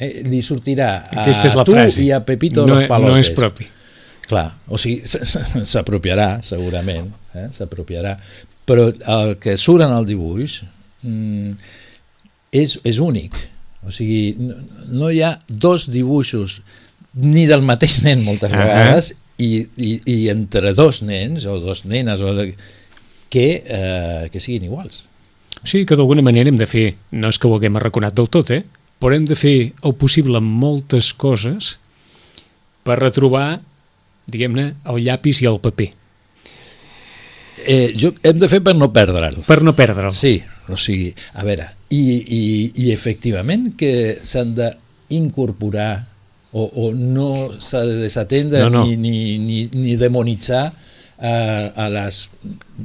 Eh, 0.00 0.22
li 0.24 0.40
sortirà 0.42 0.92
a 1.02 1.22
Aquesta 1.22 1.50
és 1.50 1.56
la 1.58 1.66
tu 1.68 1.76
frase. 1.76 2.02
i 2.02 2.10
a 2.14 2.22
Pepito 2.24 2.64
no, 2.66 2.78
los 2.78 2.88
palotes. 2.88 3.12
no 3.14 3.20
és 3.20 3.30
propi. 3.36 3.66
Clar, 4.30 4.46
o 4.70 4.78
sigui, 4.78 5.02
s'apropiarà, 5.72 6.38
segurament, 6.46 7.10
eh? 7.34 7.48
s'apropiarà, 7.52 8.14
però 8.68 8.86
el 8.90 9.34
que 9.42 9.56
surt 9.58 9.82
en 9.82 9.94
el 9.96 10.06
dibuix 10.06 10.60
mm, 11.02 11.56
és, 12.54 12.76
és 12.86 13.00
únic. 13.02 13.34
O 13.82 13.90
sigui, 13.94 14.36
no, 14.38 14.60
no 14.92 15.10
hi 15.10 15.22
ha 15.24 15.34
dos 15.48 15.88
dibuixos 15.90 16.60
ni 17.20 17.46
del 17.50 17.64
mateix 17.66 18.00
nen 18.06 18.22
moltes 18.22 18.52
vegades 18.54 19.14
i, 19.40 19.66
i, 19.80 19.94
i 20.06 20.18
entre 20.30 20.74
dos 20.78 21.00
nens 21.02 21.46
o 21.48 21.58
dos 21.58 21.84
nenes 21.88 22.20
o 22.22 22.34
de, 22.36 22.52
que, 23.32 23.46
eh, 23.64 24.28
que 24.30 24.42
siguin 24.42 24.68
iguals. 24.68 25.04
Sigui 25.64 25.84
que 25.86 25.96
d'alguna 25.98 26.22
manera 26.24 26.48
hem 26.48 26.56
de 26.56 26.66
fer, 26.66 26.94
no 27.12 27.28
és 27.28 27.38
que 27.38 27.48
ho 27.48 27.54
haguem 27.56 27.76
arraconat 27.76 28.14
del 28.16 28.28
tot, 28.32 28.50
eh? 28.50 28.62
però 29.00 29.14
hem 29.16 29.24
de 29.28 29.36
fer 29.36 29.72
el 29.84 29.94
possible 29.96 30.36
amb 30.40 30.58
moltes 30.60 31.12
coses 31.16 31.74
per 32.84 32.98
retrobar, 33.00 33.60
diguem-ne, 34.28 34.74
el 34.88 35.00
llapis 35.04 35.42
i 35.44 35.48
el 35.50 35.60
paper, 35.60 35.92
Eh, 37.60 37.92
jo, 37.92 38.14
hem 38.24 38.38
de 38.40 38.48
fer 38.48 38.62
per 38.64 38.72
no 38.74 38.86
perdre'l. 38.88 39.42
per 39.44 39.58
no 39.60 39.74
perdre'l. 39.76 40.14
Sí, 40.16 40.38
o 40.72 40.78
sigui, 40.80 41.10
a 41.36 41.42
veure, 41.44 41.66
i, 41.92 41.98
i, 42.16 42.40
i 42.86 42.92
efectivament 42.92 43.74
que 43.76 44.16
s'han 44.24 44.54
d'incorporar 44.56 46.06
o, 46.52 46.64
o 46.64 46.86
no 46.96 47.50
s'ha 47.60 47.82
de 47.84 47.98
desatendre 48.06 48.62
No, 48.64 48.70
no. 48.70 48.84
Ni, 48.86 48.96
ni, 48.96 49.36
ni, 49.38 49.58
ni 49.76 49.96
demonitzar 50.00 50.70
a, 51.20 51.72
a 51.76 51.88
les 51.92 52.28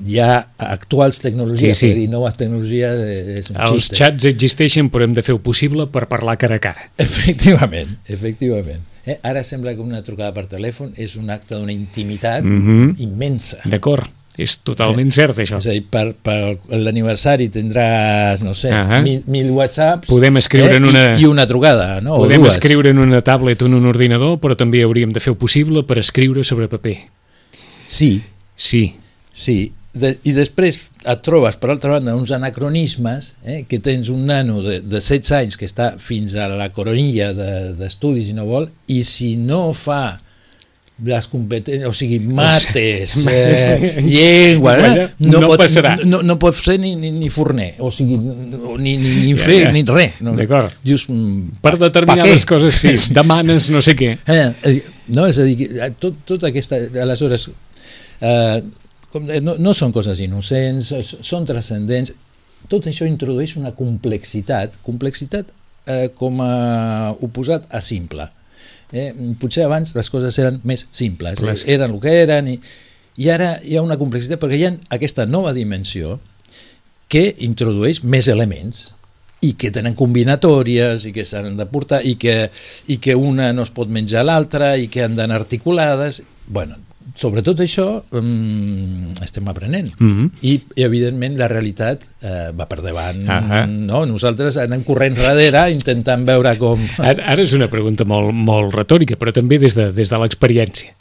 ja 0.05 0.47
actuals 0.57 1.19
tecnologies, 1.23 1.77
Sí, 1.77 1.87
sí. 1.87 1.93
sí, 1.93 2.01
sí. 2.01 2.07
noves 2.11 2.35
tecnologies 2.37 2.99
eh, 2.99 3.37
és 3.39 3.49
un 3.49 3.57
Els 3.61 3.77
xiste. 3.77 3.95
xats 4.01 4.25
existeixen, 4.25 4.89
però 4.91 5.03
hem 5.07 5.13
de 5.15 5.23
fer 5.23 5.33
el 5.35 5.39
possible 5.41 5.87
per 5.87 6.07
parlar 6.11 6.37
cara 6.37 6.55
a 6.59 6.59
cara. 6.59 6.89
Efectivament, 6.97 7.95
efectivament. 8.07 8.81
Eh? 9.05 9.19
Ara 9.23 9.43
sembla 9.45 9.75
que 9.75 9.81
una 9.85 10.01
trucada 10.03 10.33
per 10.33 10.47
telèfon 10.49 10.93
és 10.97 11.15
un 11.15 11.29
acte 11.29 11.55
d'una 11.55 11.71
intimitat 11.71 12.43
Mhm. 12.43 12.95
immensa. 12.99 13.59
D'acord? 13.63 14.07
És 14.37 14.57
totalment 14.67 15.13
cert, 15.15 15.37
això. 15.39 15.59
És 15.61 15.67
a 15.67 15.71
dir, 15.71 15.85
per, 15.87 16.13
per 16.19 16.57
l'aniversari 16.67 17.47
tindràs, 17.49 18.41
no 18.43 18.53
sé, 18.53 18.67
Ahà. 18.69 18.99
mil, 19.01 19.21
mil 19.27 19.51
whatsapps 19.51 20.09
Podem 20.09 20.35
escriure 20.41 20.75
en 20.75 20.83
i- 20.85 20.89
una- 20.89 21.19
i, 21.19 21.23
una 21.25 21.45
trucada, 21.47 22.01
no? 22.01 22.17
Podem 22.17 22.43
escriure 22.45 22.89
en 22.89 22.99
una 22.99 23.21
tablet 23.21 23.61
o 23.61 23.67
en 23.67 23.75
un 23.75 23.85
ordinador, 23.85 24.39
però 24.41 24.57
també 24.57 24.83
hauríem 24.83 25.13
de 25.13 25.21
fer 25.21 25.33
possible 25.35 25.83
per 25.83 25.99
escriure 25.99 26.43
sobre 26.43 26.67
paper. 26.67 26.97
Sí, 27.95 28.11
Sí, 28.55 28.83
sí. 29.35 29.71
De, 29.95 30.13
I 30.27 30.31
després 30.35 30.77
et 31.07 31.21
trobes, 31.23 31.55
per 31.59 31.69
altra 31.71 31.93
banda, 31.93 32.13
uns 32.19 32.31
anacronismes, 32.35 33.29
eh, 33.47 33.61
que 33.67 33.79
tens 33.83 34.09
un 34.11 34.25
nano 34.27 34.61
de, 34.63 34.81
de 34.83 34.99
16 34.99 35.31
anys 35.37 35.55
que 35.59 35.67
està 35.69 35.93
fins 36.03 36.33
a 36.35 36.49
la 36.51 36.67
coronilla 36.75 37.29
de- 37.35 37.73
d'estudis 37.79 38.27
i 38.31 38.35
no 38.35 38.43
vol, 38.49 38.67
i 38.91 39.01
si 39.07 39.35
no 39.39 39.69
fa 39.75 40.17
les 41.03 41.27
competències, 41.27 41.83
o 41.87 41.93
sigui, 41.95 42.19
mates, 42.39 43.17
eh, 43.27 43.99
llengua, 44.03 44.75
eh, 44.79 45.07
No 45.19 45.41
pot, 45.45 45.59
passarà. 45.59 45.97
No, 46.07 46.21
no 46.23 46.37
pot 46.39 46.55
ser 46.55 46.77
ni, 46.79 46.93
ni, 46.99 47.11
ni 47.15 47.29
forner, 47.31 47.73
o 47.79 47.91
sigui, 47.91 48.15
no- 48.19 48.75
ni, 48.79 48.95
ni, 48.99 49.13
ni 49.27 49.33
fer, 49.39 49.61
ja. 49.65 49.71
ni 49.75 49.83
res. 49.87 50.19
No. 50.23 50.35
D'acord. 50.39 50.75
Dius, 50.83 51.07
per 51.63 51.75
determinades 51.79 52.47
coses 52.47 52.79
sí, 52.83 52.95
demanes 53.15 53.67
no 53.71 53.83
sé 53.83 53.95
què. 53.99 54.15
Eh, 54.27 54.41
eh, 54.71 54.75
no, 55.15 55.27
és 55.27 55.39
a 55.39 55.47
dir, 55.47 55.69
eh, 55.79 55.91
tot, 55.99 56.23
tot 56.27 56.43
aquesta... 56.51 56.79
Aleshores, 57.03 57.47
eh, 58.21 58.61
com, 59.11 59.27
no, 59.43 59.57
no 59.59 59.73
són 59.73 59.93
coses 59.95 60.21
innocents, 60.23 60.93
són 61.25 61.47
transcendents. 61.47 62.13
Tot 62.71 62.87
això 62.89 63.07
introdueix 63.07 63.55
una 63.59 63.75
complexitat, 63.77 64.79
complexitat 64.85 65.51
eh, 65.85 66.09
com 66.17 66.41
a 66.43 67.13
oposat 67.23 67.69
a 67.69 67.81
simple. 67.85 68.27
Eh? 68.91 69.11
Potser 69.39 69.65
abans 69.65 69.93
les 69.95 70.09
coses 70.09 70.37
eren 70.41 70.59
més 70.63 70.85
simples, 70.95 71.41
eh? 71.41 71.55
eren 71.75 71.93
el 71.93 72.01
que 72.01 72.13
eren, 72.23 72.49
i, 72.49 72.59
i 73.21 73.29
ara 73.31 73.55
hi 73.63 73.77
ha 73.77 73.85
una 73.85 73.99
complexitat 73.99 74.41
perquè 74.41 74.59
hi 74.59 74.67
ha 74.67 74.75
aquesta 74.97 75.25
nova 75.29 75.53
dimensió 75.55 76.19
que 77.11 77.27
introdueix 77.45 78.01
més 78.03 78.27
elements 78.31 78.89
i 79.45 79.53
que 79.59 79.69
tenen 79.73 79.97
combinatòries 79.97 81.05
i 81.09 81.13
que 81.13 81.25
s'han 81.27 81.57
de 81.59 81.67
portar 81.69 82.01
i 82.07 82.15
que, 82.19 82.49
i 82.89 82.97
que 83.03 83.15
una 83.15 83.51
no 83.53 83.65
es 83.67 83.71
pot 83.75 83.91
menjar 83.91 84.25
l'altra 84.25 84.73
i 84.79 84.87
que 84.89 85.03
han 85.05 85.17
d'anar 85.17 85.41
articulades 85.43 86.23
bueno, 86.47 86.79
sobretot 87.13 87.59
això 87.61 87.85
um, 88.17 89.11
estem 89.21 89.45
aprenent 89.47 89.91
Mhm. 89.99 90.31
I, 90.41 90.53
i 90.75 90.83
evidentment 90.83 91.37
la 91.37 91.47
realitat 91.47 92.01
eh, 92.21 92.49
va 92.57 92.65
per 92.67 92.81
davant 92.81 93.21
Ahà. 93.29 93.65
no? 93.69 94.05
nosaltres 94.09 94.57
anem 94.57 94.83
corrent 94.83 95.15
darrere 95.19 95.67
intentant 95.71 96.25
veure 96.25 96.57
com 96.57 96.81
Ara, 96.97 97.21
ara 97.23 97.41
és 97.45 97.53
una 97.53 97.67
pregunta 97.69 98.03
molt, 98.09 98.33
molt 98.33 98.73
retòrica, 98.75 99.15
però 99.21 99.31
també 99.31 99.59
des 99.61 99.75
de, 99.77 99.91
des 99.93 100.09
de 100.09 100.17
l'experiència. 100.17 100.95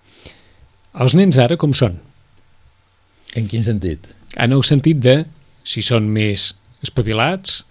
Els 1.01 1.15
nens 1.19 1.37
d'ara 1.41 1.57
com 1.57 1.73
són? 1.73 1.97
en 3.35 3.49
quin 3.51 3.65
sentit? 3.67 3.99
En 4.39 4.53
el 4.53 4.63
sentit 4.63 5.01
de 5.03 5.25
si 5.67 5.83
són 5.83 6.07
més 6.13 6.53
espavilats, 6.85 7.65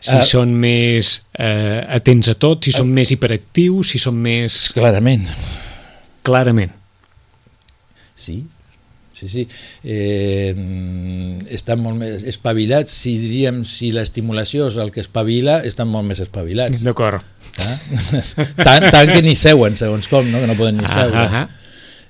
si 0.00 0.16
Ah. 0.16 0.22
són 0.22 0.54
més 0.54 1.22
eh, 1.38 1.84
atents 1.88 2.28
a 2.32 2.34
tot, 2.34 2.64
si 2.64 2.72
són 2.72 2.88
més 2.94 3.10
hiperactius, 3.12 3.90
si 3.90 3.98
són 3.98 4.14
més... 4.16 4.70
clarament 4.74 5.26
Clarament. 6.22 6.72
Sí, 8.18 8.42
sí, 9.14 9.28
sí. 9.30 9.44
Eh, 9.86 10.52
estan 11.54 11.80
molt 11.82 11.98
més 12.00 12.24
espavilats, 12.28 12.92
si 12.92 13.16
diríem 13.22 13.62
si 13.68 13.90
l'estimulació 13.94 14.68
és 14.70 14.76
el 14.82 14.90
que 14.94 15.02
espavila, 15.04 15.60
estan 15.66 15.88
molt 15.90 16.06
més 16.10 16.20
espavilats. 16.24 16.82
D'acord. 16.86 17.22
Ah? 17.62 17.78
tant, 18.68 18.88
tant 18.92 19.12
que 19.14 19.22
ni 19.24 19.34
seuen, 19.38 19.78
segons 19.80 20.10
com, 20.10 20.26
no? 20.30 20.42
que 20.42 20.50
no 20.50 20.58
poden 20.58 20.78
ni 20.82 20.86
Ah, 20.86 20.94
seure. 20.98 21.24
ah, 21.24 21.42
ah. 21.44 21.48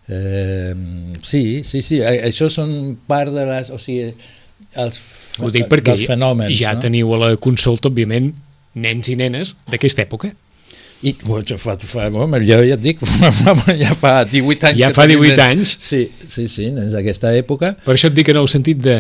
Eh, 0.09 0.75
sí, 1.23 1.62
sí, 1.64 1.83
sí. 1.85 2.01
A- 2.01 2.16
Això 2.31 2.49
són 2.53 2.97
part 3.09 3.33
de 3.35 3.44
les... 3.49 3.68
O 3.75 3.79
sigui, 3.81 4.14
els, 4.81 5.01
Ho 5.44 5.51
dic 5.55 5.68
perquè 5.71 5.92
dels 5.94 6.07
fenòmens. 6.09 6.53
ja 6.59 6.73
no? 6.77 6.81
teniu 6.83 7.13
a 7.15 7.19
la 7.27 7.31
consulta, 7.37 7.90
òbviament, 7.92 8.33
nens 8.79 9.09
i 9.13 9.17
nenes 9.21 9.56
d'aquesta 9.69 10.04
època. 10.09 10.33
I, 11.03 11.13
bueno, 11.23 11.57
fa, 11.63 11.77
fa, 11.79 12.09
bueno, 12.11 12.40
jo 12.42 12.57
ja 12.67 12.75
et 12.75 12.81
dic, 12.83 12.99
ja 13.85 13.94
fa 13.94 14.25
18 14.27 14.67
anys. 14.73 14.81
Ja 14.81 14.88
fa 14.90 15.05
tenim 15.07 15.21
18 15.23 15.37
nens. 15.37 15.53
anys? 15.53 15.77
Sí, 15.79 16.01
sí, 16.27 16.49
sí, 16.51 16.71
nens 16.75 16.92
d'aquesta 16.96 17.31
època. 17.38 17.77
Per 17.85 17.94
això 17.94 18.11
et 18.11 18.17
dic 18.17 18.29
en 18.33 18.40
el 18.40 18.49
sentit 18.51 18.81
de 18.83 18.96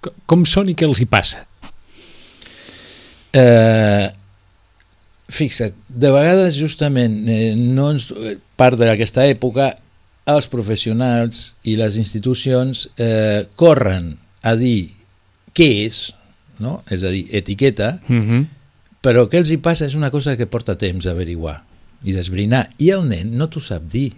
co- 0.00 0.12
com 0.30 0.44
són 0.46 0.70
i 0.70 0.74
què 0.78 0.86
els 0.86 1.00
hi 1.02 1.08
passa. 1.10 1.42
Eh, 3.36 4.06
fixa't, 5.28 5.74
de 5.90 6.10
vegades 6.14 6.54
justament 6.56 7.18
eh, 7.28 7.54
no 7.58 7.90
ens, 7.92 8.06
part 8.56 8.78
d'aquesta 8.80 9.26
època 9.28 9.72
els 10.30 10.46
professionals 10.50 11.56
i 11.68 11.74
les 11.78 11.98
institucions 12.00 12.86
eh, 12.96 13.44
corren 13.58 14.14
a 14.46 14.54
dir 14.58 14.92
què 15.56 15.68
és, 15.88 15.98
no? 16.62 16.80
és 16.90 17.02
a 17.02 17.10
dir, 17.12 17.26
etiqueta, 17.34 17.98
Mm 18.08 18.22
-hmm. 18.28 18.46
Però 19.06 19.28
què 19.30 19.38
els 19.38 19.54
hi 19.54 19.60
passa 19.62 19.86
és 19.86 19.94
una 19.94 20.10
cosa 20.10 20.34
que 20.38 20.48
porta 20.50 20.74
temps 20.78 21.06
a 21.06 21.12
averiguar 21.14 21.60
i 22.06 22.12
d'esbrinar, 22.14 22.66
i 22.82 22.90
el 22.94 23.06
nen 23.08 23.32
no 23.38 23.46
t'ho 23.50 23.62
sap 23.62 23.86
dir. 23.90 24.10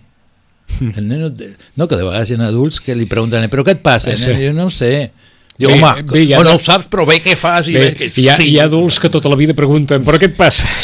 El 0.83 1.07
neno, 1.09 1.31
no, 1.77 1.87
que 1.89 1.97
de 1.97 2.05
vegades 2.05 2.29
hi 2.31 2.37
ha 2.37 2.47
adults 2.49 2.81
que 2.85 2.97
li 2.97 3.07
pregunten 3.09 3.47
però 3.53 3.65
què 3.65 3.77
et 3.79 3.83
passa? 3.85 4.13
Sí. 4.17 4.27
Sí. 4.33 4.37
Jo 4.43 4.53
no 4.57 4.67
ho 4.69 4.73
sé. 4.73 5.11
Diu, 5.59 5.73
home, 5.75 6.05
bé, 6.07 6.21
ja 6.29 6.39
no 6.39 6.45
no- 6.47 6.53
ho 6.55 6.63
saps, 6.63 6.87
però 6.87 7.03
bé 7.09 7.17
què 7.25 7.35
fas 7.35 7.67
i 7.67 7.75
Bé, 7.75 7.81
bé, 7.89 7.95
que 7.99 8.07
hi, 8.21 8.29
ha, 8.31 8.37
sí. 8.39 8.45
hi 8.53 8.59
ha 8.61 8.67
adults 8.69 9.01
que 9.03 9.09
tota 9.11 9.31
la 9.33 9.35
vida 9.41 9.57
pregunten 9.59 10.05
però 10.07 10.21
què 10.21 10.29
et 10.31 10.37
passa? 10.39 10.69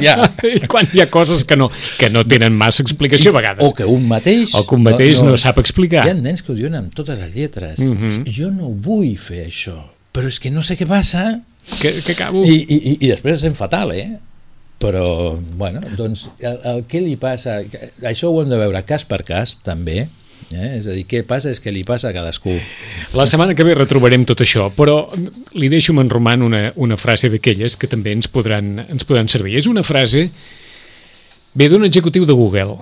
Ja. 0.00 0.14
I 0.56 0.62
quan 0.72 0.86
hi 0.88 1.02
ha 1.02 1.10
coses 1.12 1.42
que 1.44 1.56
no, 1.58 1.66
que 2.00 2.08
no 2.08 2.22
tenen 2.24 2.54
massa 2.56 2.80
explicació 2.80 3.34
a 3.34 3.36
vegades. 3.36 3.66
O 3.66 3.74
que 3.76 3.84
un 3.84 4.06
mateix... 4.08 4.54
O 4.56 4.62
que 4.64 4.78
un 4.78 4.86
mateix 4.86 5.20
no 5.26 5.34
sap 5.36 5.58
explicar. 5.60 6.06
Hi 6.06 6.14
ha 6.14 6.16
nens 6.16 6.40
que 6.40 6.54
ho 6.54 6.56
diuen 6.56 6.78
amb 6.78 6.94
totes 6.96 7.18
les 7.20 7.34
lletres. 7.34 7.82
Mhm. 7.84 8.22
Jo 8.32 8.48
no 8.54 8.70
vull 8.72 9.18
fer 9.20 9.42
això, 9.50 9.76
però 10.16 10.32
és 10.32 10.40
que 10.40 10.48
no 10.54 10.64
sé 10.64 10.78
què 10.80 10.88
passa 10.88 11.26
Que, 11.80 11.92
que 12.02 12.12
acabo... 12.12 12.42
I, 12.44 12.56
i, 12.64 12.78
i- 12.98 13.10
després 13.10 13.42
sent 13.44 13.56
fatal, 13.58 13.92
eh? 13.96 14.08
Però, 14.80 15.36
bueno, 15.60 15.82
doncs, 15.98 16.28
el, 16.40 16.56
el 16.64 16.78
que 16.88 17.02
li 17.04 17.16
passa... 17.20 17.58
Això 18.08 18.30
ho 18.32 18.40
hem 18.42 18.48
de 18.52 18.58
veure 18.60 18.80
cas 18.88 19.04
per 19.04 19.20
cas, 19.28 19.58
també. 19.66 20.06
Eh? 20.50 20.70
És 20.78 20.86
a 20.88 20.94
dir, 20.96 21.04
què 21.06 21.20
passa 21.28 21.52
és 21.52 21.60
que 21.62 21.70
li 21.70 21.84
passa 21.86 22.08
a 22.08 22.14
cadascú. 22.16 22.54
La 23.14 23.26
setmana 23.28 23.54
que 23.54 23.66
ve 23.66 23.74
retrobarem 23.76 24.24
tot 24.26 24.40
això, 24.42 24.70
però 24.74 25.02
li 25.54 25.68
deixo 25.70 25.92
en 26.00 26.08
Roman 26.10 26.42
una, 26.42 26.62
una 26.80 26.96
frase 26.98 27.28
d'aquelles 27.30 27.76
que 27.78 27.90
també 27.92 28.16
ens 28.16 28.26
podran, 28.32 28.78
ens 28.88 29.04
podran 29.06 29.28
servir. 29.30 29.58
És 29.60 29.68
una 29.70 29.84
frase 29.86 30.30
ve 31.54 31.68
d'un 31.70 31.84
executiu 31.86 32.24
de 32.26 32.34
Google 32.34 32.78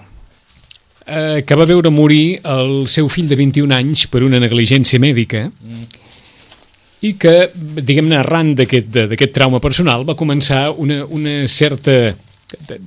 eh, 1.09 1.43
que 1.45 1.57
va 1.59 1.67
veure 1.69 1.91
morir 1.93 2.39
el 2.45 2.87
seu 2.89 3.09
fill 3.13 3.29
de 3.29 3.37
21 3.37 3.75
anys 3.75 4.07
per 4.13 4.23
una 4.25 4.41
negligència 4.41 5.01
mèdica 5.03 5.49
i 7.05 7.15
que, 7.21 7.35
diguem-ne, 7.55 8.19
arran 8.19 8.55
d'aquest 8.59 9.35
trauma 9.35 9.61
personal 9.63 10.07
va 10.09 10.19
començar 10.19 10.69
una, 10.75 11.05
una 11.07 11.41
certa 11.51 12.17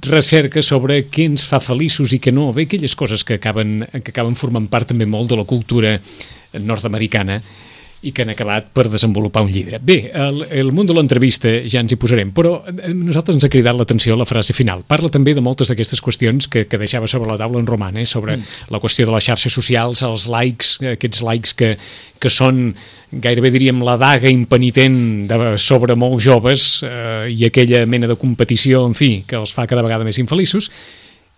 recerca 0.07 0.63
sobre 0.65 1.03
què 1.07 1.27
ens 1.29 1.45
fa 1.47 1.61
feliços 1.61 2.15
i 2.15 2.19
què 2.19 2.33
no, 2.33 2.49
bé, 2.55 2.65
aquelles 2.65 2.95
coses 2.97 3.23
que 3.23 3.37
acaben, 3.37 3.81
que 4.01 4.09
acaben 4.09 4.35
formant 4.35 4.67
part 4.71 4.89
també 4.91 5.05
molt 5.05 5.29
de 5.29 5.37
la 5.37 5.45
cultura 5.47 5.93
nord-americana 6.57 7.39
i 8.01 8.11
que 8.11 8.23
han 8.23 8.31
acabat 8.33 8.71
per 8.73 8.87
desenvolupar 8.89 9.43
un 9.45 9.51
llibre. 9.53 9.77
Bé, 9.77 10.09
el, 10.17 10.41
el 10.57 10.71
món 10.73 10.87
de 10.89 10.95
l'entrevista 10.97 11.51
ja 11.69 11.83
ens 11.83 11.93
hi 11.93 11.99
posarem, 12.01 12.31
però 12.33 12.55
a 12.65 12.93
nosaltres 12.95 13.37
ens 13.37 13.45
ha 13.45 13.51
cridat 13.53 13.77
l'atenció 13.77 14.17
la 14.17 14.25
frase 14.25 14.55
final. 14.57 14.81
Parla 14.89 15.11
també 15.13 15.35
de 15.37 15.43
moltes 15.45 15.69
d'aquestes 15.69 16.01
qüestions 16.01 16.49
que, 16.49 16.65
que 16.65 16.79
deixava 16.81 17.09
sobre 17.11 17.29
la 17.29 17.37
taula 17.37 17.61
en 17.61 17.69
Roman, 17.69 18.01
eh? 18.01 18.07
sobre 18.09 18.39
mm. 18.39 18.73
la 18.73 18.81
qüestió 18.81 19.05
de 19.05 19.13
les 19.13 19.29
xarxes 19.29 19.53
socials, 19.53 20.01
els 20.07 20.25
likes, 20.31 20.79
aquests 20.95 21.21
likes 21.27 21.53
que, 21.57 21.75
que 22.17 22.33
són 22.33 22.71
gairebé 23.11 23.53
diríem 23.53 23.85
la 23.85 23.99
daga 24.01 24.33
impenitent 24.33 24.99
de, 25.29 25.53
sobre 25.61 25.97
molts 25.99 26.25
joves 26.25 26.67
eh, 26.87 27.29
i 27.29 27.45
aquella 27.45 27.85
mena 27.85 28.09
de 28.09 28.17
competició, 28.17 28.87
en 28.89 28.97
fi, 28.97 29.13
que 29.27 29.37
els 29.37 29.53
fa 29.53 29.69
cada 29.69 29.85
vegada 29.85 30.07
més 30.07 30.17
infeliços. 30.21 30.71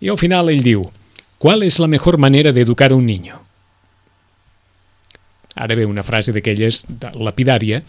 I 0.00 0.08
al 0.08 0.20
final 0.20 0.48
ell 0.48 0.64
diu, 0.64 0.84
¿cuál 1.36 1.62
es 1.62 1.78
la 1.78 1.92
mejor 1.92 2.16
manera 2.16 2.52
de 2.52 2.62
educar 2.64 2.92
a 2.92 2.96
un 2.96 3.04
niño? 3.04 3.43
Ara 5.54 5.76
ve 5.78 5.86
una 5.86 6.02
frase 6.02 6.32
d'aquelles 6.34 6.82
lapidària 7.14 7.82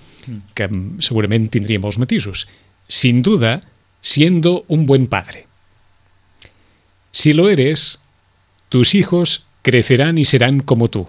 que 0.54 0.68
mm, 0.68 1.02
segurament 1.02 1.50
tindria 1.54 1.82
molts 1.82 1.98
matisos. 1.98 2.46
Sin 2.88 3.24
duda, 3.26 3.62
siendo 4.02 4.66
un 4.68 4.86
buen 4.86 5.08
padre. 5.08 5.48
Si 7.12 7.34
lo 7.34 7.50
eres, 7.50 8.00
tus 8.70 8.94
hijos 8.94 9.48
crecerán 9.62 10.18
y 10.18 10.26
serán 10.26 10.60
como 10.62 10.90
tú. 10.90 11.08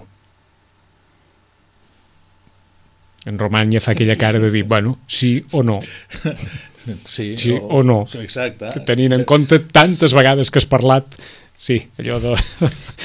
En 3.27 3.39
Roman 3.39 3.73
ja 3.75 3.83
fa 3.83 3.93
aquella 3.93 4.15
cara 4.17 4.39
de 4.39 4.53
dir, 4.55 4.65
bueno, 4.65 5.01
sí 5.07 5.45
o 5.51 5.63
no. 5.63 5.81
Sí, 7.05 7.35
Sí 7.37 7.51
o 7.51 7.83
no. 7.83 8.07
Exacte. 8.23 8.69
Tenint 8.87 9.17
en 9.17 9.25
compte 9.27 9.59
tantes 9.59 10.13
vegades 10.15 10.53
que 10.55 10.61
has 10.63 10.69
parlat, 10.71 11.17
sí, 11.59 11.81
allò 11.99 12.21
de... 12.23 12.37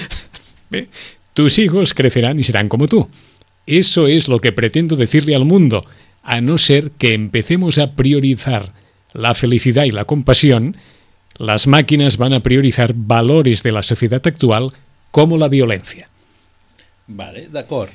Bé, 0.70 0.88
tus 1.34 1.58
hijos 1.58 1.96
crecerán 1.96 2.40
y 2.40 2.44
serán 2.44 2.70
como 2.70 2.88
tú. 2.88 3.10
Eso 3.66 4.08
es 4.08 4.28
lo 4.28 4.40
que 4.40 4.52
pretendo 4.52 4.96
decirle 4.96 5.36
al 5.36 5.46
mundo, 5.46 5.82
a 6.24 6.42
no 6.42 6.58
ser 6.58 6.92
que 6.92 7.14
empecemos 7.14 7.78
a 7.78 7.96
priorizar 7.96 8.74
la 9.14 9.34
felicidad 9.34 9.86
y 9.86 9.92
la 9.92 10.06
compasión, 10.06 10.78
las 11.38 11.68
máquinas 11.68 12.18
van 12.18 12.34
a 12.34 12.42
priorizar 12.42 12.94
valores 12.96 13.64
de 13.64 13.72
la 13.72 13.84
sociedad 13.84 14.22
actual 14.26 14.72
como 15.12 15.38
la 15.38 15.48
violencia. 15.48 16.08
Vale, 17.08 17.48
d'acord. 17.52 17.90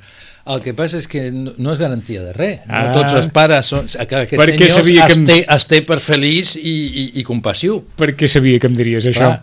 El 0.47 0.61
que 0.63 0.71
passa 0.79 1.01
és 1.01 1.09
que 1.11 1.25
no, 1.35 1.51
no 1.59 1.73
és 1.75 1.79
garantia 1.81 2.21
de 2.23 2.33
res. 2.37 2.61
No 2.69 2.75
Ah. 2.79 2.93
tots 2.95 3.17
els 3.19 3.27
pares 3.35 3.67
són... 3.67 3.89
Que 3.91 4.05
aquest 4.21 4.37
Perquè 4.39 4.69
senyor 4.69 4.75
sabia 4.77 5.07
que 5.09 5.13
es, 5.17 5.19
em- 5.19 5.25
té, 5.27 5.39
es 5.57 5.65
té 5.67 5.81
per 5.83 5.97
feliç 6.05 6.53
i, 6.61 6.75
i, 6.87 7.05
i 7.19 7.25
compassiu. 7.27 7.81
Perquè 7.99 8.29
sabia 8.31 8.61
que 8.63 8.71
em 8.71 8.77
diries 8.79 9.09
això. 9.11 9.33
Clar, 9.33 9.41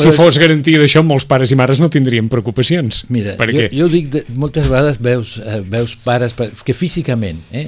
si 0.00 0.12
fos 0.16 0.38
garantia 0.40 0.80
d'això, 0.80 1.02
molts 1.04 1.26
pares 1.28 1.52
i 1.52 1.58
mares 1.60 1.82
no 1.84 1.90
tindrien 1.92 2.30
preocupacions. 2.32 3.02
Mira, 3.12 3.34
jo, 3.36 3.42
perquè... 3.42 3.68
jo 3.76 3.90
dic, 3.92 4.08
de, 4.14 4.24
moltes 4.40 4.70
vegades 4.72 4.96
veus, 5.04 5.34
eh, 5.44 5.60
veus 5.68 5.92
pares 6.00 6.32
pa- 6.38 6.48
que 6.64 6.72
físicament 6.72 7.44
eh, 7.52 7.66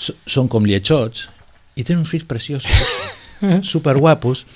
són 0.00 0.48
com 0.48 0.64
lletjots 0.64 1.28
i 1.76 1.84
tenen 1.84 2.00
uns 2.06 2.14
fills 2.16 2.24
preciosos, 2.24 2.72
superguapos. 3.74 4.46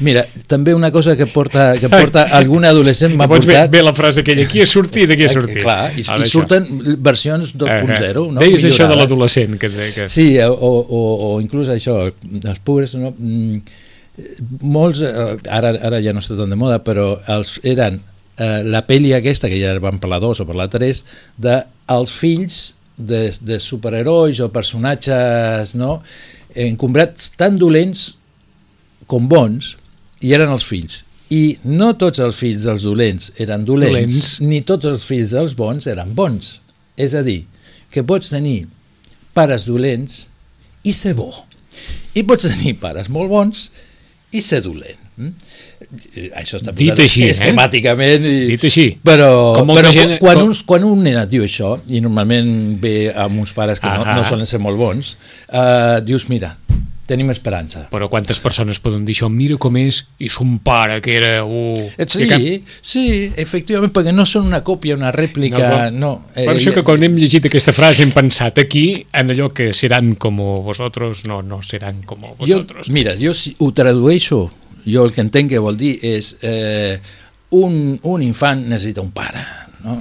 Mira, 0.00 0.22
també 0.48 0.72
una 0.74 0.88
cosa 0.90 1.14
que 1.16 1.26
porta, 1.28 1.74
que 1.80 1.88
porta 1.92 2.22
algun 2.38 2.64
adolescent 2.64 3.12
m'ha 3.18 3.26
portat... 3.28 3.68
ve 3.72 3.82
la 3.84 3.92
frase 3.92 4.22
aquella, 4.24 4.46
qui 4.48 4.62
ha 4.62 4.66
sortit, 4.66 5.10
aquí 5.12 5.26
ha 5.26 5.28
Eh, 5.28 5.34
sortit. 5.34 5.60
Clar, 5.62 5.90
i, 5.92 6.04
Ara 6.08 6.22
i 6.22 6.26
això. 6.26 6.30
surten 6.40 6.68
versions 7.04 7.52
2.0. 7.54 8.08
Eh, 8.08 8.32
No? 8.32 8.40
Deies 8.40 8.64
això 8.64 8.88
de 8.88 8.96
l'adolescent. 8.96 9.58
Que, 9.60 9.68
que... 9.94 10.08
Sí, 10.08 10.38
o, 10.40 10.54
o, 10.56 11.02
o 11.28 11.40
inclús 11.44 11.68
això, 11.68 11.98
els 12.08 12.60
pobres, 12.64 12.94
no? 12.96 13.12
Mm, 13.18 13.60
molts, 14.62 15.02
eh, 15.04 15.36
ara, 15.48 15.74
ara 15.90 16.00
ja 16.04 16.12
no 16.16 16.20
està 16.24 16.36
tan 16.38 16.50
de 16.52 16.56
moda, 16.58 16.80
però 16.84 17.18
els, 17.36 17.54
eren 17.62 18.00
eh, 18.36 18.62
la 18.64 18.82
pel·li 18.88 19.12
aquesta, 19.16 19.48
que 19.52 19.60
ja 19.60 19.76
van 19.80 20.00
per 20.00 20.10
la 20.12 20.18
2 20.22 20.40
o 20.42 20.46
per 20.48 20.56
la 20.58 20.68
3, 20.72 21.04
de 21.36 21.58
els 21.92 22.12
fills 22.16 22.58
de, 22.96 23.26
de 23.40 23.58
superherois 23.60 24.40
o 24.44 24.48
personatges 24.52 25.74
no? 25.78 26.00
encombrats 26.54 27.30
tan 27.38 27.56
dolents 27.60 28.10
com 29.10 29.28
bons, 29.28 29.76
i 30.20 30.32
eren 30.36 30.50
els 30.52 30.64
fills. 30.68 31.02
I 31.30 31.58
no 31.64 31.92
tots 31.98 32.18
els 32.18 32.34
fills 32.36 32.64
dels 32.66 32.82
dolents 32.82 33.30
eren 33.38 33.64
dolents, 33.64 33.92
Dolents. 33.94 34.30
ni 34.42 34.62
tots 34.66 34.88
els 34.90 35.04
fills 35.06 35.30
dels 35.36 35.54
bons 35.58 35.86
eren 35.86 36.10
bons. 36.14 36.56
És 36.98 37.14
a 37.14 37.22
dir, 37.22 37.44
que 37.90 38.02
pots 38.06 38.32
tenir 38.32 38.64
pares 39.34 39.64
dolents 39.68 40.24
i 40.82 40.92
ser 40.96 41.14
bo. 41.14 41.30
I 42.18 42.24
pots 42.26 42.48
tenir 42.50 42.74
pares 42.82 43.08
molt 43.08 43.30
bons 43.30 43.68
i 44.34 44.42
ser 44.42 44.60
dolent. 44.64 44.98
Mm? 45.20 45.30
Eh, 46.16 46.30
Això 46.40 46.58
està 46.58 46.72
Dit 46.74 46.90
posat 46.90 47.04
així, 47.04 47.22
eh? 47.26 47.30
esquemàticament. 47.34 48.24
I, 48.26 48.34
Dit 48.50 48.64
així. 48.66 48.86
Però, 49.04 49.30
però 49.54 49.92
gent- 49.92 50.18
quan, 50.22 50.38
com- 50.38 50.48
uns, 50.50 50.62
quan 50.66 50.84
un 50.86 51.02
nen 51.06 51.18
et 51.22 51.30
diu 51.30 51.44
això, 51.46 51.76
i 51.94 52.00
normalment 52.02 52.50
ve 52.82 53.12
amb 53.14 53.38
uns 53.42 53.52
pares 53.56 53.78
que 53.82 53.86
no, 53.90 54.04
no 54.04 54.24
solen 54.26 54.46
ser 54.50 54.58
molt 54.62 54.78
bons, 54.80 55.14
eh, 55.46 56.00
dius, 56.06 56.26
mira, 56.32 56.56
tenim 57.10 57.32
esperança. 57.34 57.82
Però 57.90 58.06
quantes 58.12 58.38
persones 58.40 58.78
poden 58.80 59.02
dir 59.04 59.16
això? 59.18 59.28
Mira 59.32 59.58
com 59.60 59.76
és, 59.80 60.04
i 60.22 60.30
son 60.32 60.56
pare, 60.64 61.00
que 61.04 61.16
era... 61.18 61.32
Uh, 61.44 61.90
Eh, 61.98 62.06
que 62.06 62.28
cap- 62.30 62.40
Sí, 62.40 62.54
sí, 62.80 63.04
efectivament, 63.36 63.92
perquè 63.92 64.14
no 64.14 64.24
són 64.28 64.46
una 64.48 64.62
còpia, 64.64 64.94
una 64.96 65.10
rèplica, 65.12 65.90
no. 65.90 66.12
per 66.34 66.54
això 66.54 66.72
que 66.76 66.84
quan 66.86 67.02
hem 67.04 67.18
llegit 67.18 67.46
aquesta 67.50 67.74
frase 67.76 68.04
hem 68.06 68.14
pensat 68.14 68.58
aquí 68.62 68.84
en 69.12 69.34
allò 69.34 69.50
que 69.52 69.72
seran 69.76 70.14
com 70.20 70.38
vosotros, 70.64 71.24
no, 71.26 71.42
no 71.42 71.60
seran 71.66 72.02
com 72.06 72.20
jo, 72.22 72.34
vosotros. 72.38 72.88
mira, 72.94 73.16
jo 73.20 73.34
si 73.34 73.54
ho 73.58 73.72
tradueixo, 73.76 74.44
jo 74.86 75.04
el 75.04 75.12
que 75.12 75.20
entenc 75.26 75.50
que 75.52 75.58
vol 75.62 75.76
dir 75.76 75.96
és 76.06 76.36
eh, 76.46 77.00
un, 77.50 77.98
un 78.06 78.22
infant 78.22 78.62
necessita 78.70 79.02
un 79.02 79.10
pare, 79.12 79.42
no? 79.84 79.96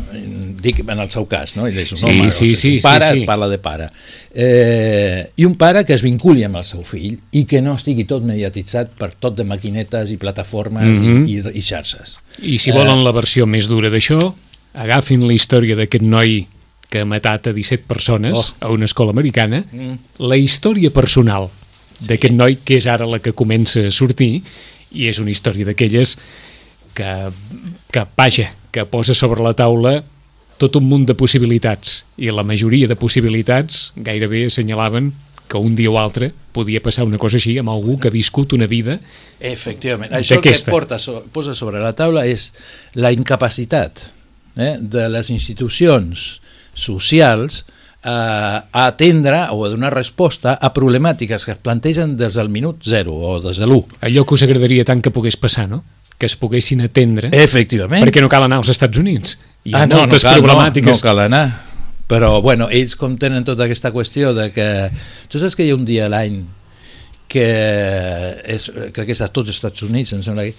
dic 0.61 0.79
en 0.85 0.99
el 0.99 1.09
seu 1.09 1.25
cas, 1.27 1.55
no? 1.55 1.65
ell 1.67 1.77
és 1.79 1.91
un 1.93 1.97
Sí, 2.01 2.05
home, 2.05 2.31
sí, 2.31 2.49
sigui, 2.49 2.55
sí, 2.55 2.71
un 2.77 2.81
pare 2.83 3.07
sí, 3.13 3.19
sí. 3.21 3.25
parla 3.25 3.47
de 3.47 3.57
pare 3.59 3.89
eh, 4.35 5.31
i 5.37 5.45
un 5.45 5.55
pare 5.55 5.83
que 5.85 5.93
es 5.95 6.01
vinculi 6.05 6.43
amb 6.47 6.59
el 6.61 6.65
seu 6.67 6.83
fill 6.87 7.17
i 7.35 7.45
que 7.49 7.61
no 7.61 7.73
estigui 7.79 8.05
tot 8.09 8.23
mediatitzat 8.27 8.91
per 8.99 9.11
tot 9.15 9.35
de 9.37 9.45
maquinetes 9.47 10.11
i 10.13 10.17
plataformes 10.21 10.97
Mhm. 10.99 11.25
i, 11.27 11.37
i, 11.39 11.57
i 11.59 11.61
xarxes 11.61 12.17
I 12.41 12.57
si 12.57 12.71
volen 12.71 13.03
la 13.03 13.11
versió 13.11 13.45
més 13.45 13.67
dura 13.67 13.89
d'això, 13.91 14.19
agafin 14.73 15.25
la 15.27 15.33
història 15.33 15.75
d'aquest 15.75 16.03
noi 16.05 16.45
que 16.89 17.01
ha 17.01 17.05
matat 17.05 17.47
a 17.47 17.53
17 17.53 17.83
persones 17.87 18.55
Oh. 18.59 18.65
a 18.67 18.69
una 18.71 18.85
escola 18.85 19.11
americana, 19.11 19.63
Mm. 19.71 19.97
la 20.19 20.37
història 20.37 20.89
personal 20.91 21.49
d'aquest 21.99 22.33
noi, 22.33 22.57
que 22.63 22.77
és 22.77 22.87
ara 22.87 23.05
la 23.05 23.19
que 23.19 23.33
comença 23.33 23.85
a 23.87 23.91
sortir, 23.91 24.41
i 24.91 25.07
és 25.07 25.19
una 25.19 25.29
història 25.31 25.65
d'aquelles 25.65 26.17
que, 26.99 27.31
que, 27.91 28.05
vaja, 28.17 28.51
que 28.75 28.85
posa 28.85 29.15
sobre 29.15 29.43
la 29.45 29.55
taula 29.55 30.01
tot 30.59 30.75
un 30.75 30.89
munt 30.91 31.07
de 31.07 31.15
possibilitats, 31.15 32.03
i 32.19 32.27
la 32.35 32.43
majoria 32.43 32.89
de 32.91 32.99
possibilitats 32.99 33.93
gairebé 33.95 34.43
assenyalaven 34.49 35.13
que 35.49 35.57
un 35.57 35.73
dia 35.75 35.89
o 35.89 35.97
altre 35.97 36.29
podia 36.53 36.83
passar 36.83 37.07
una 37.07 37.17
cosa 37.17 37.39
així 37.39 37.55
amb 37.57 37.71
algú 37.71 37.95
que 37.97 38.11
ha 38.11 38.13
viscut 38.13 38.53
una 38.53 38.67
vida 38.69 38.99
Efectivament. 39.39 40.11
Això 40.13 40.37
que 40.43 40.53
porta, 40.67 40.99
so, 40.99 41.23
posa 41.31 41.55
sobre 41.57 41.79
la 41.81 41.95
taula 41.97 42.27
és 42.27 42.51
la 42.99 43.13
incapacitat 43.15 44.09
eh, 44.59 44.75
de 44.77 45.07
les 45.09 45.31
institucions 45.31 46.27
socials 46.75 47.63
eh, 48.03 48.11
a 48.11 48.83
atendre 48.85 49.45
o 49.55 49.63
a 49.65 49.71
donar 49.71 49.95
resposta 49.95 50.57
a 50.59 50.73
problemàtiques 50.75 51.47
que 51.47 51.55
es 51.55 51.63
plantegen 51.63 52.17
des 52.19 52.35
del 52.35 52.51
minut 52.51 52.83
zero 52.83 53.15
o 53.15 53.39
des 53.41 53.57
de 53.57 53.65
l'1. 53.65 54.03
allò 54.05 54.27
que 54.27 54.35
us 54.35 54.43
agradaria 54.43 54.85
tant 54.85 55.01
que 55.01 55.15
pogués 55.15 55.39
passar, 55.39 55.69
no? 55.71 55.81
Que 56.19 56.27
es 56.27 56.35
poguessin 56.35 56.83
atendre 56.83 57.31
Efectivament. 57.31 58.03
perquè 58.03 58.21
no 58.21 58.29
cal 58.29 58.45
anar 58.45 58.59
als 58.59 58.69
Estats 58.75 58.99
Units. 58.99 59.39
Hi 59.63 59.73
ha 59.73 59.85
ah, 59.85 59.87
no, 59.87 60.03
moltes 60.03 60.25
no 60.25 60.29
cal, 60.29 60.41
problemàtiques. 60.43 60.91
No, 60.91 60.97
no 60.99 61.07
cal 61.07 61.25
anar. 61.25 61.43
Però, 62.09 62.31
bueno, 62.41 62.67
ells 62.73 62.95
com 62.99 63.15
tenen 63.21 63.45
tota 63.45 63.67
aquesta 63.67 63.93
qüestió 63.93 64.33
de 64.33 64.49
que... 64.51 64.67
Tu 65.29 65.39
saps 65.39 65.55
que 65.55 65.63
hi 65.65 65.71
ha 65.71 65.77
un 65.77 65.85
dia 65.87 66.07
a 66.07 66.11
l'any 66.11 66.41
que 67.29 67.45
és, 68.49 68.65
crec 68.91 69.05
que 69.05 69.13
és 69.13 69.21
a 69.21 69.29
tots 69.29 69.51
els 69.51 69.59
Estats 69.59 69.85
Units, 69.85 70.15
em 70.17 70.23
sembla 70.25 70.47
que 70.47 70.55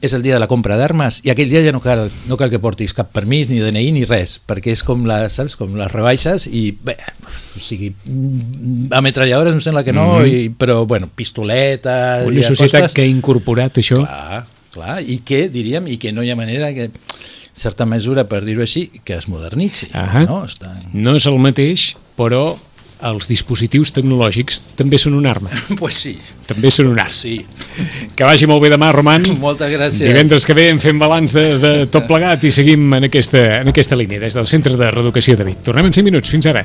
és 0.00 0.14
el 0.16 0.22
dia 0.24 0.34
de 0.34 0.40
la 0.40 0.48
compra 0.50 0.78
d'armes 0.80 1.20
i 1.22 1.30
aquell 1.30 1.50
dia 1.52 1.60
ja 1.62 1.70
no 1.74 1.82
cal, 1.84 2.06
no 2.26 2.38
cal 2.40 2.50
que 2.50 2.58
portis 2.58 2.94
cap 2.96 3.12
permís 3.14 3.50
ni 3.52 3.60
DNI 3.60 3.92
ni 3.94 4.06
res, 4.08 4.38
perquè 4.40 4.72
és 4.72 4.82
com, 4.82 5.04
la, 5.06 5.26
saps, 5.30 5.54
com 5.60 5.76
les 5.78 5.92
rebaixes 5.92 6.48
i 6.48 6.70
bé, 6.72 6.96
o 7.28 7.62
sigui, 7.62 7.92
ametralladores 8.96 9.54
em 9.54 9.62
sembla 9.62 9.84
que 9.84 9.94
no, 9.94 10.08
mm 10.16 10.24
-hmm. 10.24 10.32
i, 10.32 10.50
però 10.50 10.86
bueno, 10.86 11.10
pistoletes... 11.14 12.26
Una 12.26 12.42
societat 12.42 12.88
costes. 12.88 12.94
que 12.94 13.02
ha 13.02 13.06
incorporat 13.06 13.78
això. 13.78 14.00
Clar, 14.02 14.46
clar, 14.76 15.00
i 15.02 15.18
que, 15.26 15.46
diríem, 15.52 15.88
i 15.88 15.98
que 16.02 16.12
no 16.12 16.22
hi 16.24 16.30
ha 16.32 16.38
manera 16.38 16.70
que 16.76 16.90
certa 17.56 17.86
mesura, 17.88 18.26
per 18.28 18.42
dir-ho 18.44 18.62
així, 18.66 18.86
que 19.04 19.16
es 19.16 19.26
modernitzi. 19.32 19.90
Ahà. 19.96 20.26
No? 20.28 20.42
Està... 20.46 20.74
No 20.92 21.16
és 21.16 21.26
el 21.28 21.38
mateix, 21.40 21.94
però 22.18 22.50
els 23.06 23.26
dispositius 23.28 23.90
tecnològics 23.92 24.62
també 24.78 24.96
són 25.00 25.16
una 25.18 25.32
arma. 25.34 25.50
Pues 25.80 25.98
sí, 26.00 26.14
També 26.48 26.70
són 26.72 26.88
una 26.94 27.04
arma. 27.04 27.16
sí. 27.16 27.38
Que 28.16 28.24
vagi 28.24 28.48
molt 28.48 28.62
bé 28.64 28.70
demà, 28.72 28.88
Roman. 28.96 29.24
Moltes 29.42 29.72
gràcies. 29.72 30.06
Divendres 30.08 30.48
que 30.48 30.56
ve 30.56 30.68
en 30.72 30.80
fem 30.80 30.98
balanç 31.00 31.36
de, 31.36 31.46
de 31.60 31.72
tot 31.92 32.08
plegat 32.08 32.44
i 32.48 32.52
seguim 32.54 32.88
en 32.96 33.08
aquesta, 33.10 33.46
en 33.60 33.72
aquesta 33.72 33.98
línia 34.00 34.20
des 34.22 34.36
del 34.36 34.48
Centre 34.48 34.76
de 34.76 34.90
Reeducació 34.92 35.36
de 35.36 35.48
Vic. 35.52 35.64
Tornem 35.68 35.90
en 35.90 35.96
5 35.96 36.08
minuts. 36.08 36.32
Fins 36.32 36.48
ara. 36.52 36.64